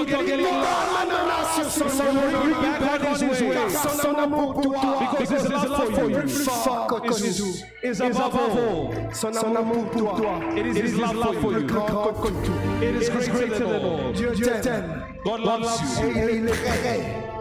Getting 0.07 0.45
back 0.45 1.03
on 3.03 3.19
His 3.19 3.41
way. 3.41 3.69
Son 3.69 4.15
amour 4.15 4.53
pour 4.53 4.73
toi 4.73 4.99
Because 4.99 5.29
His 5.29 5.49
love 5.49 5.93
for 5.95 6.09
you. 6.09 6.21
Plus 6.21 6.47
fort 6.47 6.87
que 6.87 7.25
is, 7.25 7.37
tout. 7.37 7.63
is 7.83 8.01
above 8.01 8.35
all. 8.35 8.93
Son 9.13 9.55
amour 9.55 9.85
pour 9.91 10.15
toi 10.17 10.39
It 10.55 10.65
is 10.65 10.75
His 10.75 10.97
love 11.13 11.37
for 11.41 11.51
you. 11.53 11.67
It 12.81 12.95
is 12.95 13.09
greater 13.09 13.65
than 13.65 13.85
all. 13.85 14.11
Dieu 14.13 14.31
t'aime 14.61 15.03
God 15.23 15.39
loves 15.41 15.99
you. 16.01 16.07
et 16.07 16.37
il 16.37 16.47
est 16.47 17.36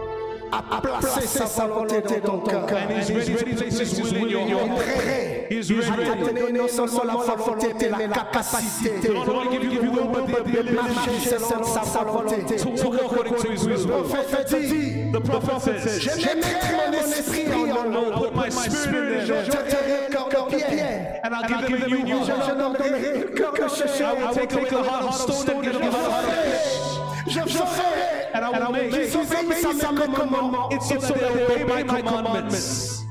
prêt 0.50 0.90
à 0.92 0.98
placer 0.98 1.26
sa 1.46 1.66
volonté 1.66 2.20
dans 2.24 2.38
ton 2.38 2.46
cœur. 2.46 2.66
And 2.72 2.90
He's 2.98 3.10
ready 3.10 3.34
to 3.36 3.44
place 3.56 3.80
His 3.80 4.12
will 4.12 4.24
in 4.24 4.28
your 4.28 4.42
Il 4.46 4.50
est 4.52 4.58
heart. 4.58 4.76
prêt 4.76 5.46
He's 5.50 5.70
à 5.70 5.74
te 5.84 6.00
ready. 6.00 6.40
donner 6.40 6.52
non 6.58 6.68
seulement 6.68 7.04
la 7.04 7.34
volonté, 7.34 7.74
mais 7.78 8.06
la 8.06 8.08
capacité 8.08 9.08
Not 9.12 9.28
only 9.28 9.58
give 9.58 9.64
you 9.72 9.80
the 9.80 9.90
will, 9.90 10.06
but 10.12 10.26
the 10.26 10.32
de 10.32 10.58
ability 10.60 10.74
marcher 10.74 11.38
selon 11.38 11.64
sa 11.64 12.04
volonté. 12.04 12.56
to 12.56 12.68
walk 12.68 12.94
according 13.02 13.34
to 13.36 13.50
His 13.52 13.66
Le 13.66 13.74
will. 13.76 14.02
prophète 14.04 14.54
dit, 14.60 15.12
The 15.12 15.20
prophet 15.20 15.60
says, 15.60 16.00
je 16.00 16.10
mettrai 16.10 16.76
mon 16.76 17.02
esprit 17.02 17.46
en 17.72 17.92
I 17.92 17.96
eux. 17.96 18.12
put 18.18 18.34
my 18.36 18.48
spirit 18.68 19.20
in 19.22 19.26
Je 19.26 19.32
them, 19.32 19.44
jeterai 19.44 20.08
le 20.10 20.28
cœur 20.30 20.46
de 20.48 20.56
pierre. 20.56 21.20
and 21.24 21.34
I'll 21.34 21.48
give 21.48 21.80
them 21.80 21.82
a 21.82 22.04
new 22.04 22.24
Je 22.24 22.30
heart. 22.32 22.58
nommerai 22.58 22.90
le 22.90 23.24
cœur 23.34 23.52
de 23.52 23.62
I 23.64 23.68
chair. 23.98 24.14
will 24.18 24.34
take 24.34 24.52
away 24.52 24.68
the 24.68 24.82
heart 24.82 25.04
of 25.04 25.14
stone 25.14 25.56
and 25.56 25.62
give 25.62 25.72
them 25.72 25.82
a 25.82 25.90
heart 25.92 26.24
of 26.24 26.34
flesh. 26.34 26.95
Je 27.28 27.40
ferai 27.40 28.30
and 28.34 28.44
I 28.44 28.50
will 28.50 28.72
make 28.72 28.90
qu'ils 28.90 29.16
obéissent 29.16 29.64
à 29.84 29.92
mes 29.92 30.14
commandements. 30.14 30.70
so 30.80 30.94
that 31.14 31.34
they 31.34 31.62
obey 31.62 31.84
my 31.84 32.00
commandments. 32.02 33.02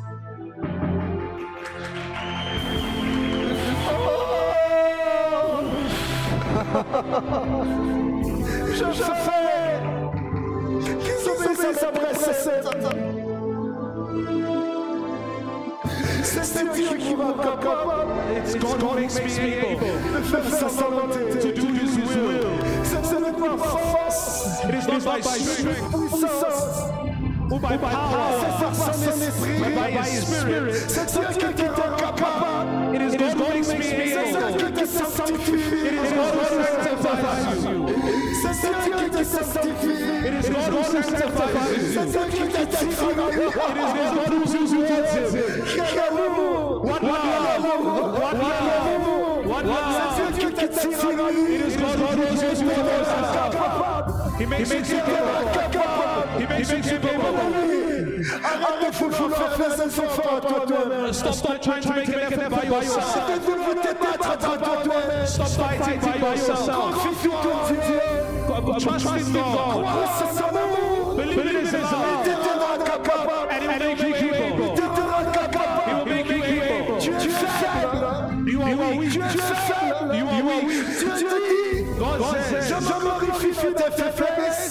Je, 8.74 8.86
je 8.92 9.04
fais 9.04 9.80
qu'ils 11.00 11.30
obéissent 11.30 11.84
à 11.84 11.92
mes 11.92 12.14
préceptes. 12.14 12.88
C'est 16.24 16.74
Dieu 16.74 16.98
qui 16.98 17.16
m'a 17.16 17.34
capable 17.42 18.12
It's 18.38 18.56
God 18.56 18.82
who 18.82 18.96
makes 18.96 19.16
me 19.16 19.60
able 19.60 20.24
faire 20.24 20.50
sa 20.50 20.68
volonté. 20.68 21.20
to 21.40 21.52
do 21.54 21.68
His 21.74 21.98
will. 21.98 22.55
Ce 23.46 23.52
n'est 23.52 23.58
pas 23.58 23.66
force, 23.66 24.48
It 24.68 24.76
is 24.76 24.88
not 24.88 25.04
by 25.06 25.22
strength 25.22 25.94
or 27.52 27.60
by 27.60 27.70
c'est 27.70 27.78
power, 27.78 27.92
par 28.60 28.94
son 28.96 29.22
esprit, 29.22 29.60
but 29.60 29.76
by 29.76 29.92
His 29.92 30.26
Spirit. 30.26 30.74
C'est 30.88 31.06
Dieu 31.12 31.28
qui 31.32 31.54
te 31.54 31.62
rend 31.62 31.96
capable. 31.96 32.96
It 32.96 33.02
is 33.02 33.16
God 33.16 33.38
who 33.38 33.50
makes 33.50 33.70
me 33.70 34.14
able. 34.14 34.58
Dieu 34.58 34.70
qui 34.72 34.82
te 34.82 34.86
sanctifie. 34.88 35.86
It 35.86 35.94
is 35.94 36.12
God 36.12 36.34
who 36.34 36.44
sanctifies 36.66 37.66
you. 37.66 37.78
C'est 38.34 38.74
Dieu 38.84 38.96
qui 38.98 39.10
te 39.12 39.24
sanctifie. 39.24 40.00
It 40.26 40.34
is 40.34 40.50
God 40.50 40.70
who 40.74 40.82
sanctifies 40.84 41.54
you. 41.72 41.92
C'est 41.94 42.08
Dieu 42.10 42.26
qui 42.32 42.44
te 42.50 42.62
tire 42.66 42.90
It 42.90 43.38
is 43.38 43.52
God 43.54 44.30
who 44.30 44.42
exalts 44.46 45.14
you. 45.14 45.46
What 46.84 47.02
love! 47.04 47.64
What 48.16 48.34
love! 48.34 49.48
What 49.48 49.66
love! 49.66 49.66
Dieu 49.66 49.66
qui 49.66 49.66
te 49.66 49.84
tire 49.86 50.02
en 50.02 50.05
It 50.66 51.62
is 51.62 51.78
God 51.78 52.20
exalts 52.20 52.62
you. 52.62 52.70
capable. 52.70 54.30
He 54.38 54.46
makes 54.48 54.72
you 54.72 54.82
capable. 54.82 56.40
He 56.40 56.46
makes 56.48 56.72
you 56.72 56.82
capable. 56.82 57.86
Arrête 58.44 58.82
de 58.82 59.16
vouloir 59.16 59.52
faire 59.56 59.76
des 59.78 60.00
efforts 60.00 60.34
à 60.34 60.42
toi-même. 60.42 61.14
Stop, 61.14 61.62
trying 61.62 61.82
to 61.82 61.90
make 61.94 62.10
an 62.10 62.20
effort 62.20 62.50
by 62.50 62.66
yourself. 62.66 63.16
Arrête 63.16 63.46
de 63.46 63.54
te 63.82 63.94
battre 64.04 64.30
à 64.32 64.38
toi-même. 64.38 65.28
Stop 65.28 65.48
fighting 65.50 66.00
by 66.02 66.36
yourself. 66.36 66.66
Confie-toi 67.04 67.54
en 67.54 67.68
Dieu. 67.68 68.02
Trust 68.80 69.06
in 69.08 69.32
God. 69.32 69.54
Crois 69.54 70.10
c'est 70.18 70.34
son 70.34 70.50
amour. 70.50 71.16
Believe 71.16 71.40
in 71.40 71.66
His 71.66 71.74
love. 71.74 72.26
te 72.26 72.54
rend 72.60 72.80
capable. 72.84 73.52
And 73.52 73.62
He 73.62 73.68
will 73.68 73.96
make 73.96 74.22
you 74.22 74.25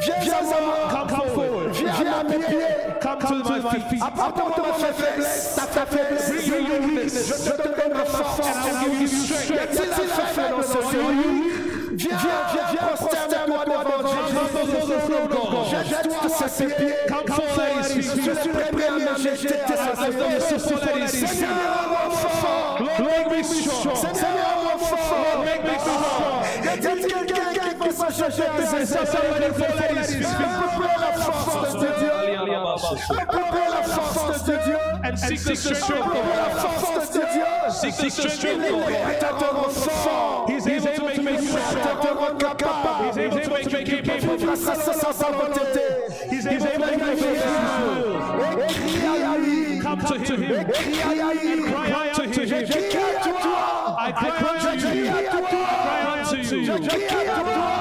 Viens. 0.00 0.14
Viens 0.20 0.34
à 0.38 0.60
moi. 0.60 1.06
Come 1.08 1.28
forward. 1.34 1.70
Viens 1.72 2.12
à 2.20 2.24
mes 2.24 2.38
pieds. 2.38 2.66
Come 3.00 3.18
to 3.18 3.34
my 3.50 3.80
feet. 3.88 4.02
Apporte-moi 4.02 4.78
ma 4.80 4.92
faiblesse. 4.92 5.54
Ta 5.56 5.84
faiblesse. 5.84 6.28
Bring 6.48 6.66
your 6.66 6.80
weakness. 6.80 7.44
Je 7.44 7.50
te 7.50 7.68
donnerai 7.68 8.06
force. 8.06 8.40
And 8.40 8.80
give 8.80 9.00
you 9.00 9.06
Y 9.06 9.08
strength. 9.08 9.60
faible 10.34 10.64
ce? 10.64 10.78
Viens, 11.94 12.16
viens, 12.16 12.66
viens, 12.70 12.86
prosterne-toi 12.96 13.64
devant. 13.66 14.02
Jette-toi 15.70 16.44
à 16.44 16.48
ses 16.48 16.66
pieds. 16.66 16.94
Come 17.06 17.26
forward 17.26 17.84
Je 17.84 18.00
suis 18.00 18.48
prêt 18.50 18.86
à 18.88 18.92
me 18.92 19.18
jeter 19.18 19.54
à 19.54 19.76
ses 20.00 20.46
pieds. 20.82 21.26
Seigneur, 21.26 21.50
rends-moi 21.88 22.30
fort. 22.40 22.78
Lord, 22.80 23.30
make 23.30 23.38
me 23.38 23.42
strong. 23.42 23.96
Seigneur, 23.96 24.46
rends-moi 24.64 24.96
fort. 24.96 25.44
Make 25.44 25.64
me 25.64 25.78
strong. 25.78 26.42
Y 26.64 26.86
a-t-il 26.86 27.06
quelqu'un 27.06 27.61
qui 27.82 27.88
peut 27.88 28.12
se 28.12 28.30
jeter 28.30 28.46
à 28.46 28.66
ses 28.66 28.76
pieds? 28.76 29.06
Somebody 29.06 29.50
fall 29.58 29.78
at 29.78 29.90
His 29.92 30.14
feet. 30.14 30.26
Implore 30.26 30.98
la 31.00 31.12
force 31.12 31.74
de 31.74 31.88
Dieu. 31.98 32.12
Implore 33.20 33.70
la 33.70 33.82
force 33.82 34.44
de 34.44 34.56
Dieu. 34.64 34.76
And 35.04 35.16
seek 35.18 35.40
the 35.42 35.54
strength 35.56 35.90
of 35.90 35.96
Implore 35.96 36.22
God. 36.22 36.36
la 36.36 36.68
force 36.70 37.10
de 37.10 37.20
Dieu. 37.32 37.44
Seek 37.70 37.94
the 37.96 38.10
strength 38.10 38.44
of 38.44 38.44
Il 38.44 38.64
est 38.64 38.70
God. 38.70 38.82
prêt 38.84 39.18
à 39.20 39.32
te 39.32 39.44
rendre 39.44 39.70
fort. 39.70 40.46
He's 40.48 40.66
able 40.66 40.94
to 40.94 41.04
make 41.04 41.22
me 41.22 41.30
Il 41.32 41.36
est 41.36 41.50
prêt 41.50 41.60
à 41.60 41.64
strong. 41.70 42.00
te 42.00 42.08
rendre 42.08 42.38
capable. 42.38 43.04
He's 43.08 43.18
able 43.18 43.40
to 43.42 43.50
make 43.50 43.66
me 43.72 44.00
capable. 44.02 44.36
Grâce 44.46 44.68
à 44.68 44.74
sa 44.74 45.12
sa 45.12 45.30
volonté. 45.30 45.84
He's 46.30 46.46
able 46.46 46.58
to 46.60 46.78
make 46.78 46.98
me 46.98 47.24
capable. 47.24 47.62
Et 48.62 48.66
crie 48.66 49.06
à 49.06 49.38
lui. 49.38 49.78
Come 49.80 49.98
to 50.04 50.14
Him. 50.14 50.64
Crie 50.72 51.20
à 51.20 51.32
lui. 51.34 51.62
Cry 51.62 51.92
out 51.92 52.14
to 52.14 52.22
Him. 52.22 52.32
Je 52.32 52.64
crie 52.64 52.96
à 52.96 53.22
toi. 53.22 53.96
I 53.98 54.12
cry 54.12 54.28
unto 54.28 54.78
Je 54.78 54.86
crie 54.86 54.98
you. 54.98 55.10
à 55.10 55.10
toi. 55.32 55.66
Cry 55.82 56.00
unto 56.20 56.56
you. 56.56 57.71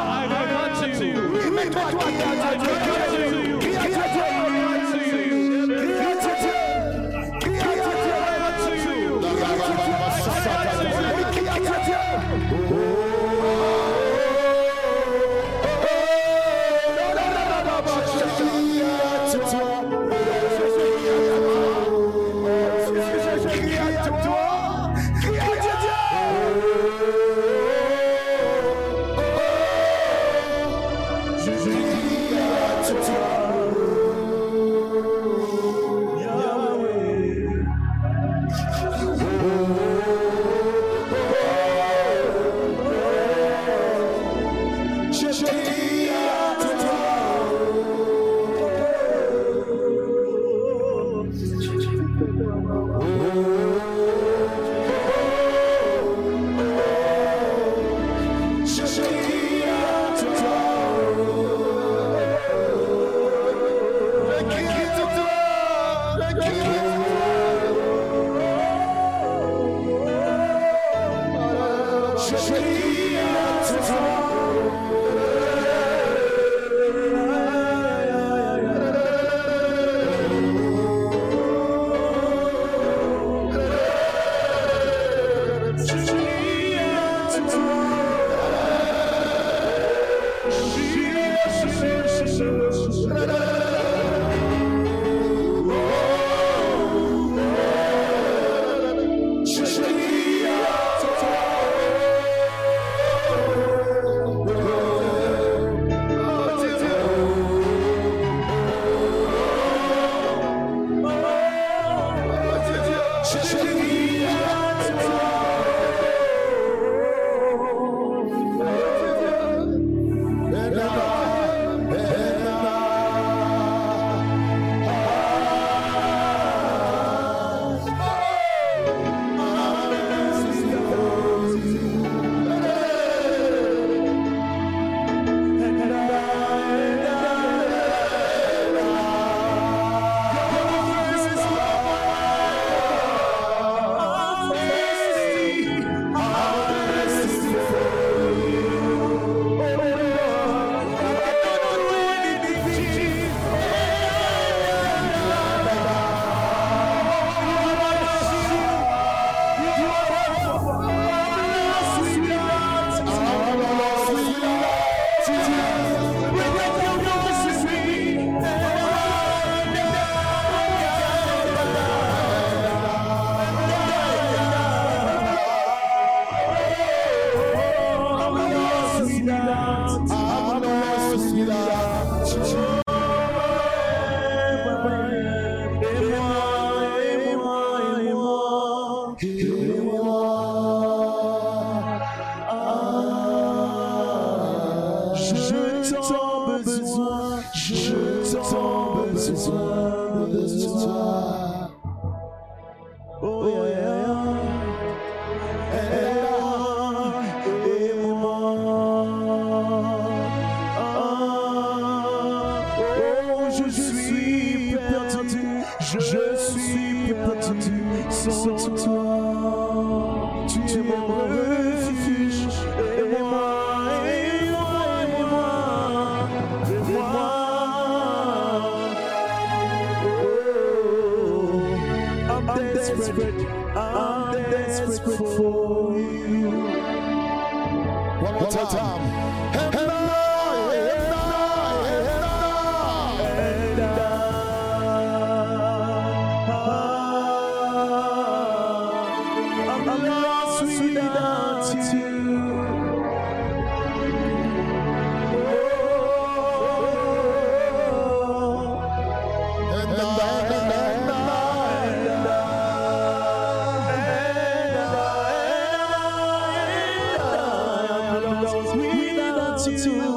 Without 269.68 270.11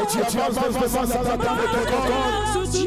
Et 0.00 0.06
tu 0.06 0.40
avances 0.40 0.78
Jesus, 0.78 0.98
un 0.98 1.06
certain 1.06 1.38
Jesus, 1.38 1.54
de 1.54 1.66
ton 1.72 1.86
Jesus. 1.86 2.86